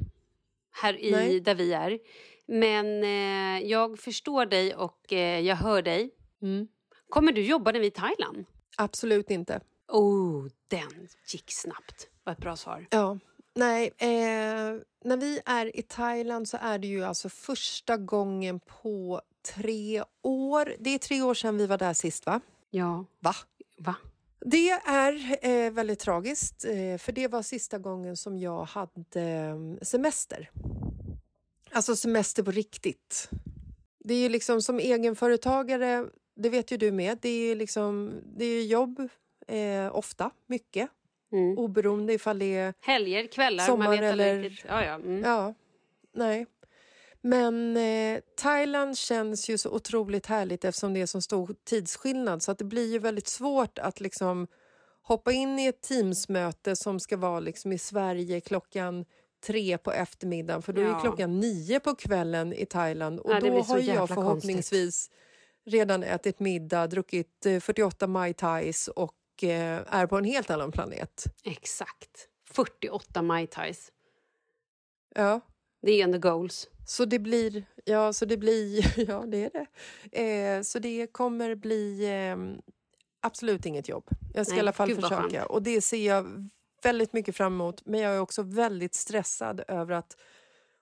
här 0.70 1.00
i, 1.00 1.10
Nej. 1.10 1.40
där 1.40 1.54
vi 1.54 1.72
är. 1.72 1.98
Men 2.46 3.04
eh, 3.04 3.68
jag 3.68 3.98
förstår 3.98 4.46
dig 4.46 4.74
och 4.74 5.12
eh, 5.12 5.40
jag 5.40 5.56
hör 5.56 5.82
dig. 5.82 6.10
Mm. 6.42 6.68
Kommer 7.08 7.32
du 7.32 7.42
jobba 7.42 7.72
när 7.72 7.80
vi 7.80 7.86
är 7.86 7.90
i 7.90 7.90
Thailand? 7.90 8.44
Absolut 8.76 9.30
inte. 9.30 9.60
Oh, 9.88 10.46
den 10.68 11.08
gick 11.32 11.52
snabbt. 11.52 12.08
Vad 12.24 12.32
ett 12.32 12.38
bra 12.38 12.56
svar. 12.56 12.86
Ja. 12.90 13.18
Nej, 13.56 13.92
eh, 13.98 14.80
när 15.04 15.16
vi 15.16 15.40
är 15.44 15.76
i 15.76 15.82
Thailand 15.82 16.48
så 16.48 16.56
är 16.60 16.78
det 16.78 16.86
ju 16.86 17.04
alltså 17.04 17.28
första 17.28 17.96
gången 17.96 18.60
på 18.60 19.20
tre 19.54 20.04
år. 20.22 20.74
Det 20.78 20.90
är 20.90 20.98
tre 20.98 21.22
år 21.22 21.34
sedan 21.34 21.56
vi 21.56 21.66
var 21.66 21.78
där 21.78 21.94
sist, 21.94 22.26
va? 22.26 22.40
Ja. 22.70 23.04
Va? 23.20 23.34
Va? 23.78 23.94
Det 24.40 24.70
är 24.70 25.38
eh, 25.46 25.70
väldigt 25.72 25.98
tragiskt, 25.98 26.64
eh, 26.64 26.98
för 26.98 27.12
det 27.12 27.28
var 27.28 27.42
sista 27.42 27.78
gången 27.78 28.16
som 28.16 28.38
jag 28.38 28.64
hade 28.64 29.20
eh, 29.20 29.84
semester. 29.84 30.50
Alltså 31.70 31.96
semester 31.96 32.42
på 32.42 32.50
riktigt. 32.50 33.28
Det 34.04 34.14
är 34.14 34.18
ju 34.18 34.28
liksom 34.28 34.62
som 34.62 34.78
egenföretagare, 34.78 36.06
det 36.36 36.48
vet 36.48 36.70
ju 36.70 36.76
du 36.76 36.92
med, 36.92 37.18
det 37.22 37.28
är 37.28 37.48
ju 37.48 37.54
liksom, 37.54 38.20
det 38.36 38.44
är 38.44 38.64
jobb 38.64 39.08
eh, 39.46 39.96
ofta, 39.96 40.30
mycket. 40.46 40.90
Mm. 41.32 41.58
Oberoende 41.58 42.12
ifall 42.12 42.38
det 42.38 42.54
är 42.56 42.74
Helger, 42.80 43.26
kvällar, 43.26 43.62
man 43.62 43.66
Sommar 43.66 43.90
vet 43.90 44.10
aldrig 44.12 44.28
eller- 44.28 44.42
riktigt. 44.42 44.64
Ja, 44.68 44.84
ja. 44.84 44.94
Mm. 44.94 45.22
Ja, 45.22 45.54
nej. 46.14 46.46
Men 47.20 47.76
eh, 47.76 48.20
Thailand 48.36 48.98
känns 48.98 49.48
ju 49.50 49.58
så 49.58 49.70
otroligt 49.70 50.26
härligt 50.26 50.64
eftersom 50.64 50.94
det 50.94 51.00
är 51.00 51.06
så 51.06 51.20
stor 51.20 51.54
tidsskillnad 51.64 52.42
så 52.42 52.52
att 52.52 52.58
det 52.58 52.64
blir 52.64 52.92
ju 52.92 52.98
väldigt 52.98 53.26
svårt 53.28 53.78
att 53.78 54.00
liksom 54.00 54.46
hoppa 55.02 55.32
in 55.32 55.58
i 55.58 55.66
ett 55.66 55.80
Teamsmöte 55.82 56.76
som 56.76 57.00
ska 57.00 57.16
vara 57.16 57.40
liksom 57.40 57.72
i 57.72 57.78
Sverige 57.78 58.40
klockan 58.40 59.04
tre 59.46 59.78
på 59.78 59.92
eftermiddagen 59.92 60.62
för 60.62 60.72
då 60.72 60.80
är 60.80 60.84
Ja. 60.84 60.94
ju 60.94 61.00
klockan 61.00 61.40
nio 61.40 61.80
på 61.80 61.94
kvällen 61.94 62.52
i 62.52 62.66
Thailand 62.66 63.20
och 63.20 63.30
Ja, 63.32 63.40
då 63.40 63.60
har 63.62 63.78
jag 63.78 64.08
förhoppningsvis 64.08 65.10
redan 65.64 66.02
ätit 66.02 66.40
middag, 66.40 66.86
druckit 66.86 67.46
eh, 67.46 67.60
48 67.60 68.06
Mai 68.06 68.34
Tais 68.34 68.88
och 68.88 69.14
eh, 69.44 69.94
är 69.94 70.06
på 70.06 70.16
en 70.18 70.24
helt 70.24 70.50
annan 70.50 70.72
planet. 70.72 71.24
Exakt. 71.44 72.28
48 72.50 73.22
Mai 73.22 73.46
Tais. 73.46 73.92
Ja. 75.14 75.40
Det 75.82 76.02
är 76.02 76.12
the 76.12 76.18
goals. 76.18 76.68
Så 76.86 77.04
det 77.04 77.18
blir, 77.18 77.64
ja, 77.84 78.12
så 78.12 78.24
det 78.24 78.36
blir, 78.36 78.98
ja 79.08 79.24
det 79.26 79.44
är 79.44 79.50
det. 79.50 80.56
Eh, 80.56 80.62
så 80.62 80.78
det 80.78 81.06
kommer 81.06 81.54
bli 81.54 82.04
eh, 82.04 82.36
absolut 83.20 83.66
inget 83.66 83.88
jobb. 83.88 84.08
Jag 84.34 84.46
ska 84.46 84.52
Nej, 84.52 84.58
i 84.58 84.60
alla 84.60 84.72
fall 84.72 84.94
försöka. 84.94 85.16
skönt. 85.16 85.46
Och 85.46 85.62
det 85.62 85.80
ser 85.80 86.06
jag 86.06 86.48
väldigt 86.82 87.12
mycket 87.12 87.36
fram 87.36 87.52
emot. 87.54 87.86
Men 87.86 88.00
jag 88.00 88.14
är 88.14 88.20
också 88.20 88.42
väldigt 88.42 88.94
stressad 88.94 89.62
över 89.68 89.94
att 89.94 90.16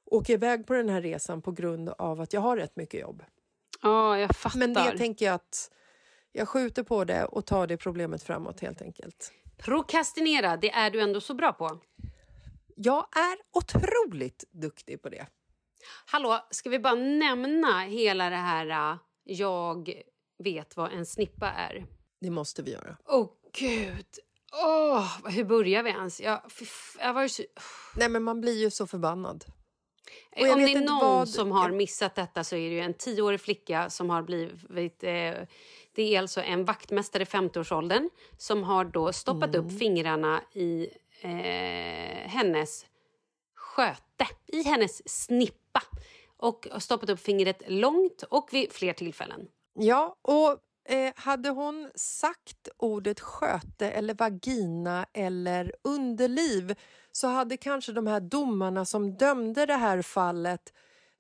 åka 0.05 0.33
iväg 0.33 0.67
på 0.67 0.73
den 0.73 0.89
här 0.89 1.03
resan 1.03 1.43
på 1.43 1.53
grund 1.53 1.89
av 1.89 2.21
att 2.21 2.33
jag 2.33 2.41
har 2.41 2.57
rätt 2.57 2.77
mycket 2.77 3.01
jobb. 3.01 3.23
Ja, 3.83 4.19
jag 4.19 4.37
fattar. 4.37 4.59
Men 4.59 4.75
det 4.75 4.99
tänker 4.99 5.27
jag 5.27 5.35
att 5.35 5.71
jag 6.37 6.49
skjuter 6.49 6.83
på 6.83 7.05
det 7.05 7.25
och 7.25 7.47
tar 7.47 7.67
det 7.67 7.77
problemet 7.77 8.23
framåt 8.23 8.61
helt 8.61 8.83
enkelt. 8.83 9.33
Prokrastinera, 9.59 10.57
det 10.57 10.71
är 10.71 10.91
du 10.91 11.01
ändå 11.01 11.21
så 11.21 11.35
bra 11.35 11.53
på. 11.53 11.81
Jag 12.77 13.07
är 13.17 13.39
otroligt 13.59 14.45
duktig 14.51 15.03
på 15.03 15.09
det. 15.09 15.27
Hallå, 16.07 16.47
ska 16.51 16.71
vi 16.71 16.79
bara 16.79 16.95
nämna 16.95 17.81
hela 17.81 18.31
det 18.31 18.37
här 18.37 18.93
äh, 18.93 18.97
jag 19.25 19.91
vet 20.45 20.77
vad 20.77 20.93
en 20.93 21.07
snippa 21.07 21.51
är? 21.51 21.87
Det 22.21 22.31
måste 22.31 22.63
vi 22.63 22.73
göra. 22.73 22.97
Åh 23.07 23.31
gud! 23.59 24.07
Åh, 24.53 25.29
hur 25.31 25.45
börjar 25.45 25.83
vi 25.83 25.91
ens? 25.91 26.21
Jag, 26.21 26.41
jag 26.99 27.15
var 27.15 27.29
så... 27.29 27.43
Nej 27.97 28.09
men 28.09 28.23
man 28.23 28.41
blir 28.41 28.61
ju 28.63 28.71
så 28.71 28.87
förbannad. 28.87 29.45
Om 30.37 30.43
det 30.59 30.73
är 30.73 30.81
någon 30.81 30.99
vad- 30.99 31.29
som 31.29 31.51
har 31.53 31.71
missat 31.71 32.15
detta 32.15 32.45
så 32.45 32.57
är 32.57 32.69
det 32.71 32.75
ju 32.75 32.81
en 32.81 32.95
tioårig 32.95 33.41
flicka 33.41 33.91
som 33.91 34.11
har 34.11 34.23
blivit... 34.23 35.05
Eh, 35.05 35.35
det 35.95 36.15
är 36.17 36.21
alltså 36.21 36.41
en 36.41 36.65
vaktmästare 36.65 37.23
i 37.23 37.27
50-årsåldern 37.27 38.11
som 38.39 38.63
har 38.63 38.85
då 38.85 39.13
stoppat 39.13 39.55
Mm. 39.55 39.67
upp 39.67 39.79
fingrarna 39.79 40.43
i 40.53 40.89
eh, 41.21 42.29
hennes 42.31 42.87
sköte, 43.55 44.27
i 44.47 44.63
hennes 44.63 45.09
snippa 45.09 45.83
och 46.37 46.67
stoppat 46.79 47.11
upp 47.11 47.21
fingret 47.21 47.63
långt 47.67 48.23
och 48.23 48.49
vid 48.53 48.73
fler 48.73 48.93
tillfällen. 48.93 49.49
Ja, 49.75 50.17
och 50.23 50.59
eh, 50.95 51.13
hade 51.17 51.49
hon 51.49 51.91
sagt 51.95 52.69
ordet 52.77 53.21
sköte 53.21 53.91
eller 53.91 54.15
vagina 54.15 55.07
eller 55.13 55.75
underliv 55.85 56.75
så 57.13 57.27
hade 57.29 57.57
kanske 57.57 57.93
de 57.93 58.07
här 58.07 58.21
domarna 58.21 58.85
som 58.85 59.17
dömde 59.17 59.67
det 59.67 59.75
här 59.77 60.03
fallet 60.03 60.73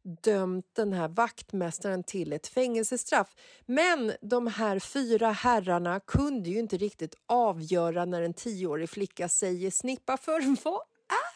dömt 0.04 0.74
den 0.76 0.92
här 0.92 1.08
vaktmästaren 1.08 2.02
till 2.02 2.32
ett 2.32 2.46
fängelsestraff. 2.46 3.34
Men 3.66 4.12
de 4.20 4.46
här 4.46 4.78
fyra 4.78 5.30
herrarna 5.30 6.00
kunde 6.00 6.50
ju 6.50 6.58
inte 6.58 6.76
riktigt 6.76 7.14
avgöra 7.26 8.04
när 8.04 8.22
en 8.22 8.34
tioårig 8.34 8.90
flicka 8.90 9.28
säger 9.28 9.70
snippa. 9.70 10.16
För 10.16 10.56
vad 10.64 10.80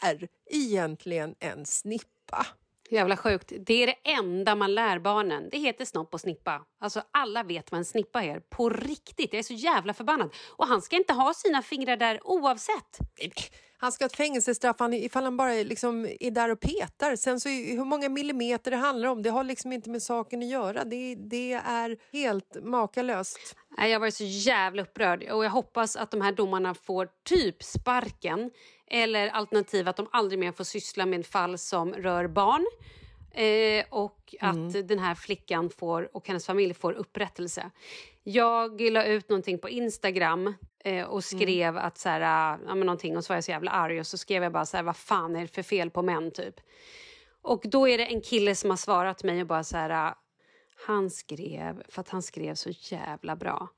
är 0.03 0.29
egentligen 0.51 1.35
en 1.39 1.67
snippa? 1.67 2.47
Jävla 2.91 3.17
sjukt. 3.17 3.53
Det 3.59 3.83
är 3.83 3.87
det 3.87 4.11
enda 4.11 4.55
man 4.55 4.75
lär 4.75 4.99
barnen. 4.99 5.49
Det 5.51 5.59
heter 5.59 5.85
snopp 5.85 6.15
och 6.15 6.21
snippa. 6.21 6.65
Alltså 6.81 7.03
alla 7.11 7.43
vet 7.43 7.73
vad 7.73 7.79
en 7.79 7.85
snippa 7.85 8.23
är. 8.25 8.41
På 8.41 8.69
riktigt. 8.69 9.33
Jag 9.33 9.39
är 9.39 9.43
så 9.43 9.55
jävla 9.55 9.95
förbannad. 9.95 10.31
Och 10.57 10.67
han 10.67 10.83
ska 10.83 10.97
inte 10.97 11.13
ha 11.13 11.35
sina 11.35 11.63
fingrar 11.63 11.97
där 11.97 12.21
oavsett. 12.25 12.99
Han 13.81 13.93
ska 13.93 14.05
ha 14.05 14.07
ett 14.07 14.17
fängelsestraff 14.17 14.77
han- 14.79 14.95
ifall 14.95 15.25
han 15.25 15.37
bara 15.37 15.53
liksom, 15.53 16.09
är 16.21 16.31
där 16.31 16.49
och 16.51 16.61
petar. 16.61 17.17
Sen 17.17 17.41
så 17.41 17.49
hur 17.49 17.85
många 17.85 18.09
millimeter 18.09 18.71
det 18.71 18.77
handlar 18.77 19.09
om, 19.09 19.23
det 19.23 19.31
har 19.31 19.45
liksom 19.45 19.73
inte 19.73 19.91
med 19.91 20.03
saken 20.03 20.43
att 20.43 20.49
göra. 20.49 20.85
Det, 20.85 21.15
det 21.15 21.53
är 21.53 21.97
helt 22.13 22.57
makalöst. 22.63 23.57
Jag 23.77 24.01
var 24.01 24.11
så 24.11 24.25
jävla 24.25 24.83
upprörd 24.83 25.23
och 25.31 25.45
jag 25.45 25.51
hoppas 25.51 25.97
att 25.97 26.11
de 26.11 26.21
här 26.21 26.33
domarna 26.33 26.75
får 26.75 27.09
typ 27.25 27.63
sparken 27.63 28.51
eller 28.91 29.29
alternativ 29.29 29.89
att 29.89 29.97
de 29.97 30.09
aldrig 30.13 30.39
mer 30.39 30.53
får 30.53 30.65
syssla 30.65 31.07
med 31.07 31.27
fall 31.27 31.59
som 31.59 31.93
rör 31.95 32.27
barn. 32.27 32.67
Eh, 33.35 33.85
och 33.91 34.35
att 34.41 34.89
den 34.89 34.99
här 34.99 35.15
flickan 35.15 35.71
får, 35.71 36.17
och 36.17 36.29
hennes 36.29 36.47
familj 36.47 36.75
får 36.75 36.93
upprättelse. 36.93 37.71
Jag 38.31 38.81
la 38.81 39.05
ut 39.05 39.29
någonting 39.29 39.59
på 39.59 39.69
Instagram 39.69 40.55
eh, 40.85 41.05
och 41.05 41.25
skrev 41.25 41.77
att 41.77 41.99
så 41.99 42.09
här, 42.09 42.21
ja, 42.67 42.75
men 42.75 42.81
någonting 42.81 43.17
och 43.17 43.25
så 43.25 43.33
var 43.33 43.37
jag 43.37 43.45
så 43.45 43.51
jävla 43.51 43.71
arg 43.71 44.01
och 44.01 44.07
så 44.07 44.19
skrev 44.19 44.43
jag 44.43 44.53
bara 44.53 44.67
så 44.67 44.77
här, 44.77 44.85
vad 44.85 44.97
fan 44.97 45.37
är 45.37 45.41
det 45.41 45.49
för 45.49 45.63
fel 45.63 45.91
på 45.91 46.03
män 46.03 46.31
typ. 46.31 46.61
Och 47.43 47.63
då 47.65 47.89
är 47.89 47.99
det 47.99 48.05
en 48.05 48.21
kille 48.21 48.55
som 48.55 48.71
har 48.71 48.77
svarat 48.77 49.25
mig 49.25 49.41
och 49.41 49.47
bara 49.47 49.65
så 49.65 49.77
här, 49.77 50.15
han 50.87 51.11
skrev, 51.11 51.83
för 51.89 52.01
att 52.01 52.09
han 52.09 52.23
skrev 52.23 52.55
så 52.55 52.71
jävla 52.71 53.37
bra. 53.37 53.69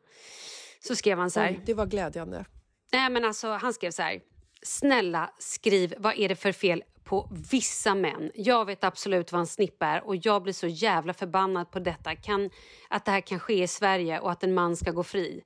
Så 0.81 0.97
skrev 0.97 1.19
han 1.19 1.31
så 1.31 1.41
här, 1.41 1.51
Oj, 1.51 1.61
det 1.67 1.75
var 1.75 1.87
glädjande. 1.87 2.45
Nej, 2.93 3.11
men 3.11 3.25
alltså, 3.25 3.49
han 3.49 3.75
skrev 3.75 3.91
så 3.91 4.03
här. 4.03 4.21
Snälla, 4.63 5.31
skriv 5.39 5.95
vad 5.99 6.19
är 6.19 6.29
det 6.29 6.37
för 6.37 6.53
fel 6.53 6.83
på 7.11 7.29
vissa 7.51 7.95
män. 7.95 8.31
Jag 8.35 8.65
vet 8.65 8.85
absolut 8.85 9.33
vad 9.33 9.41
en 9.41 9.47
snippa 9.47 9.87
är 9.87 10.05
och 10.05 10.17
jag 10.17 10.43
blir 10.43 10.53
så 10.53 10.67
jävla 10.67 11.15
förbannad 11.15 11.71
på 11.71 11.79
detta. 11.79 12.17
Kan, 12.17 12.51
att 12.89 13.05
det 13.05 13.11
här 13.11 13.21
kan 13.21 13.41
ske 13.41 13.63
i 13.63 13.69
Sverige 13.69 14.21
och 14.21 14.31
att 14.31 14.45
en 14.45 14.55
man 14.55 14.77
ska 14.77 14.91
gå 14.91 15.03
fri. 15.03 15.45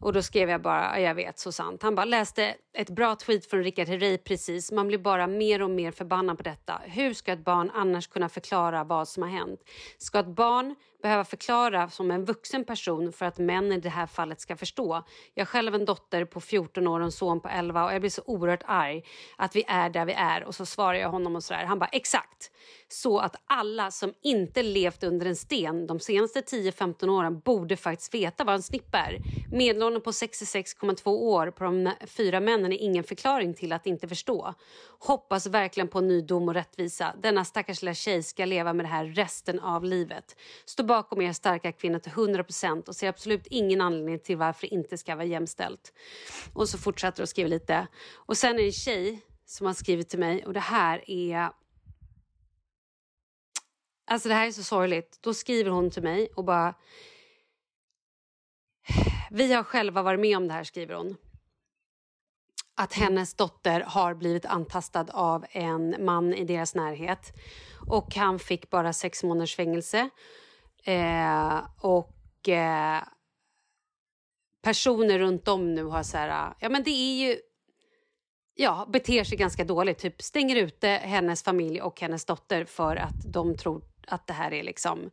Och 0.00 0.12
då 0.12 0.22
skrev 0.22 0.50
jag 0.50 0.62
bara, 0.62 1.00
jag 1.00 1.14
vet, 1.14 1.38
så 1.38 1.52
sant. 1.52 1.82
Han 1.82 1.94
bara 1.94 2.04
läste 2.04 2.54
ett 2.72 2.90
bra 2.90 3.16
tweet 3.16 3.46
från 3.46 3.62
Rickard 3.62 3.88
Herrey 3.88 4.18
precis. 4.18 4.72
Man 4.72 4.88
blir 4.88 4.98
bara 4.98 5.26
mer 5.26 5.62
och 5.62 5.70
mer 5.70 5.90
förbannad 5.90 6.36
på 6.36 6.42
detta. 6.42 6.80
Hur 6.84 7.14
ska 7.14 7.32
ett 7.32 7.44
barn 7.44 7.70
annars 7.74 8.06
kunna 8.06 8.28
förklara 8.28 8.84
vad 8.84 9.08
som 9.08 9.22
har 9.22 9.30
hänt? 9.30 9.60
Ska 9.98 10.18
ett 10.18 10.26
barn 10.26 10.74
behöva 11.04 11.24
förklara 11.24 11.88
som 11.88 12.10
en 12.10 12.24
vuxen 12.24 12.64
person 12.64 13.12
för 13.12 13.26
att 13.26 13.38
män 13.38 13.72
i 13.72 13.80
det 13.80 13.88
här 13.88 14.06
fallet 14.06 14.40
ska 14.40 14.56
förstå? 14.56 15.04
Jag 15.34 15.44
har 15.44 15.46
själv 15.46 15.74
en 15.74 15.84
dotter 15.84 16.24
på 16.24 16.40
14 16.40 16.86
år 16.86 17.00
och 17.00 17.04
en 17.04 17.12
son 17.12 17.40
på 17.40 17.48
11 17.48 17.84
och 17.84 17.94
jag 17.94 18.00
blir 18.00 18.10
så 18.10 18.22
oerhört 18.26 18.62
arg 18.66 19.04
att 19.36 19.56
vi 19.56 19.64
är 19.68 19.90
där 19.90 20.04
vi 20.04 20.12
är. 20.12 20.44
Och 20.44 20.54
så 20.54 20.66
svarar 20.66 20.94
jag 20.94 21.08
honom 21.08 21.36
och 21.36 21.44
sådär. 21.44 21.64
Han 21.64 21.78
bara, 21.78 21.88
exakt. 21.92 22.50
Så 22.88 23.18
att 23.18 23.36
alla 23.46 23.90
som 23.90 24.12
inte 24.22 24.62
levt 24.62 25.04
under 25.04 25.26
en 25.26 25.36
sten 25.36 25.86
de 25.86 26.00
senaste 26.00 26.40
10-15 26.40 27.08
åren 27.08 27.40
borde 27.40 27.76
faktiskt 27.76 28.14
veta 28.14 28.44
vad 28.44 28.54
en 28.54 28.62
snippa 28.62 28.98
är. 28.98 29.18
Medelåldern 29.52 30.02
på 30.02 30.10
66,2 30.10 31.08
år 31.08 31.50
på 31.50 31.64
de 31.64 31.90
fyra 32.06 32.40
männen 32.40 32.72
är 32.72 32.78
ingen 32.78 33.04
förklaring 33.04 33.54
till 33.54 33.72
att 33.72 33.86
inte 33.86 34.08
förstå. 34.08 34.54
Hoppas 34.98 35.46
verkligen 35.46 35.88
på 35.88 35.98
en 35.98 36.08
ny 36.08 36.20
dom 36.20 36.48
och 36.48 36.54
rättvisa. 36.54 37.14
Denna 37.22 37.44
stackars 37.44 37.82
lilla 37.82 37.94
tjej 37.94 38.22
ska 38.22 38.44
leva 38.44 38.72
med 38.72 38.84
det 38.84 38.90
här 38.90 39.04
resten 39.04 39.60
av 39.60 39.84
livet. 39.84 40.36
Stå 40.64 40.82
bakom 40.94 41.22
er 41.22 41.32
starka 41.32 41.72
kvinnor 41.72 41.98
till 41.98 42.12
100% 42.12 42.88
och 42.88 42.96
ser 42.96 43.08
absolut 43.08 43.46
ingen 43.46 43.80
anledning 43.80 44.18
till 44.18 44.36
varför 44.36 44.66
det 44.66 44.74
inte 44.74 44.98
ska 44.98 45.16
vara 45.16 45.26
jämställt. 45.26 45.92
Och 46.52 46.68
så 46.68 46.78
fortsätter 46.78 47.22
att 47.22 47.28
skriva 47.28 47.48
lite. 47.48 47.86
Och 48.14 48.36
sen 48.36 48.54
är 48.54 48.58
det 48.58 48.66
en 48.66 48.72
tjej 48.72 49.20
som 49.46 49.66
har 49.66 49.74
skrivit 49.74 50.08
till 50.08 50.18
mig 50.18 50.46
och 50.46 50.52
det 50.52 50.60
här 50.60 51.10
är 51.10 51.50
Alltså 54.06 54.28
det 54.28 54.34
här 54.34 54.46
är 54.46 54.52
så 54.52 54.62
sorgligt. 54.62 55.18
Då 55.20 55.34
skriver 55.34 55.70
hon 55.70 55.90
till 55.90 56.02
mig 56.02 56.28
och 56.36 56.44
bara... 56.44 56.74
Vi 59.30 59.52
har 59.52 59.62
själva 59.62 60.02
varit 60.02 60.20
med 60.20 60.36
om 60.36 60.48
det 60.48 60.54
här, 60.54 60.64
skriver 60.64 60.94
hon. 60.94 61.16
Att 62.76 62.92
hennes 62.92 63.34
dotter 63.34 63.80
har 63.80 64.14
blivit 64.14 64.46
antastad 64.46 65.06
av 65.12 65.44
en 65.50 66.04
man 66.04 66.34
i 66.34 66.44
deras 66.44 66.74
närhet. 66.74 67.32
Och 67.88 68.14
han 68.14 68.38
fick 68.38 68.70
bara 68.70 68.92
sex 68.92 69.24
månaders 69.24 69.56
fängelse. 69.56 70.10
Eh, 70.84 71.64
och 71.80 72.48
eh, 72.48 73.02
personer 74.62 75.18
runt 75.18 75.48
om 75.48 75.74
nu 75.74 75.84
har 75.84 76.02
så 76.02 76.16
här... 76.16 76.54
Ja, 76.60 76.68
men 76.68 76.82
det 76.82 76.90
är 76.90 77.28
ju 77.28 77.40
ja, 78.54 78.86
beter 78.92 79.24
sig 79.24 79.38
ganska 79.38 79.64
dåligt. 79.64 79.98
Typ 79.98 80.22
stänger 80.22 80.56
ute 80.56 80.88
hennes 80.88 81.42
familj 81.42 81.82
och 81.82 82.00
hennes 82.00 82.24
dotter 82.24 82.64
för 82.64 82.96
att 82.96 83.32
de 83.32 83.56
tror 83.56 83.82
att 84.06 84.26
det 84.26 84.32
här 84.32 84.52
är 84.52 84.62
liksom 84.62 85.10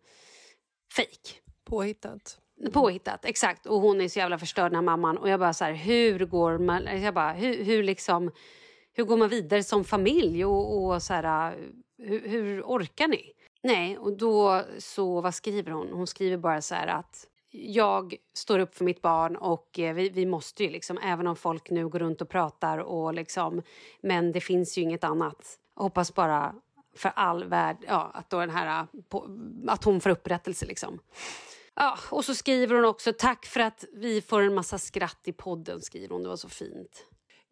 fejk. 0.95 1.41
Påhittat. 1.65 2.37
Påhittat, 2.73 3.25
exakt. 3.25 3.65
Och 3.65 3.81
hon 3.81 4.01
är 4.01 4.07
så 4.07 4.19
jävla 4.19 4.37
förstörd 4.37 4.71
den 4.71 4.75
här 4.75 4.81
mamman. 4.81 5.17
Och 5.17 5.29
jag 5.29 5.39
bara 5.39 5.53
så 5.53 5.65
här, 5.65 5.73
hur 5.73 6.25
går 6.25 6.57
man, 6.57 7.01
jag 7.01 7.13
bara, 7.13 7.33
hur, 7.33 7.63
hur 7.63 7.83
liksom, 7.83 8.31
hur 8.93 9.03
går 9.03 9.17
man 9.17 9.29
vidare 9.29 9.63
som 9.63 9.83
familj? 9.83 10.45
Och, 10.45 10.85
och 10.85 11.03
så 11.03 11.13
här, 11.13 11.55
hur, 11.97 12.27
hur 12.27 12.61
orkar 12.61 13.07
ni? 13.07 13.33
Nej, 13.63 13.97
och 13.97 14.17
då 14.17 14.63
så, 14.77 15.21
vad 15.21 15.35
skriver 15.35 15.71
hon? 15.71 15.91
Hon 15.91 16.07
skriver 16.07 16.37
bara 16.37 16.61
så 16.61 16.75
här 16.75 16.87
att 16.87 17.27
jag 17.51 18.15
står 18.33 18.59
upp 18.59 18.75
för 18.75 18.85
mitt 18.85 19.01
barn 19.01 19.35
och 19.35 19.79
eh, 19.79 19.93
vi, 19.93 20.09
vi 20.09 20.25
måste 20.25 20.63
ju 20.63 20.69
liksom, 20.69 20.97
även 20.97 21.27
om 21.27 21.35
folk 21.35 21.69
nu 21.69 21.87
går 21.87 21.99
runt 21.99 22.21
och 22.21 22.29
pratar 22.29 22.77
och 22.77 23.13
liksom, 23.13 23.61
men 24.01 24.31
det 24.31 24.41
finns 24.41 24.77
ju 24.77 24.81
inget 24.81 25.03
annat. 25.03 25.59
Jag 25.75 25.83
hoppas 25.83 26.13
bara 26.13 26.55
för 26.95 27.11
all 27.15 27.43
värld, 27.43 27.77
ja, 27.87 28.11
att 28.13 28.29
då 28.29 28.39
den 28.39 28.49
här, 28.49 28.87
eh, 29.13 29.21
att 29.67 29.83
hon 29.83 30.01
får 30.01 30.09
upprättelse 30.09 30.65
liksom. 30.65 30.99
Ja, 31.75 31.97
och 32.09 32.25
så 32.25 32.35
skriver 32.35 32.75
hon 32.75 32.85
också 32.85 33.13
tack 33.17 33.45
för 33.45 33.59
att 33.59 33.85
vi 33.93 34.21
får 34.21 34.41
en 34.41 34.55
massa 34.55 34.77
skratt 34.77 35.21
i 35.23 35.33
podden, 35.33 35.81
skriver 35.81 36.09
hon. 36.13 36.23
Det 36.23 36.29
var 36.29 36.35
så 36.35 36.49
fint. 36.49 37.05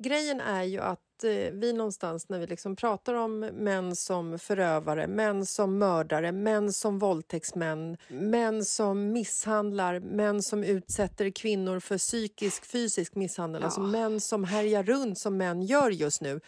Grejen 0.03 0.41
är 0.41 0.63
ju 0.63 0.79
att 0.79 1.23
eh, 1.23 1.53
vi 1.53 1.73
någonstans 1.73 2.29
när 2.29 2.39
vi 2.39 2.47
liksom 2.47 2.75
pratar 2.75 3.13
om 3.13 3.39
män 3.39 3.95
som 3.95 4.39
förövare, 4.39 5.07
män 5.07 5.45
som 5.45 5.77
mördare, 5.77 6.31
män 6.31 6.73
som 6.73 6.99
våldtäktsmän, 6.99 7.97
män 8.07 8.65
som 8.65 9.11
misshandlar, 9.11 9.99
män 9.99 10.41
som 10.41 10.63
utsätter 10.63 11.29
kvinnor 11.29 11.79
för 11.79 11.97
psykisk, 11.97 12.65
fysisk 12.65 13.15
misshandel, 13.15 13.63
alltså 13.63 13.81
män 13.81 14.19
som 14.19 14.43
härjar 14.43 14.83
runt 14.83 15.19
som 15.19 15.37
män 15.37 15.61
gör 15.61 15.89
just 15.89 16.21
nu. 16.21 16.39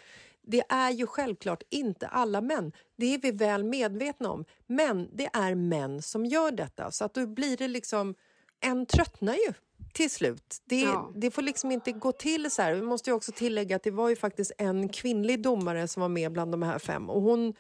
det 0.47 0.64
är 0.70 0.91
ju 0.91 1.08
självklart 1.08 1.64
inte 1.70 2.08
alla 2.08 2.41
män. 2.41 2.72
Det 2.97 3.14
är 3.14 3.18
vi 3.18 3.32
väl 3.32 3.64
medvetna 3.64 4.32
om. 4.32 4.45
Men 4.68 5.10
det 5.14 5.30
är 5.34 5.56
män 5.56 6.02
som 6.02 6.26
gör 6.26 6.52
detta. 6.52 6.91
Så 6.91 7.06
att 7.06 7.14
då 7.14 7.28
blir 7.28 7.58
det 7.58 7.68
liksom... 7.68 8.16
En 8.64 8.86
tröttnar 8.86 9.34
ju 9.34 9.54
till 9.93 10.09
slut. 10.11 10.57
Det, 10.65 10.82
Ja. 10.82 11.11
det 11.15 11.32
får 11.32 11.41
liksom 11.41 11.71
inte 11.71 11.91
gå 11.91 12.11
till 12.11 12.51
så 12.51 12.61
här. 12.61 12.73
Vi 12.73 12.82
måste 12.82 13.09
ju 13.09 13.13
också 13.15 13.32
tillägga 13.32 13.75
att 13.75 13.84
det 13.84 13.91
var 13.91 14.09
ju 14.09 14.15
faktiskt 14.15 14.51
en 14.57 14.89
kvinnlig 14.89 15.41
domare 15.41 15.88
som 15.88 16.01
var 16.01 16.09
med 16.09 16.32
bland 16.32 16.51
de 16.51 16.63
här 16.63 16.79
fem. 16.79 17.09
Och 17.09 17.21
hon, 17.21 17.53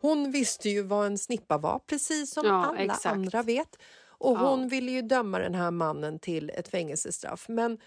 hon 0.00 0.30
visste 0.30 0.68
ju 0.70 0.82
vad 0.82 1.06
en 1.06 1.18
snippa 1.18 1.58
var, 1.58 1.78
precis 1.78 2.32
som 2.32 2.46
Ja, 2.46 2.64
alla 2.66 2.78
exakt. 2.78 3.06
andra 3.06 3.42
vet. 3.42 3.76
Och 4.08 4.36
Ja. 4.36 4.50
hon 4.50 4.68
ville 4.68 4.90
ju 4.92 5.02
döma 5.02 5.38
den 5.38 5.54
här 5.54 5.70
mannen 5.70 6.18
till 6.18 6.50
ett 6.50 6.68
fängelsestraff. 6.68 7.48
Men 7.48 7.78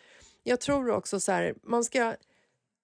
jag 0.44 0.60
tror 0.62 0.90
också 0.92 1.20
så 1.20 1.32
här, 1.32 1.56
man 1.64 1.84
ska... 1.84 2.16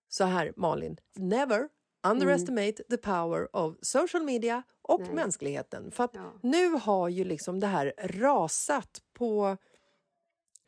Så 0.10 0.24
här, 0.24 0.54
Malin. 0.56 0.98
Never 1.16 1.70
underestimate 2.08 2.84
the 2.90 2.98
power 2.98 3.56
of 3.56 3.76
social 3.82 4.24
media 4.24 4.64
och 4.82 5.02
mänskligheten. 5.14 5.92
För 5.92 6.04
att 6.04 6.12
Ja. 6.14 6.34
nu 6.44 6.68
har 6.70 7.10
ju 7.10 7.24
liksom 7.24 7.60
det 7.60 7.68
här 7.68 7.94
rasat 7.98 9.02
på 9.14 9.58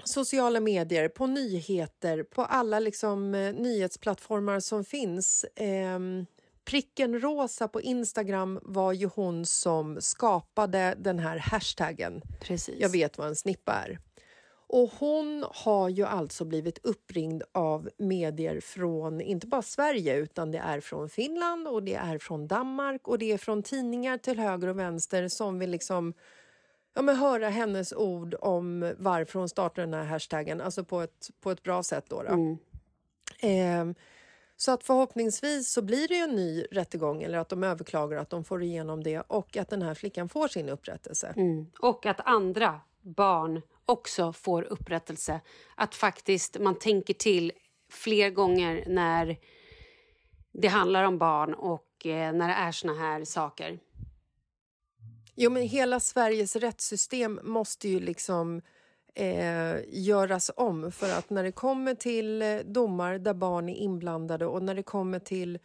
sociala 0.03 0.59
medier, 0.59 1.09
på 1.09 1.27
nyheter, 1.27 2.23
på 2.23 2.41
alla 2.41 2.79
liksom, 2.79 3.35
eh, 3.35 3.53
nyhetsplattformar 3.53 4.59
som 4.59 4.85
finns. 4.85 5.45
Ehm, 5.55 6.25
pricken 6.65 7.19
rosa 7.19 7.67
på 7.67 7.81
Instagram 7.81 8.59
var 8.63 8.93
ju 8.93 9.09
hon 9.15 9.45
som 9.45 10.01
skapade 10.01 10.95
den 10.97 11.19
här 11.19 11.37
hashtaggen. 11.37 12.21
Precis. 12.41 12.75
Jag 12.79 12.89
vet 12.89 13.17
vad 13.17 13.27
en 13.27 13.35
snippa 13.35 13.73
är. 13.73 13.99
Och 14.67 14.91
hon 14.99 15.45
har 15.49 15.89
ju 15.89 16.05
alltså 16.05 16.45
blivit 16.45 16.77
uppringd 16.83 17.43
av 17.51 17.89
medier 17.97 18.59
från 18.59 19.21
inte 19.21 19.47
bara 19.47 19.61
Sverige 19.61 20.15
utan 20.15 20.51
det 20.51 20.57
är 20.57 20.79
från 20.79 21.09
Finland 21.09 21.67
och 21.67 21.83
det 21.83 21.95
är 21.95 22.17
från 22.17 22.47
Danmark 22.47 23.07
och 23.07 23.19
det 23.19 23.31
är 23.31 23.37
från 23.37 23.63
tidningar 23.63 24.17
till 24.17 24.39
höger 24.39 24.67
och 24.67 24.79
vänster 24.79 25.27
som 25.27 25.59
vill 25.59 25.69
liksom 25.69 26.13
ja, 26.93 27.01
men 27.01 27.15
höra 27.15 27.49
hennes 27.49 27.93
ord 27.93 28.35
om 28.39 28.93
varför 28.97 29.39
hon 29.39 29.49
startade 29.49 29.87
den 29.87 29.93
här 29.93 30.05
hashtaggen, 30.05 30.61
alltså 30.61 30.83
på 30.83 31.01
ett, 31.01 31.29
på 31.41 31.51
ett 31.51 31.63
bra 31.63 31.83
sätt. 31.83 32.05
Då, 32.09 32.23
då. 32.23 32.57
Ehm, 33.39 33.95
så 34.57 34.71
att 34.71 34.83
förhoppningsvis 34.83 35.71
så 35.71 35.81
blir 35.81 36.07
det 36.07 36.13
ju 36.13 36.21
en 36.21 36.35
ny 36.35 36.65
rättegång 36.71 37.23
eller 37.23 37.37
att 37.37 37.49
de 37.49 37.63
överklagar 37.63 38.17
att 38.17 38.29
de 38.29 38.43
får 38.43 38.63
igenom 38.63 39.03
det 39.03 39.19
och 39.19 39.57
att 39.57 39.69
den 39.69 39.81
här 39.81 39.93
flickan 39.93 40.29
får 40.29 40.47
sin 40.47 40.69
upprättelse. 40.69 41.33
Mm. 41.37 41.65
Och 41.79 42.05
att 42.05 42.19
andra 42.19 42.81
barn 43.01 43.61
också 43.85 44.33
får 44.33 44.63
upprättelse. 44.63 45.41
Att 45.75 45.95
faktiskt 45.95 46.59
man 46.59 46.75
tänker 46.75 47.13
till 47.13 47.51
fler 47.89 48.29
gånger 48.29 48.83
när 48.87 49.37
det 50.51 50.67
handlar 50.67 51.03
om 51.03 51.17
barn 51.17 51.53
och 51.53 52.05
eh, 52.05 52.33
när 52.33 52.47
det 52.47 52.53
är 52.53 52.71
såna 52.71 52.93
här 52.93 53.25
saker. 53.25 53.79
Jo, 55.35 55.51
men 55.51 55.63
hela 55.63 55.99
Sveriges 55.99 56.55
rättssystem 56.55 57.39
måste 57.43 57.89
ju 57.89 57.99
liksom 57.99 58.61
eh, 59.15 59.75
göras 59.87 60.51
om 60.55 60.91
för 60.91 61.11
att 61.11 61.29
när 61.29 61.43
det 61.43 61.51
kommer 61.51 61.95
till 61.95 62.41
eh, 62.41 62.57
domar 62.65 63.17
där 63.17 63.33
barn 63.33 63.69
är 63.69 63.75
inblandade 63.75 64.45
och 64.45 64.63
när 64.63 64.75
det 64.75 64.83
kommer 64.83 65.19
till 65.19 65.59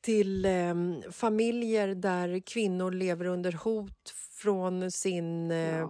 till 0.00 0.44
eh, 0.44 0.74
familjer 1.10 1.94
där 1.94 2.40
kvinnor 2.40 2.90
lever 2.90 3.24
under 3.24 3.52
hot 3.52 4.10
från 4.42 4.90
sin 4.90 5.50
eh, 5.50 5.86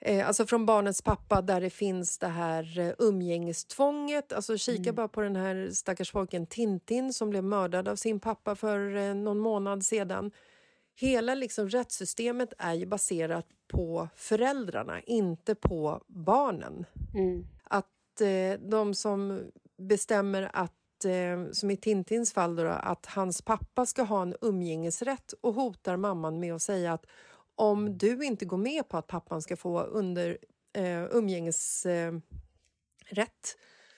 Eh, 0.00 0.26
alltså 0.26 0.46
från 0.46 0.66
barnets 0.66 1.02
pappa 1.02 1.42
där 1.42 1.60
det 1.60 1.70
finns 1.70 2.18
det 2.18 2.28
här 2.28 2.78
eh, 2.78 2.92
umgängestvånget. 2.98 4.32
Alltså 4.32 4.58
kika 4.58 4.92
bara 4.92 5.08
på 5.08 5.20
den 5.20 5.36
här 5.36 5.68
stackars 5.72 6.12
pojken 6.12 6.46
Tintin 6.46 7.12
som 7.12 7.30
blev 7.30 7.44
mördad 7.44 7.88
av 7.88 7.96
sin 7.96 8.20
pappa 8.20 8.54
för 8.54 9.14
någon 9.14 9.38
månad 9.38 9.84
sedan. 9.84 10.30
Hela 10.98 11.34
liksom 11.34 11.68
rättssystemet 11.68 12.52
är 12.58 12.74
ju 12.74 12.86
baserat 12.86 13.46
på 13.68 14.08
föräldrarna, 14.14 15.00
inte 15.00 15.54
på 15.54 16.00
barnen. 16.06 16.86
Att 17.64 18.20
eh, 18.20 18.60
de 18.60 18.94
som 18.94 19.42
bestämmer 19.78 20.50
att, 20.52 21.04
eh, 21.04 21.52
som 21.52 21.70
i 21.70 21.76
Tintins 21.76 22.32
fall, 22.32 22.56
då, 22.56 22.66
att 22.66 23.06
hans 23.06 23.42
pappa 23.42 23.86
ska 23.86 24.02
ha 24.02 24.22
en 24.22 24.34
umgängesrätt 24.40 25.34
och 25.40 25.54
hotar 25.54 25.96
mamman 25.96 26.40
med 26.40 26.54
att 26.54 26.62
säga 26.62 26.92
att 26.92 27.06
om 27.54 27.98
du 27.98 28.24
inte 28.24 28.44
går 28.44 28.56
med 28.56 28.88
på 28.88 28.96
att 28.96 29.06
pappan 29.06 29.42
ska 29.42 29.56
få 29.56 29.80
under 29.80 30.38
eh, 30.72 31.04
umgängesrätt 31.10 32.22
eh, 33.14 33.30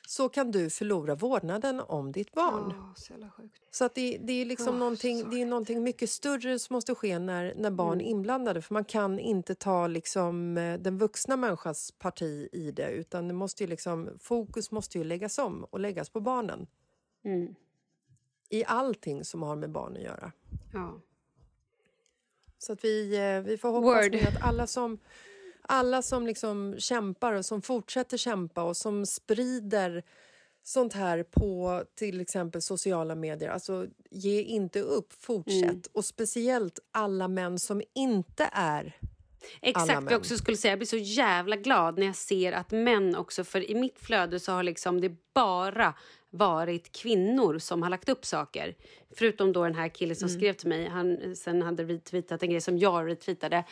så 0.09 0.29
kan 0.29 0.51
du 0.51 0.71
förlora 0.71 1.15
vårdnaden 1.15 1.81
om 1.81 2.13
ditt 2.13 2.33
barn. 2.33 2.95
så 2.97 3.13
jävla 3.13 3.31
sjukt. 3.31 3.63
Så 3.71 3.85
att 3.85 3.95
det, 3.95 4.19
det 4.21 4.33
är 4.33 4.45
liksom 4.45 4.75
Åh, 4.75 4.79
någonting, 4.79 5.31
det 5.31 5.43
är 5.43 5.47
någonting 5.47 5.83
mycket 5.83 6.11
större 6.11 6.59
som 6.59 6.75
måste 6.75 6.95
ske 6.95 7.19
när, 7.19 7.55
när 7.55 7.71
barn 7.71 8.01
är 8.01 8.05
inblandade. 8.05 8.63
För 8.63 8.75
man 8.75 8.85
kan 8.85 9.19
inte 9.19 9.55
ta 9.55 9.87
liksom, 9.87 10.57
eh, 10.59 10.79
den 10.79 10.99
vuxna 10.99 11.37
människans 11.37 11.93
parti 11.93 12.49
i 12.53 12.71
det. 12.71 12.91
Utan 12.91 13.29
det 13.29 13.35
måste 13.35 13.63
ju 13.63 13.71
liksom, 13.71 14.11
fokus 14.21 14.71
måste 14.71 14.99
ju 14.99 15.05
läggas 15.05 15.39
om 15.39 15.65
och 15.65 15.81
läggas 15.81 16.11
på 16.11 16.21
barnen. 16.21 16.67
Mm. 17.25 17.55
I 18.49 18.65
allting 18.65 19.25
som 19.25 19.43
har 19.43 19.57
med 19.57 19.71
barn 19.71 19.97
att 19.97 20.03
göra. 20.03 20.33
Ja. 20.73 21.01
Så 22.59 22.73
att 22.73 22.85
vi, 22.85 23.17
eh, 23.17 23.41
vi 23.41 23.59
får 23.59 23.71
hoppas 23.71 24.37
att 24.37 24.43
alla 24.43 24.67
som, 24.67 24.99
alla 25.69 26.03
som 26.03 26.27
liksom 26.27 26.75
kämpar 26.79 27.33
och 27.33 27.45
som 27.45 27.63
fortsätter 27.63 28.17
kämpa 28.17 28.63
och 28.63 28.77
som 28.77 29.07
sprider 29.07 30.03
sånt 30.63 30.93
här 30.93 31.23
på 31.23 31.83
till 31.95 32.21
exempel 32.21 32.63
sociala 32.63 33.15
medier. 33.15 33.51
Alltså, 33.51 33.87
ge 34.11 34.43
inte 34.43 34.81
upp, 34.81 35.13
fortsätt. 35.13 35.63
Mm. 35.63 35.83
Och 35.93 36.05
speciellt 36.05 36.79
alla 36.93 37.29
män 37.29 37.59
som 37.59 37.83
inte 37.95 38.51
är 38.53 38.97
Exakt, 39.63 40.03
vad 40.03 40.13
jag 40.13 40.19
också 40.19 40.37
skulle 40.37 40.57
säga. 40.57 40.73
Jag 40.73 40.79
blir 40.79 40.87
så 40.87 40.97
jävla 40.97 41.57
glad 41.57 41.99
när 41.99 42.07
jag 42.07 42.17
ser 42.17 42.53
att 42.53 42.71
män 42.71 43.17
också... 43.17 43.45
För 43.45 43.71
i 43.71 43.75
mitt 43.75 43.99
flöde 43.99 44.41
så 44.41 44.53
har 44.53 44.63
liksom 44.63 45.01
det 45.01 45.13
bara 45.35 45.95
varit 46.31 46.93
kvinnor 46.93 47.59
som 47.59 47.83
har 47.83 47.91
lagt 47.91 48.09
upp 48.09 48.25
saker. 48.27 48.77
Förutom 49.17 49.53
då 49.53 49.65
den 49.65 49.75
här 49.75 49.89
killen 49.89 50.17
som 50.17 50.29
Mm. 50.29 50.41
skrev 50.41 50.53
till 50.53 50.69
mig. 50.69 50.89
Han 50.89 51.37
sen 51.37 51.63
hade 51.63 51.85
retweetat 51.85 52.43
en 52.43 52.51
grej 52.51 52.61
som 52.61 52.79
jag 52.79 53.09
retweetade. 53.09 53.65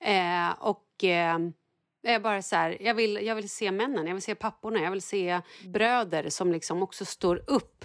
Eh, 0.00 0.50
och... 0.60 0.83
Eh, 1.02 1.38
jag 2.02 2.22
bara 2.22 2.42
så 2.42 2.56
här, 2.56 2.76
jag 2.82 2.94
vill, 2.94 3.18
jag 3.26 3.34
vill 3.34 3.48
se 3.50 3.70
männen, 3.70 4.06
jag 4.06 4.14
vill 4.14 4.22
se 4.22 4.34
papporna, 4.34 4.80
jag 4.80 4.90
vill 4.90 5.02
se 5.02 5.40
bröder 5.66 6.28
som 6.28 6.52
liksom 6.52 6.82
också 6.82 7.04
står 7.04 7.42
upp 7.46 7.84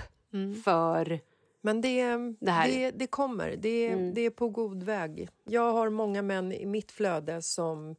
för... 0.64 1.20
Men 1.62 1.82
det, 1.82 2.06
Det 2.40 2.52
här. 2.52 2.68
det, 2.68 2.92
det 2.92 3.08
kommer. 3.08 3.56
Det, 3.58 3.88
Mm. 3.88 4.14
det 4.14 4.22
är 4.22 4.30
på 4.30 4.50
god 4.50 4.84
väg. 4.84 5.30
Jag 5.46 5.74
har 5.74 5.90
många 5.90 6.22
män 6.22 6.52
i 6.54 6.66
mitt 6.66 6.92
flöde 6.92 7.42
som, 7.42 7.96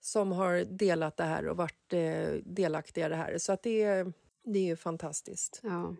som 0.00 0.32
har 0.32 0.64
delat 0.64 1.16
det 1.16 1.24
här 1.24 1.48
och 1.48 1.56
varit 1.56 1.92
eh, 1.92 2.32
delaktiga 2.44 3.06
i 3.06 3.08
det 3.08 3.16
här. 3.16 3.38
Så 3.38 3.52
att 3.52 3.62
det, 3.62 3.82
är- 3.82 4.12
det 4.44 4.70
är 4.70 4.76
fantastiskt. 4.76 5.60
Ja. 5.62 5.96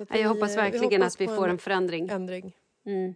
Att 0.00 0.18
Jag 0.20 0.28
hoppas 0.28 0.50
eh, 0.50 0.56
verkligen 0.56 1.00
hoppas 1.02 1.14
att 1.14 1.20
vi 1.20 1.26
får 1.26 1.48
en 1.48 1.58
förändring. 1.58 2.08
ändring. 2.08 2.56
Mm. 2.86 3.14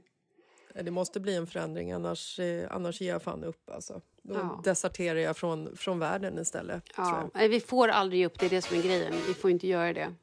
Ja, 0.76 0.82
Det 0.82 0.90
måste 0.90 1.20
bli 1.20 1.34
en 1.36 1.46
förändring, 1.46 1.92
annars, 1.92 2.38
eh, 2.38 2.66
annars 2.70 3.00
ger 3.00 3.08
jag 3.12 3.22
fan 3.22 3.44
upp. 3.44 3.70
Alltså. 3.70 4.00
Då 4.22 4.34
Ja. 4.34 4.60
deserterar 4.64 5.18
jag 5.18 5.36
från, 5.36 5.76
från 5.76 5.98
världen 5.98 6.38
istället. 6.38 6.84
Ja. 6.96 7.30
Nej, 7.34 7.48
Vi 7.48 7.60
får 7.60 7.88
aldrig 7.88 8.20
ge 8.20 8.26
upp, 8.26 8.38
det 8.40 8.46
är 8.46 8.50
det 8.50 8.62
som 8.62 8.78
är 8.78 8.82
grejen. 8.82 9.14
Vi 9.28 9.34
får 9.34 9.50
inte 9.50 9.66
göra 9.66 9.92
det. 9.92 10.14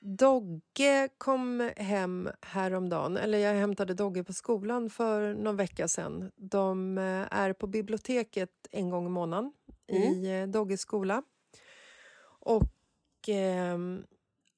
Dogge 0.00 1.08
kom 1.18 1.70
hem 1.76 2.28
häromdagen, 2.40 3.16
eller 3.16 3.38
jag 3.38 3.54
hämtade 3.54 3.94
Dogge 3.94 4.24
på 4.24 4.32
skolan 4.32 4.90
för 4.90 5.34
någon 5.34 5.56
vecka 5.56 5.88
sedan. 5.88 6.30
De 6.36 6.98
eh, 6.98 7.04
är 7.30 7.52
på 7.52 7.66
biblioteket 7.66 8.50
en 8.70 8.90
gång 8.90 9.06
i 9.06 9.10
månaden 9.10 9.52
i 9.92 10.30
eh, 10.40 10.46
Dogges 10.46 10.80
skola. 10.80 11.22
Och 12.22 13.28
ehm, 13.28 14.04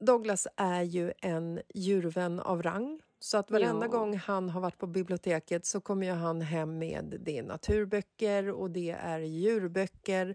Douglas 0.01 0.47
är 0.57 0.83
ju 0.83 1.13
en 1.23 1.61
djurvän 1.75 2.41
av 2.41 2.63
rang. 2.63 3.01
Så 3.23 3.39
att 3.39 3.51
varenda 3.51 3.87
Ja. 3.87 3.91
gång 3.91 4.17
han 4.17 4.51
har 4.51 4.61
varit 4.61 4.79
på 4.79 4.87
biblioteket 4.87 5.67
så 5.67 5.81
kommer 5.81 6.07
ju 6.07 6.13
han 6.13 6.41
hem 6.41 6.79
med 6.79 7.17
det 7.21 7.39
är 7.39 7.43
naturböcker 7.43 8.51
och 8.51 8.71
det 8.71 8.91
är 8.91 9.19
djurböcker. 9.19 10.35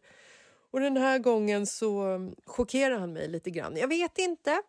Och 0.71 0.79
den 0.79 0.97
här 0.97 1.19
gången 1.19 1.67
så 1.67 2.19
chockerar 2.45 2.99
han 2.99 3.13
mig 3.13 3.27
lite 3.27 3.49
grann. 3.49 3.77
Jag 3.77 3.88
vet 3.88 4.17
inte 4.17 4.61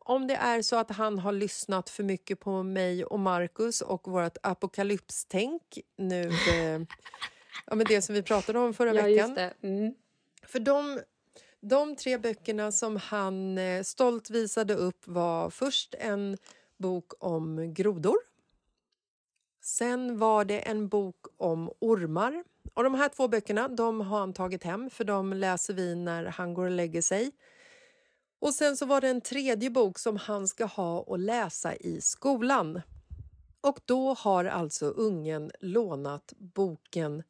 om 0.00 0.26
det 0.26 0.34
är 0.34 0.62
så 0.62 0.76
att 0.76 0.90
han 0.90 1.18
har 1.18 1.32
lyssnat 1.32 1.90
för 1.90 2.02
mycket 2.02 2.40
på 2.40 2.62
mig 2.62 3.04
och 3.04 3.20
Marcus 3.20 3.80
och 3.80 4.08
vårt 4.08 4.36
apokalypstänk 4.42 5.78
nu. 5.96 6.22
Eh, 6.28 6.80
ja, 7.66 7.74
men 7.74 7.86
det 7.88 8.02
som 8.02 8.14
vi 8.14 8.22
pratade 8.22 8.58
om 8.58 8.74
förra 8.74 8.92
veckan. 8.92 9.34
det. 9.34 9.54
Mm. 9.62 9.94
För 10.46 10.60
de, 10.60 11.00
de 11.60 11.96
tre 11.96 12.18
böckerna 12.18 12.72
som 12.72 12.96
han 12.96 13.58
eh, 13.58 13.82
stolt 13.82 14.30
visade 14.30 14.74
upp 14.74 15.06
var 15.06 15.50
först 15.50 15.94
en 15.98 16.38
bok 16.80 17.12
om 17.18 17.74
grodor. 17.74 18.16
Sen 19.62 20.18
var 20.18 20.44
det 20.44 20.58
en 20.58 20.88
bok 20.88 21.26
om 21.36 21.72
ormar. 21.78 22.44
Och 22.74 22.84
de 22.84 22.94
här 22.94 23.08
två 23.08 23.28
böckerna 23.28 23.68
de 23.68 24.00
har 24.00 24.18
han 24.18 24.32
tagit 24.32 24.64
hem 24.64 24.90
för 24.90 25.04
de 25.04 25.32
läser 25.32 25.74
vi 25.74 25.94
när 25.94 26.24
han 26.24 26.54
går 26.54 26.64
och 26.64 26.70
lägger 26.70 27.02
sig. 27.02 27.32
Och 28.38 28.54
sen 28.54 28.76
så 28.76 28.86
var 28.86 29.00
det 29.00 29.08
en 29.08 29.20
tredje 29.20 29.70
bok 29.70 29.98
som 29.98 30.16
han 30.16 30.48
ska 30.48 30.64
ha 30.64 31.00
och 31.00 31.18
läsa 31.18 31.76
i 31.76 32.00
skolan. 32.00 32.80
Och 33.60 33.80
då 33.84 34.14
har 34.14 34.44
alltså 34.44 34.86
ungen 34.86 35.50
lånat 35.60 36.32
boken 36.38 37.22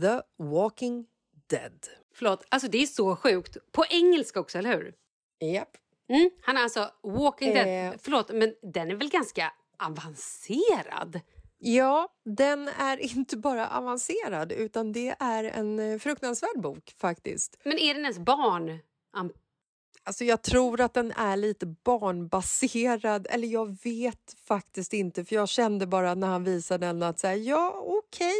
The 0.00 0.20
Walking 0.36 1.06
Dead. 1.46 1.86
Förlåt, 2.14 2.44
alltså 2.48 2.68
det 2.68 2.82
är 2.82 2.86
så 2.86 3.16
sjukt. 3.16 3.56
På 3.72 3.84
engelska 3.90 4.40
också, 4.40 4.58
eller 4.58 4.76
hur? 4.76 4.94
Japp. 5.40 5.76
Mm, 6.10 6.30
han 6.42 6.56
är 6.56 6.62
alltså 6.62 6.90
Walking 7.02 7.54
Dead. 7.54 7.92
Eh. 7.92 7.98
Förlåt, 8.02 8.30
men 8.32 8.54
den 8.62 8.90
är 8.90 8.94
väl 8.94 9.10
ganska 9.10 9.52
avancerad? 9.78 11.20
Ja, 11.58 12.08
den 12.24 12.68
är 12.68 12.96
inte 13.16 13.36
bara 13.36 13.68
avancerad 13.68 14.52
utan 14.52 14.92
det 14.92 15.16
är 15.18 15.44
en 15.44 15.78
eh, 15.78 15.98
fruktansvärd 15.98 16.60
bok 16.60 16.94
faktiskt. 16.98 17.56
Men 17.64 17.78
är 17.78 17.94
den 17.94 18.02
ens 18.02 18.18
barn? 18.18 18.78
Alltså 20.04 20.24
jag 20.24 20.42
tror 20.42 20.80
att 20.80 20.94
den 20.94 21.12
är 21.12 21.36
lite 21.36 21.66
barnbaserad, 21.66 23.26
eller 23.30 23.48
jag 23.48 23.76
vet 23.84 24.36
faktiskt 24.44 24.92
inte 24.92 25.24
för 25.24 25.34
jag 25.36 25.48
kände 25.48 25.86
bara 25.86 26.14
när 26.14 26.26
han 26.26 26.44
visade 26.44 26.86
den 26.86 27.02
att 27.02 27.18
säga 27.18 27.36
ja 27.36 27.84
okej, 27.86 28.36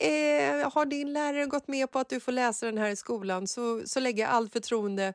eh, 0.00 0.72
har 0.72 0.86
din 0.86 1.12
lärare 1.12 1.46
gått 1.46 1.68
med 1.68 1.90
på 1.90 1.98
att 1.98 2.08
du 2.08 2.20
får 2.20 2.32
läsa 2.32 2.66
den 2.66 2.78
här 2.78 2.90
i 2.90 2.96
skolan 2.96 3.46
så, 3.46 3.82
så 3.86 4.00
lägger 4.00 4.22
jag 4.22 4.30
allt 4.30 4.52
förtroende 4.52 5.14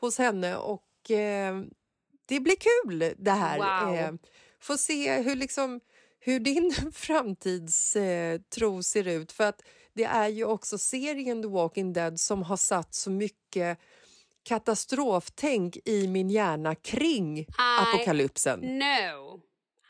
hos 0.00 0.18
henne 0.18 0.56
och 0.56 0.82
eh, 1.10 1.60
det 2.26 2.40
blir 2.40 2.56
kul 2.56 3.14
det 3.18 3.30
här. 3.30 3.58
Wow. 3.58 3.94
Eh, 3.94 4.12
få 4.60 4.76
se 4.76 5.22
hur 5.22 5.36
liksom 5.36 5.80
hur 6.20 6.40
din 6.40 6.74
framtidstro 6.92 8.76
eh, 8.76 8.80
ser 8.80 9.08
ut 9.08 9.32
för 9.32 9.44
att 9.44 9.62
det 9.94 10.04
är 10.04 10.28
ju 10.28 10.44
också 10.44 10.78
serien 10.78 11.42
The 11.42 11.48
Walking 11.48 11.92
Dead 11.92 12.20
som 12.20 12.42
har 12.42 12.56
satt 12.56 12.94
så 12.94 13.10
mycket 13.10 13.78
katastroftänk 14.42 15.78
i 15.84 16.08
min 16.08 16.30
hjärna 16.30 16.74
kring 16.74 17.46
apokalypsen. 17.58 18.60
No. 18.60 19.40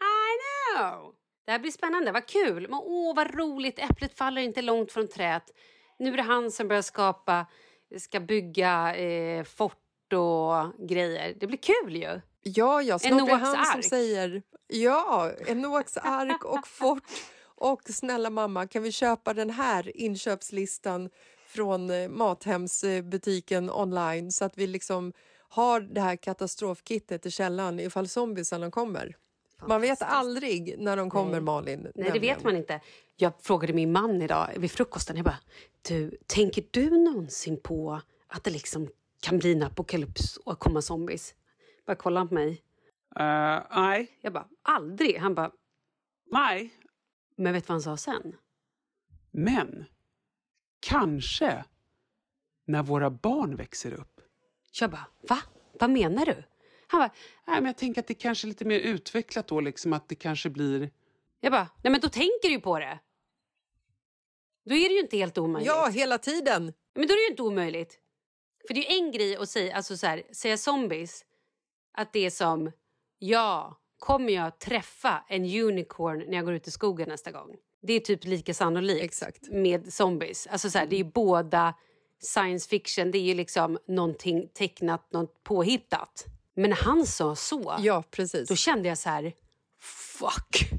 I 0.01 0.33
know. 0.77 1.15
Det 1.45 1.53
här 1.53 1.59
blir 1.59 1.71
spännande. 1.71 2.13
Vad 2.13 2.27
kul. 2.27 2.69
Men 2.69 2.81
åh, 2.83 3.17
vad 3.17 3.35
roligt. 3.35 3.79
Äpplet 3.79 4.19
faller 4.19 4.43
inte 4.43 4.63
långt 4.63 4.93
från 4.93 5.09
trädet. 5.09 5.51
Nu 5.99 6.13
är 6.13 6.17
det 6.17 6.23
han 6.23 6.51
som 6.51 6.69
börjar 6.69 6.83
skapa, 6.83 7.47
ska 7.99 8.21
bygga 8.21 8.97
eh, 8.97 9.45
fort 9.45 9.82
och 10.15 10.73
grejer. 10.79 11.35
Det 11.41 11.47
blir 11.47 11.59
kul 11.59 11.97
ju. 11.97 12.21
Ja, 12.43 12.83
ja, 12.83 12.99
snart 12.99 13.23
är 13.23 13.27
det 13.27 13.35
han 13.35 13.67
som 13.67 13.83
säger 13.83 14.43
ja, 14.69 15.31
en 15.47 15.61
Noaks 15.61 15.97
ark 15.97 16.45
och 16.45 16.67
fort. 16.67 17.03
Och 17.45 17.83
snälla 17.85 18.31
mamma, 18.31 18.67
kan 18.67 18.83
vi 18.83 18.93
köpa 18.93 19.35
den 19.35 19.51
här 19.51 19.97
inköpslistan 19.97 21.11
från 21.47 21.91
eh, 21.91 22.09
Mathemsbutiken 22.09 23.71
online 23.71 24.33
så 24.33 24.45
att 24.45 24.59
vi 24.59 24.67
liksom 24.67 25.13
har 25.49 25.81
det 25.81 26.01
här 26.01 26.17
katastrofkittet 26.17 27.27
i 27.27 27.31
källaren 27.31 27.81
ifall 27.81 28.09
zombiesarna 28.09 28.71
kommer. 28.71 29.17
Man 29.67 29.81
vet 29.81 30.03
aldrig 30.03 30.75
när 30.79 30.97
de 30.97 31.11
kommer, 31.11 31.41
Malin. 31.41 31.81
Nej, 31.81 31.93
det 31.95 32.03
nämligen. 32.03 32.37
vet 32.37 32.45
man 32.45 32.57
inte. 32.57 32.81
Jag 33.17 33.33
frågade 33.43 33.73
min 33.73 33.93
man 33.93 34.23
idag 34.23 34.49
vid 34.57 34.71
frukosten. 34.71 35.17
Jag 35.17 35.25
bara, 35.25 35.39
du, 35.89 36.17
tänker 36.27 36.65
du 36.71 36.91
någonsin 36.91 37.61
på 37.63 38.01
att 38.29 38.45
det 38.45 38.51
liksom 38.51 38.89
kan 39.23 39.39
bli 39.39 39.53
en 39.53 39.63
apokalyps 39.63 40.37
och 40.37 40.59
komma 40.59 40.83
zombies? 40.83 41.35
Bara 41.87 41.97
kolla 41.97 42.27
på 42.27 42.35
mig. 42.35 42.63
Eh, 43.17 43.63
nej, 43.71 44.19
Jag 44.21 44.33
bara, 44.33 44.49
aldrig. 44.63 45.19
Han 45.19 45.35
bara, 45.35 45.53
nej. 46.31 46.75
men 47.37 47.53
vet 47.53 47.65
du 47.65 47.69
vad 47.69 47.75
han 47.75 47.83
sa 47.83 47.97
sen? 47.97 48.37
Men 49.31 49.85
kanske 50.81 51.65
när 52.65 52.83
våra 52.83 53.11
barn 53.11 53.57
växer 53.57 53.93
upp. 53.95 54.21
Jag 54.81 54.91
bara, 54.91 55.07
va? 55.29 55.39
Vad 55.81 55.91
menar 55.91 56.27
du? 56.27 56.45
Han 56.87 57.01
bara, 57.01 57.11
Nej, 57.47 57.57
men 57.57 57.67
jag 57.67 57.77
tänker 57.77 58.01
att 58.01 58.07
det 58.07 58.15
kanske 58.15 58.47
är 58.47 58.49
lite 58.49 58.65
mer 58.65 58.79
utvecklat 58.79 59.47
då, 59.49 59.61
liksom 59.61 59.93
att 59.93 60.09
det 60.09 60.15
kanske 60.15 60.51
blir... 60.51 60.91
jag 61.41 61.53
bara, 61.53 61.69
nej 61.83 61.91
men 61.91 62.01
då 62.01 62.09
tänker 62.09 62.49
du 62.49 62.49
ju 62.49 62.61
på 62.61 62.79
det. 62.79 62.99
Då 64.65 64.75
är 64.75 64.89
det 64.89 64.95
ju 64.95 65.01
inte 65.01 65.17
helt 65.17 65.39
omöjligt. 65.39 65.67
Ja, 65.67 65.89
hela 65.89 66.19
tiden. 66.19 66.73
Men 66.95 67.07
då 67.07 67.13
är 67.13 67.17
det 67.17 67.23
ju 67.23 67.31
inte 67.31 67.43
omöjligt. 67.43 67.99
För 68.67 68.75
det 68.75 68.87
är 68.89 68.93
ju 68.93 68.99
en 68.99 69.13
grej 69.13 69.37
att 69.37 69.49
säga, 69.49 69.77
alltså 69.77 69.97
så 69.97 70.07
här, 70.07 70.23
säga 70.33 70.57
zombies. 70.57 71.25
Att 71.95 72.13
det 72.13 72.27
är 72.27 72.31
som, 72.31 72.73
ja, 73.19 73.81
kommer 73.99 74.33
jag 74.33 74.59
träffa 74.59 75.25
en 75.29 75.45
unicorn 75.45 76.19
när 76.29 76.37
jag 76.37 76.45
går 76.45 76.55
ut 76.55 76.69
i 76.69 76.71
skogen 76.71 77.09
nästa 77.09 77.31
gång? 77.31 77.57
Det 77.83 77.93
är 77.93 78.01
typ 78.01 78.25
lika 78.25 78.55
sannolikt 78.55 79.05
Exakt. 79.05 79.49
med 79.51 79.93
zombies. 79.93 80.47
Alltså 80.47 80.71
så 80.71 80.79
här, 80.79 80.87
det 80.87 80.97
är 80.97 80.99
ju 80.99 81.05
båda 81.13 81.75
science 82.21 82.69
fiction, 82.69 83.11
det 83.11 83.19
är 83.19 83.23
ju 83.23 83.35
liksom 83.35 83.79
någonting 83.87 84.49
tecknat, 84.55 85.13
något 85.13 85.45
påhittat. 85.45 86.25
Men 86.55 86.71
när 86.71 86.77
han 86.77 87.07
sa 87.07 87.37
så, 87.37 87.77
Ja, 87.79 88.03
precis. 88.11 88.49
då 88.49 88.57
kände 88.57 88.89
jag 88.89 88.99
så 88.99 89.09
här, 89.09 89.33
fuck. 90.19 90.71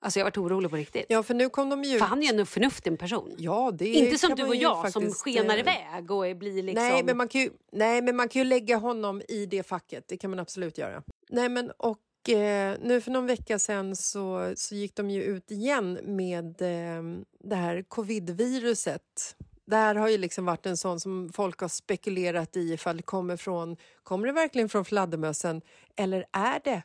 Alltså 0.00 0.18
jag 0.18 0.24
varit 0.24 0.36
orolig 0.36 0.70
på 0.70 0.76
riktigt. 0.76 1.06
Ja, 1.08 1.22
för 1.22 1.34
nu 1.34 1.48
kom 1.48 1.70
de 1.70 1.84
ju 1.84 1.98
För 1.98 2.06
han 2.06 2.22
är 2.22 2.32
ju 2.32 2.40
en 2.40 2.46
förnuftig 2.46 2.98
person. 2.98 3.34
Ja, 3.38 3.70
det 3.74 3.88
Inte 3.88 4.18
som 4.18 4.34
du 4.34 4.44
och 4.44 4.56
jag 4.56 4.92
som 4.92 5.02
faktiskt, 5.02 5.22
skenar 5.22 5.54
eh, 5.54 5.60
iväg 5.60 6.10
och 6.10 6.36
blir 6.36 6.62
liksom... 6.62 6.84
Nej, 6.84 7.02
men 7.02 7.16
man 7.16 7.28
kan 7.28 7.40
ju, 7.40 7.50
nej, 7.72 8.02
men 8.02 8.16
man 8.16 8.28
kan 8.28 8.40
ju 8.42 8.48
lägga 8.48 8.76
honom 8.76 9.22
i 9.28 9.46
det 9.46 9.62
facket. 9.62 10.04
Det 10.08 10.16
kan 10.16 10.30
man 10.30 10.38
absolut 10.38 10.78
göra. 10.78 11.02
Nej, 11.30 11.48
men 11.48 11.70
och 11.70 12.28
eh, 12.28 12.76
nu 12.82 13.00
för 13.00 13.10
någon 13.10 13.26
vecka 13.26 13.58
sedan 13.58 13.96
så, 13.96 14.52
så 14.56 14.74
gick 14.74 14.96
de 14.96 15.10
ju 15.10 15.22
ut 15.22 15.50
igen 15.50 15.98
med 16.02 16.62
eh, 16.62 17.02
det 17.44 17.56
här 17.56 17.82
covid-viruset. 17.82 19.36
Det 19.66 19.76
här 19.76 19.94
har 19.94 20.08
ju 20.08 20.18
liksom 20.18 20.44
varit 20.44 20.66
en 20.66 20.76
sån 20.76 21.00
som 21.00 21.32
folk 21.32 21.60
har 21.60 21.68
spekulerat 21.68 22.56
i 22.56 22.72
ifall 22.72 22.96
det 22.96 23.02
kommer 23.02 23.36
från, 23.36 23.76
kommer 24.02 24.26
det 24.26 24.32
verkligen 24.32 24.68
från 24.68 24.84
fladdermössen 24.84 25.62
eller 25.96 26.24
är 26.32 26.60
det 26.64 26.82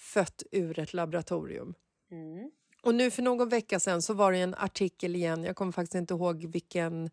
fött 0.00 0.42
ur 0.50 0.78
ett 0.78 0.94
laboratorium? 0.94 1.74
Mm. 2.12 2.50
Och 2.82 2.94
nu 2.94 3.10
för 3.10 3.22
någon 3.22 3.48
vecka 3.48 3.80
sedan 3.80 4.02
så 4.02 4.14
var 4.14 4.32
det 4.32 4.38
en 4.38 4.54
artikel 4.54 5.16
igen, 5.16 5.44
jag 5.44 5.56
kommer 5.56 5.72
faktiskt 5.72 5.94
inte 5.94 6.14
ihåg 6.14 6.44
vilken, 6.44 7.10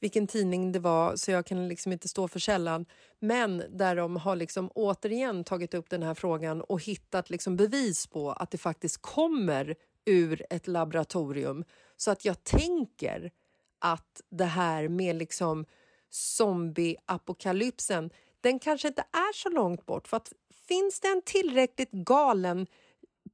vilken 0.00 0.26
tidning 0.26 0.72
det 0.72 0.78
var 0.78 1.16
så 1.16 1.30
jag 1.30 1.46
kan 1.46 1.68
liksom 1.68 1.92
inte 1.92 2.08
stå 2.08 2.28
för 2.28 2.38
källan. 2.38 2.86
Men 3.18 3.62
där 3.70 3.96
de 3.96 4.16
har 4.16 4.36
liksom 4.36 4.70
återigen 4.74 5.44
tagit 5.44 5.74
upp 5.74 5.90
den 5.90 6.02
här 6.02 6.14
frågan 6.14 6.60
och 6.60 6.82
hittat 6.82 7.30
liksom 7.30 7.56
bevis 7.56 8.06
på 8.06 8.32
att 8.32 8.50
det 8.50 8.58
faktiskt 8.58 9.02
kommer 9.02 9.74
ur 10.04 10.46
ett 10.50 10.66
laboratorium. 10.66 11.64
Så 11.96 12.10
att 12.10 12.24
jag 12.24 12.44
tänker 12.44 13.30
att 13.78 14.20
det 14.30 14.44
här 14.44 14.88
med 14.88 15.16
liksom 15.16 15.66
zombieapokalypsen, 16.10 18.10
den 18.40 18.58
kanske 18.58 18.88
inte 18.88 19.02
är 19.02 19.32
så 19.32 19.48
långt 19.48 19.86
bort. 19.86 20.08
För 20.08 20.16
att 20.16 20.32
finns 20.68 21.00
det 21.00 21.08
en 21.08 21.22
tillräckligt 21.22 21.92
galen 21.92 22.66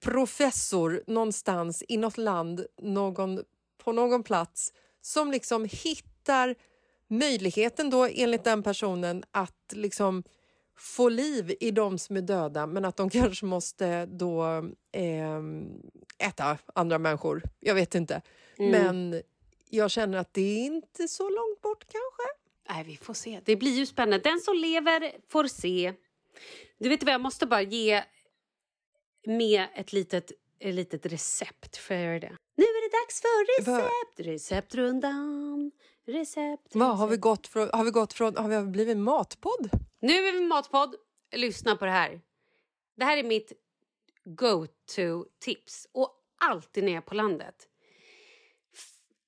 professor 0.00 1.02
någonstans 1.06 1.84
i 1.88 1.96
något 1.96 2.18
land, 2.18 2.66
någon, 2.82 3.44
på 3.84 3.92
någon 3.92 4.22
plats 4.22 4.72
som 5.00 5.30
liksom 5.30 5.68
hittar 5.72 6.54
möjligheten 7.08 7.90
då 7.90 8.08
enligt 8.12 8.44
den 8.44 8.62
personen 8.62 9.24
att 9.30 9.72
liksom 9.72 10.22
få 10.76 11.08
liv 11.08 11.54
i 11.60 11.70
de 11.70 11.98
som 11.98 12.16
är 12.16 12.22
döda 12.22 12.66
men 12.66 12.84
att 12.84 12.96
de 12.96 13.10
kanske 13.20 13.46
måste 13.46 14.06
då 14.06 14.44
eh, 14.92 15.40
äta 16.28 16.58
andra 16.74 16.98
människor. 16.98 17.42
Jag 17.60 17.74
vet 17.74 17.94
inte. 17.94 18.22
Men 18.58 19.22
jag 19.70 19.90
känner 19.90 20.18
att 20.18 20.34
det 20.34 20.40
är 20.40 20.66
inte 20.66 21.08
så 21.08 21.22
långt 21.22 21.60
bort 21.60 21.84
kanske. 21.84 22.38
Nej, 22.70 22.84
vi 22.84 22.96
får 22.96 23.14
se. 23.14 23.40
Det 23.44 23.56
blir 23.56 23.72
ju 23.72 23.86
spännande. 23.86 24.30
Den 24.30 24.40
som 24.40 24.56
lever 24.56 25.12
får 25.28 25.46
se. 25.46 25.94
Du 26.78 26.88
vet 26.88 27.02
vad, 27.02 27.14
jag 27.14 27.20
måste 27.20 27.46
bara 27.46 27.62
ge 27.62 28.04
med 29.28 29.66
ett 29.74 29.92
litet, 29.92 30.32
ett 30.58 30.74
litet 30.74 31.06
recept. 31.06 31.76
Får 31.76 31.96
jag 31.96 32.04
göra 32.04 32.20
det? 32.20 32.36
Nu 32.56 32.64
är 32.64 32.90
det 32.90 32.96
dags 32.96 33.20
för 33.20 33.60
recept! 33.60 34.28
Receptrundan. 34.28 35.70
Recept. 36.06 36.74
Vad, 36.74 36.98
har, 36.98 37.06
vi 37.06 37.12
recept. 37.12 37.22
gått 37.22 37.46
från, 37.46 37.70
har 37.72 37.84
vi 37.84 37.90
gått 37.90 38.12
från... 38.12 38.36
Har 38.36 38.48
vi 38.48 38.70
blivit 38.70 38.96
matpodd? 38.96 39.70
Nu 40.00 40.28
är 40.28 40.32
vi 40.32 40.40
matpodd. 40.40 40.94
Lyssna 41.36 41.76
på 41.76 41.84
det 41.84 41.90
här. 41.90 42.20
Det 42.96 43.04
här 43.04 43.16
är 43.16 43.24
mitt 43.24 43.52
go-to-tips. 44.24 45.86
Och 45.92 46.10
alltid 46.40 46.84
när 46.84 46.92
jag 46.92 47.02
är 47.02 47.06
på 47.06 47.14
landet. 47.14 47.68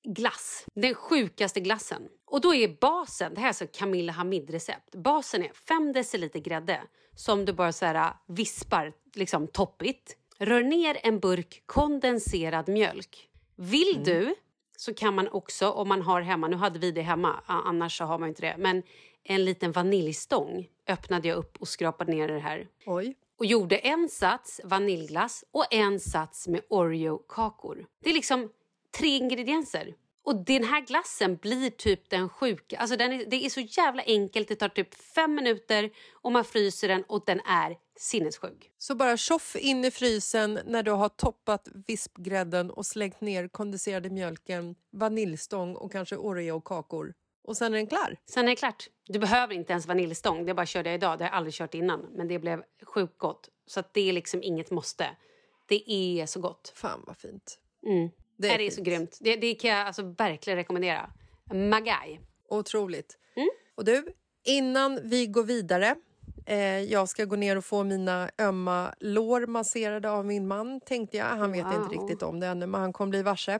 Glass. 0.03 0.65
Den 0.73 0.95
sjukaste 0.95 1.59
glassen. 1.59 2.09
Och 2.31 2.41
då 2.41 2.55
är 2.55 2.77
basen, 2.81 3.33
det 3.33 3.39
här 3.39 3.45
är 3.45 3.49
alltså 3.49 3.67
Camilla 3.73 4.13
Hamid-recept. 4.13 4.95
Basen 4.95 5.43
är 5.43 5.51
5 5.67 5.93
deciliter 5.93 6.39
grädde 6.39 6.81
som 7.15 7.45
du 7.45 7.53
bara 7.53 7.71
så 7.71 7.85
här 7.85 7.95
äh, 7.95 8.13
vispar 8.27 8.93
liksom 9.13 9.47
toppigt. 9.47 10.17
Rör 10.37 10.63
ner 10.63 10.97
en 11.03 11.19
burk 11.19 11.63
kondenserad 11.65 12.69
mjölk. 12.69 13.29
Vill 13.55 14.03
du 14.03 14.35
så 14.77 14.93
kan 14.93 15.15
man 15.15 15.27
också, 15.27 15.69
om 15.69 15.87
man 15.87 16.01
har 16.01 16.21
hemma, 16.21 16.47
nu 16.47 16.55
hade 16.55 16.79
vi 16.79 16.91
det 16.91 17.01
hemma, 17.01 17.43
annars 17.45 17.97
så 17.97 18.03
har 18.03 18.19
man 18.19 18.29
inte 18.29 18.41
det, 18.41 18.55
men 18.57 18.83
en 19.23 19.45
liten 19.45 19.71
vaniljstång 19.71 20.67
öppnade 20.87 21.27
jag 21.27 21.37
upp 21.37 21.57
och 21.61 21.67
skrapade 21.67 22.11
ner 22.11 22.27
det 22.27 22.39
här. 22.39 22.67
Oj. 22.85 23.15
Och 23.37 23.45
gjorde 23.45 23.77
en 23.77 24.09
sats 24.09 24.61
vaniljglass 24.63 25.43
och 25.51 25.73
en 25.73 25.99
sats 25.99 26.47
med 26.47 26.61
Oreo-kakor. 26.69 27.85
Det 28.03 28.09
är 28.09 28.13
liksom 28.13 28.49
tre 28.97 29.17
ingredienser. 29.17 29.95
Och 30.23 30.45
den 30.45 30.63
här 30.63 30.81
glassen 30.81 31.35
blir 31.35 31.69
typ 31.69 32.09
den 32.09 32.29
sjuka. 32.29 32.77
Alltså 32.77 32.97
den 32.97 33.13
är, 33.13 33.25
det 33.25 33.45
är 33.45 33.49
så 33.49 33.59
jävla 33.59 34.03
enkelt. 34.03 34.47
Det 34.47 34.55
tar 34.55 34.69
typ 34.69 34.93
fem 34.95 35.35
minuter 35.35 35.91
och 36.13 36.31
man 36.31 36.45
fryser 36.45 36.87
den 36.87 37.03
och 37.03 37.23
den 37.25 37.39
är 37.39 37.77
sinnessjuk. 37.95 38.71
Så 38.77 38.95
bara 38.95 39.17
tjoff 39.17 39.55
in 39.55 39.85
i 39.85 39.91
frysen 39.91 40.59
när 40.65 40.83
du 40.83 40.91
har 40.91 41.09
toppat 41.09 41.67
vispgrädden 41.87 42.71
och 42.71 42.85
slängt 42.85 43.21
ner 43.21 43.47
kondenserade 43.47 44.09
mjölken, 44.09 44.75
vaniljstång 44.91 45.75
och 45.75 45.91
kanske 45.91 46.15
Oreo-kakor. 46.15 47.13
Och 47.43 47.57
sen 47.57 47.73
är 47.73 47.77
den 47.77 47.87
klar. 47.87 48.17
Sen 48.25 48.45
är 48.45 48.49
det 48.49 48.55
klart. 48.55 48.87
Du 49.07 49.19
behöver 49.19 49.53
inte 49.53 49.73
ens 49.73 49.85
vaniljstång. 49.85 50.45
Det 50.45 50.53
bara 50.53 50.65
körde 50.65 50.89
jag 50.89 50.95
idag. 50.95 51.17
Det 51.17 51.23
har 51.23 51.29
jag 51.29 51.37
aldrig 51.37 51.53
kört 51.53 51.73
innan. 51.73 51.99
Men 52.11 52.27
det 52.27 52.39
blev 52.39 52.63
sjukt 52.83 53.17
gott. 53.17 53.49
Så 53.65 53.83
det 53.91 54.09
är 54.09 54.13
liksom 54.13 54.43
inget 54.43 54.71
måste. 54.71 55.15
Det 55.67 55.91
är 55.91 56.25
så 56.25 56.39
gott. 56.39 56.73
Fan 56.75 57.03
vad 57.07 57.17
fint. 57.17 57.59
Mm. 57.85 58.09
Det 58.41 58.49
är 58.49 58.57
det 58.57 58.67
är 58.67 58.71
så 58.71 58.81
grymt. 58.81 59.17
Det, 59.21 59.35
det 59.35 59.55
kan 59.55 59.69
jag 59.69 59.87
alltså 59.87 60.01
verkligen 60.17 60.57
rekommendera. 60.57 61.09
Magai. 61.53 62.19
Otroligt. 62.49 63.17
Mm. 63.35 63.49
Och 63.75 63.85
du, 63.85 64.05
innan 64.43 64.99
vi 65.03 65.27
går 65.27 65.43
vidare. 65.43 65.95
Eh, 66.45 66.79
jag 66.79 67.09
ska 67.09 67.25
gå 67.25 67.35
ner 67.35 67.55
och 67.57 67.65
få 67.65 67.83
mina 67.83 68.29
ömma 68.39 68.93
lår 68.99 69.45
masserade 69.47 70.11
av 70.11 70.25
min 70.25 70.47
man, 70.47 70.79
tänkte 70.81 71.17
jag. 71.17 71.25
Han 71.25 71.51
vet 71.51 71.59
inte 71.65 71.77
Wow. 71.77 71.89
riktigt 71.89 72.23
om 72.23 72.39
det 72.39 72.47
ännu, 72.47 72.65
men 72.65 72.81
han 72.81 72.93
kommer 72.93 73.09
bli 73.09 73.21
varse. 73.23 73.59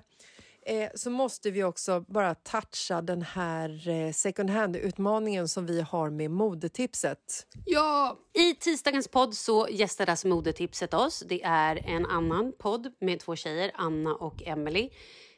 Eh, 0.65 0.89
så 0.95 1.09
måste 1.09 1.51
vi 1.51 1.63
också 1.63 1.99
bara 2.07 2.35
toucha 2.35 3.01
den 3.01 3.21
här 3.21 3.89
eh, 3.89 4.11
second 4.11 4.49
hand-utmaningen 4.49 5.47
som 5.47 5.65
vi 5.65 5.81
har 5.81 6.09
med 6.09 6.31
modetipset. 6.31 7.47
Ja! 7.65 8.17
I 8.33 8.55
tisdagens 8.55 9.07
podd 9.07 9.33
så 9.33 9.67
gästades 9.69 10.25
modetipset 10.25 10.93
oss. 10.93 11.23
Det 11.27 11.43
är 11.43 11.75
en 11.85 12.05
annan 12.05 12.53
podd 12.59 12.93
med 12.99 13.19
två 13.19 13.35
tjejer, 13.35 13.71
Anna 13.75 14.15
och 14.15 14.43
Emily 14.45 14.89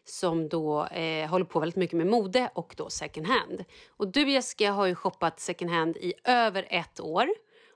som 0.05 0.49
då 0.49 0.86
eh, 0.86 1.30
håller 1.30 1.45
på 1.45 1.59
väldigt 1.59 1.76
mycket 1.76 1.97
med 1.97 2.07
mode 2.07 2.49
och 2.55 2.74
då 2.78 2.89
second 2.89 3.28
hand. 3.28 3.63
Och 3.89 4.07
du 4.07 4.32
Jessica 4.32 4.71
har 4.71 4.86
ju 4.86 4.95
shoppat 4.95 5.39
second 5.39 5.71
hand 5.71 5.97
i 5.97 6.13
över 6.24 6.67
ett 6.69 6.99
år 6.99 7.28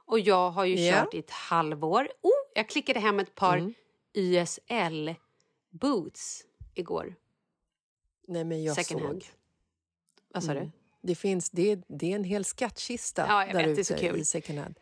och 0.05 0.19
jag 0.19 0.51
har 0.51 0.65
ju 0.65 0.75
Ja. 0.85 0.93
kört 1.03 1.13
i 1.13 1.19
ett 1.19 1.31
halvår. 1.31 2.09
Oh, 2.21 2.31
jag 2.55 2.69
klickade 2.69 2.99
hem 2.99 3.19
ett 3.19 3.35
par 3.35 3.73
YSL 4.17 5.15
boots 5.71 6.43
igår. 6.73 7.15
Nej, 8.27 8.43
men 8.43 8.63
jag 8.63 8.75
second 8.75 8.99
såg. 9.01 9.07
hand. 9.07 9.23
Vad 10.33 10.43
sa 10.43 10.53
du? 10.53 10.69
Det, 11.01 11.15
finns, 11.15 11.49
det, 11.49 11.79
det 11.87 12.11
är 12.11 12.15
en 12.15 12.23
hel 12.23 12.45
skattkista 12.45 13.25
Ja, 13.29 13.39
där 13.39 13.45
vet, 13.45 13.53
det 13.55 13.61
är 13.63 13.67
ute 13.69 13.83
så 13.83 13.95
kul. 13.95 14.19
i 14.19 14.25
second 14.25 14.59
hand. 14.59 14.75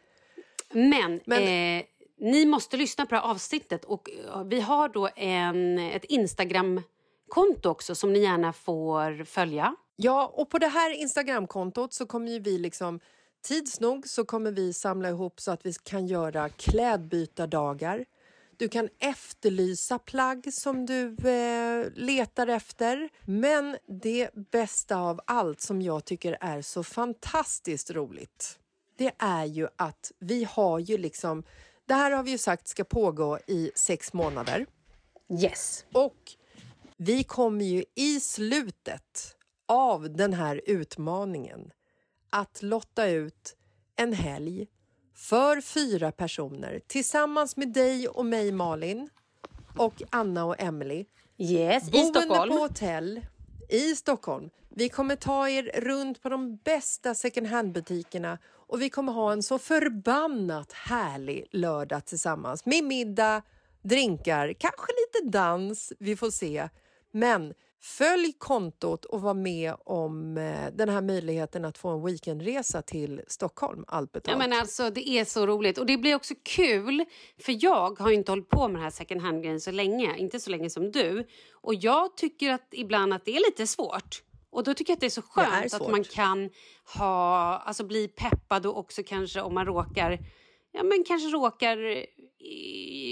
Men, 0.71 1.21
Men- 1.25 1.79
Eh, 1.79 1.85
ni 2.17 2.45
måste 2.45 2.77
lyssna 2.77 3.05
på 3.05 3.15
det 3.15 3.21
här 3.21 3.27
avsnittet. 3.31 3.85
Och 3.85 4.09
vi 4.45 4.61
har 4.61 4.89
då 4.89 5.09
en, 5.15 5.79
ett 5.79 6.03
Instagram-konto 6.05 7.69
också 7.69 7.95
som 7.95 8.13
ni 8.13 8.19
gärna 8.19 8.53
får 8.53 9.23
följa. 9.23 9.75
Ja, 9.95 10.31
och 10.33 10.49
på 10.49 10.57
det 10.57 10.67
här 10.67 10.91
Instagramkontot 11.01 11.93
så 11.93 12.05
kommer 12.05 12.39
vi 12.39 12.57
liksom 12.57 12.99
tids 13.43 13.79
nog 13.79 14.07
så 14.07 14.25
kommer 14.25 14.51
vi 14.51 14.73
samla 14.73 15.09
ihop 15.09 15.39
så 15.39 15.51
att 15.51 15.65
vi 15.65 15.73
kan 15.73 16.07
göra 16.07 16.49
klädbytardagar. 16.49 18.05
Du 18.57 18.69
kan 18.69 18.89
efterlysa 18.99 19.99
plagg 19.99 20.53
som 20.53 20.85
du 20.85 21.15
eh, 21.29 21.91
letar 21.95 22.47
efter. 22.47 23.09
Men 23.25 23.77
det 23.87 24.29
bästa 24.51 24.97
av 24.97 25.21
allt 25.27 25.61
som 25.61 25.81
jag 25.81 26.05
tycker 26.05 26.37
är 26.41 26.61
så 26.61 26.83
fantastiskt 26.83 27.91
roligt 27.91 28.59
det 28.97 29.11
är 29.17 29.45
ju 29.45 29.67
att 29.75 30.11
vi 30.19 30.43
har 30.43 30.79
ju 30.79 30.97
liksom... 30.97 31.43
Det 31.85 31.93
här 31.93 32.11
har 32.11 32.23
vi 32.23 32.31
ju 32.31 32.37
sagt 32.37 32.67
ska 32.67 32.83
pågå 32.83 33.39
i 33.47 33.71
sex 33.75 34.13
månader. 34.13 34.65
Yes. 35.41 35.85
Och 35.91 36.31
vi 36.97 37.23
kommer 37.23 37.65
ju 37.65 37.85
i 37.95 38.19
slutet 38.19 39.35
av 39.65 40.13
den 40.13 40.33
här 40.33 40.61
utmaningen 40.65 41.71
att 42.29 42.61
lotta 42.61 43.07
ut 43.07 43.55
en 43.95 44.13
helg 44.13 44.67
för 45.15 45.61
fyra 45.61 46.11
personer 46.11 46.81
tillsammans 46.87 47.57
med 47.57 47.73
dig 47.73 48.07
och 48.07 48.25
mig, 48.25 48.51
Malin, 48.51 49.09
och 49.77 50.03
Anna 50.09 50.45
och 50.45 50.55
Emily. 50.59 51.05
Yes, 51.37 51.87
i 51.87 51.91
Boende 51.91 52.21
Stockholm. 52.21 52.51
på 52.51 52.57
hotell 52.57 53.21
i 53.69 53.95
Stockholm. 53.95 54.49
Vi 54.69 54.89
kommer 54.89 55.15
ta 55.15 55.49
er 55.49 55.81
runt 55.81 56.21
på 56.21 56.29
de 56.29 56.55
bästa 56.55 57.15
second 57.15 57.47
hand-butikerna 57.47 58.37
och 58.67 58.81
vi 58.81 58.89
kommer 58.89 59.13
ha 59.13 59.31
en 59.31 59.43
så 59.43 59.59
förbannat 59.59 60.71
härlig 60.71 61.47
lördag 61.51 62.05
tillsammans 62.05 62.65
med 62.65 62.83
middag, 62.83 63.41
drinkar, 63.81 64.53
kanske 64.53 64.87
lite 64.91 65.29
dans, 65.37 65.93
vi 65.99 66.15
får 66.15 66.31
se. 66.31 66.69
Men 67.11 67.53
följ 67.85 68.33
kontot 68.37 69.05
och 69.05 69.21
var 69.21 69.33
med 69.33 69.73
om 69.85 70.37
eh, 70.37 70.73
den 70.73 70.89
här 70.89 71.01
möjligheten 71.01 71.65
att 71.65 71.77
få 71.77 71.89
en 71.89 72.05
weekendresa 72.05 72.81
till 72.81 73.21
Stockholm, 73.27 73.85
allt 73.87 74.17
Ja, 74.23 74.37
men 74.37 74.53
alltså, 74.53 74.89
det 74.89 75.09
är 75.09 75.25
så 75.25 75.47
roligt. 75.47 75.77
Och 75.77 75.85
det 75.85 75.97
blir 75.97 76.15
också 76.15 76.33
kul, 76.43 77.05
för 77.41 77.63
jag 77.63 77.99
har 77.99 78.09
ju 78.09 78.15
inte 78.15 78.31
hållit 78.31 78.49
på 78.49 78.67
med 78.67 78.75
den 78.75 78.83
här 78.83 78.89
second 78.89 79.21
hand-grejen 79.21 79.61
så 79.61 79.71
länge. 79.71 80.17
Inte 80.17 80.39
så 80.39 80.49
länge 80.49 80.69
som 80.69 80.91
du. 80.91 81.27
Och 81.53 81.75
jag 81.75 82.17
tycker 82.17 82.51
att 82.51 82.67
ibland 82.71 83.13
att 83.13 83.25
det 83.25 83.35
är 83.35 83.51
lite 83.51 83.67
svårt. 83.67 84.23
Och 84.49 84.63
då 84.63 84.73
tycker 84.73 84.91
jag 84.91 84.95
att 84.95 85.01
det 85.01 85.05
är 85.05 85.09
så 85.09 85.21
Det 85.35 85.41
är 85.41 85.45
skönt 85.45 85.73
att 85.73 85.91
man 85.91 86.03
kan 86.03 86.49
ha, 86.97 87.57
alltså 87.65 87.83
bli 87.83 88.07
peppad 88.07 88.65
och 88.65 88.77
också 88.77 89.03
kanske 89.03 89.41
om 89.41 89.53
man 89.53 89.65
råkar 89.65 90.19
Ja, 90.77 90.83
men 90.83 91.03
kanske 91.03 91.29
råkar 91.29 91.77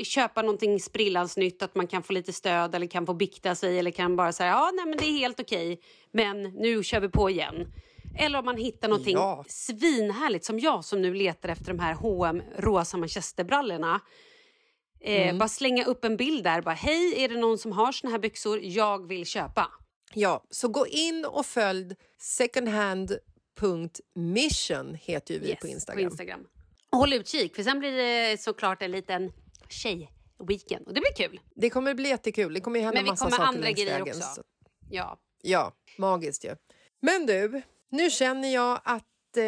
köpa 0.05 0.41
någonting 0.41 0.79
sprillans 0.79 1.37
nytt, 1.37 1.61
att 1.63 1.75
man 1.75 1.87
kan 1.87 2.03
få 2.03 2.13
lite 2.13 2.33
stöd 2.33 2.75
eller 2.75 2.87
kan 2.87 3.05
få 3.05 3.13
bikta 3.13 3.55
sig 3.55 3.79
eller 3.79 3.91
kan 3.91 4.15
bara 4.15 4.31
säga 4.31 4.49
ja, 4.49 4.71
nej, 4.73 4.85
men 4.85 4.97
det 4.97 5.05
är 5.05 5.11
helt 5.17 5.39
okej, 5.39 5.79
men 6.11 6.43
nu 6.43 6.83
kör 6.83 6.99
vi 6.99 7.09
på 7.09 7.29
igen. 7.29 7.73
Eller 8.19 8.39
om 8.39 8.45
man 8.45 8.57
hittar 8.57 8.87
någonting 8.87 9.13
Ja. 9.13 9.45
svinhärligt 9.47 10.45
som 10.45 10.59
jag 10.59 10.85
som 10.85 11.01
nu 11.01 11.13
letar 11.13 11.49
efter 11.49 11.65
de 11.73 11.79
här 11.79 11.93
H&M 11.93 12.41
rosa 12.57 12.97
manchesterbrallorna. 12.97 13.99
Eh, 15.01 15.37
Bara 15.37 15.49
slänga 15.49 15.85
upp 15.85 16.05
en 16.05 16.17
bild 16.17 16.43
där. 16.43 16.61
Bara, 16.61 16.75
Hej, 16.75 17.23
är 17.23 17.29
det 17.29 17.37
någon 17.39 17.57
som 17.57 17.71
har 17.71 17.91
såna 17.91 18.11
här 18.11 18.19
byxor? 18.19 18.59
Jag 18.63 19.07
vill 19.07 19.25
köpa. 19.25 19.71
Ja, 20.13 20.43
så 20.49 20.67
gå 20.67 20.87
in 20.87 21.25
och 21.25 21.45
följ 21.45 21.95
secondhand.mission 22.17 24.95
heter 25.01 25.33
ju 25.33 25.39
vi 25.39 25.49
Yes, 25.49 25.59
på 25.59 25.67
Instagram. 25.67 26.03
På 26.03 26.09
Instagram. 26.11 26.47
Håll 26.93 27.13
utkik, 27.13 27.55
för 27.55 27.63
sen 27.63 27.79
blir 27.79 27.91
det 27.91 28.41
såklart 28.41 28.81
en 28.81 28.91
liten 28.91 29.31
tjej-weekend. 29.69 30.87
Och 30.87 30.93
det 30.93 31.01
blir 31.01 31.27
kul. 31.27 31.39
Det 31.55 31.69
kommer 31.69 31.93
bli 31.93 32.09
jättekul. 32.09 32.53
Det 32.53 32.59
kommer 32.61 32.79
hända 32.79 32.93
Men 32.93 33.03
vi 33.03 33.09
massa 33.09 33.25
kommer 33.25 33.37
saker 33.37 33.47
andra 33.57 33.71
grejer 33.71 33.99
vägen. 33.99 34.07
också. 34.17 34.21
Så- 34.35 34.43
Ja. 34.89 35.19
Ja, 35.41 35.71
magiskt 35.97 36.45
ju. 36.45 36.55
Men 37.01 37.25
du, 37.25 37.61
nu 37.89 38.09
känner 38.09 38.53
jag 38.53 38.81
att 38.83 39.37
eh, 39.37 39.43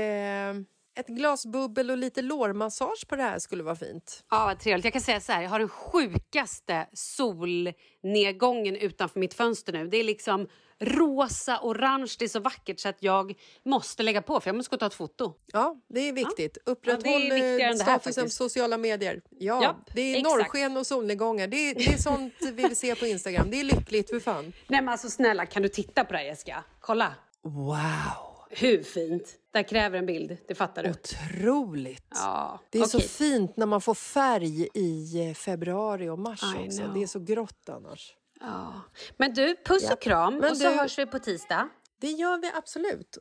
ett 0.96 1.08
glas 1.08 1.46
bubbel 1.46 1.92
och 1.92 1.98
lite 1.98 2.22
lårmassage 2.22 3.08
på 3.08 3.16
det 3.16 3.24
här 3.24 3.40
skulle 3.40 3.64
vara 3.64 3.76
fint. 3.76 4.24
Ja, 4.30 4.46
vad 4.46 4.60
trevligt. 4.60 4.86
Jag 4.86 4.94
kan 4.94 5.02
säga 5.02 5.20
så 5.20 5.32
här, 5.32 5.42
jag 5.42 5.50
har 5.50 5.60
den 5.60 5.70
sjukaste 5.70 6.88
solnedgången 6.94 8.76
utanför 8.76 9.20
mitt 9.20 9.34
fönster 9.34 9.74
nu. 9.74 9.88
Det 9.88 9.98
är 9.98 10.04
liksom 10.04 10.48
rosa, 10.80 11.60
orange, 11.62 12.16
det 12.20 12.26
är 12.26 12.30
så 12.30 12.40
vackert 12.40 12.80
så 12.80 12.90
att 12.90 13.04
jag 13.04 13.34
måste 13.66 14.04
lägga 14.04 14.22
på 14.22 14.40
för 14.40 14.50
jag 14.50 14.56
måste 14.56 14.70
gå 14.70 14.74
och 14.74 14.80
ta 14.80 14.86
ett 14.86 14.94
foto. 14.94 15.34
Ja, 15.46 15.76
det 15.88 16.00
är 16.00 16.14
viktigt. 16.14 16.58
Upprätthåll 16.66 17.28
Ja, 17.28 17.36
det 17.36 17.64
här 17.64 17.76
statusen 17.76 18.24
på 18.24 18.30
sociala 18.30 18.78
medier. 18.78 19.22
Ja, 19.30 19.62
Japp, 19.64 19.96
det 19.96 20.02
är 20.02 20.18
exakt. 20.18 20.38
norrsken 20.38 20.78
och 20.78 20.88
solnedgångar. 20.88 21.48
Det 21.48 21.58
är, 21.58 21.76
det 21.76 21.86
är 21.86 21.98
sånt 21.98 22.34
vi 22.42 22.52
vill 22.52 22.76
se 22.76 22.96
på 22.96 23.06
Instagram. 23.06 23.52
Det 23.52 23.60
är 23.60 23.64
lyckligt 23.64 24.10
för 24.10 24.20
fan. 24.20 24.54
Nej 24.68 24.82
men 24.82 24.90
alltså 24.90 25.10
snälla, 25.10 25.46
kan 25.46 25.62
du 25.62 25.70
titta 25.70 26.06
på 26.06 26.14
det 26.14 26.18
här 26.20 26.26
Jessica? 26.26 26.64
Kolla! 26.80 27.14
Wow! 27.44 28.36
Hur 28.50 28.84
fint? 28.84 29.36
Det 29.56 29.64
kräver 29.64 30.00
en 30.00 30.06
bild, 30.06 30.38
det 30.48 30.56
fattar 30.56 30.84
du. 30.84 30.90
Otroligt! 30.90 32.06
Ja, 32.10 32.60
Det 32.70 32.80
är 32.80 32.84
så 32.86 32.98
okej. 32.98 33.10
fint 33.10 33.58
när 33.58 33.66
man 33.66 33.82
får 33.82 33.94
färg 33.94 34.68
i 34.74 35.22
eh, 35.30 35.34
februari 35.34 36.10
och 36.10 36.20
mars 36.20 36.44
I 36.44 36.68
också. 36.68 36.78
know. 36.82 36.94
Det 36.94 37.04
är 37.04 37.08
så 37.08 37.20
grått 37.20 37.70
annars. 37.70 38.14
Ja. 38.40 38.74
Men 39.18 39.34
du, 39.34 39.56
puss 39.66 39.84
Ja. 39.84 39.94
och 39.94 40.02
kram 40.02 40.34
Men 40.38 40.52
och 40.52 40.58
så 40.58 40.64
du- 40.70 40.76
hörs 40.76 41.00
vi 41.00 41.06
på 41.06 41.20
tisdag. 41.20 41.70
Det 42.02 42.08
gör 42.12 42.38
vi 42.38 42.52
absolut. 42.56 43.18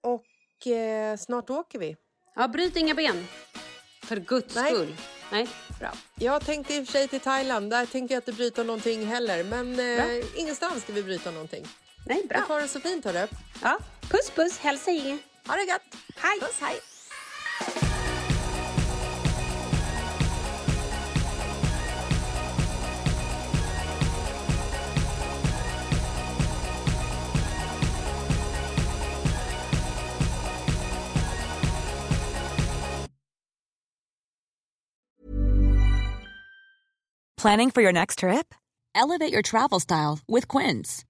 Och 0.00 0.66
eh, 0.66 1.16
snart 1.16 1.50
åker 1.50 1.78
vi. 1.78 1.96
Ja, 2.34 2.48
bryt 2.48 2.76
inga 2.76 2.94
ben. 2.94 3.26
För 4.02 4.16
guds 4.16 4.54
Nej. 4.54 4.72
skull. 4.74 4.96
Nej, 5.32 5.48
bra. 5.78 5.92
Jag 6.14 6.44
tänkte 6.44 6.74
i 6.74 6.80
och 6.82 6.86
för 6.86 6.92
sig 6.92 7.08
till 7.08 7.20
Thailand. 7.20 7.70
Där 7.70 7.86
tänker 7.86 8.14
jag 8.14 8.20
inte 8.20 8.32
bryta 8.32 8.62
någonting 8.62 9.06
heller. 9.06 9.44
Men 9.44 9.78
eh, 9.80 10.24
ingenstans 10.40 10.82
ska 10.82 10.92
vi 10.92 11.02
bryta 11.02 11.30
någonting. 11.30 11.64
Nej, 12.06 12.26
bra. 12.28 12.40
får 12.46 12.60
det 12.60 12.68
så 12.68 12.80
fint, 12.80 13.04
hörru. 13.04 13.26
Ja, 13.62 13.78
puss 14.00 14.30
puss, 14.34 14.58
hälsa 14.58 14.90
Inge. 14.90 15.18
Ha 15.46 15.56
det 15.56 15.64
gött! 15.64 15.96
Hej! 16.16 16.40
Puss, 16.40 16.60
hej! 16.60 16.80
Planning 37.42 37.70
for 37.70 37.80
your 37.80 37.92
next 37.92 38.18
trip? 38.18 38.54
Elevate 38.94 39.32
your 39.32 39.40
travel 39.40 39.80
style 39.80 40.18
with 40.28 40.46
Quince. 40.46 41.06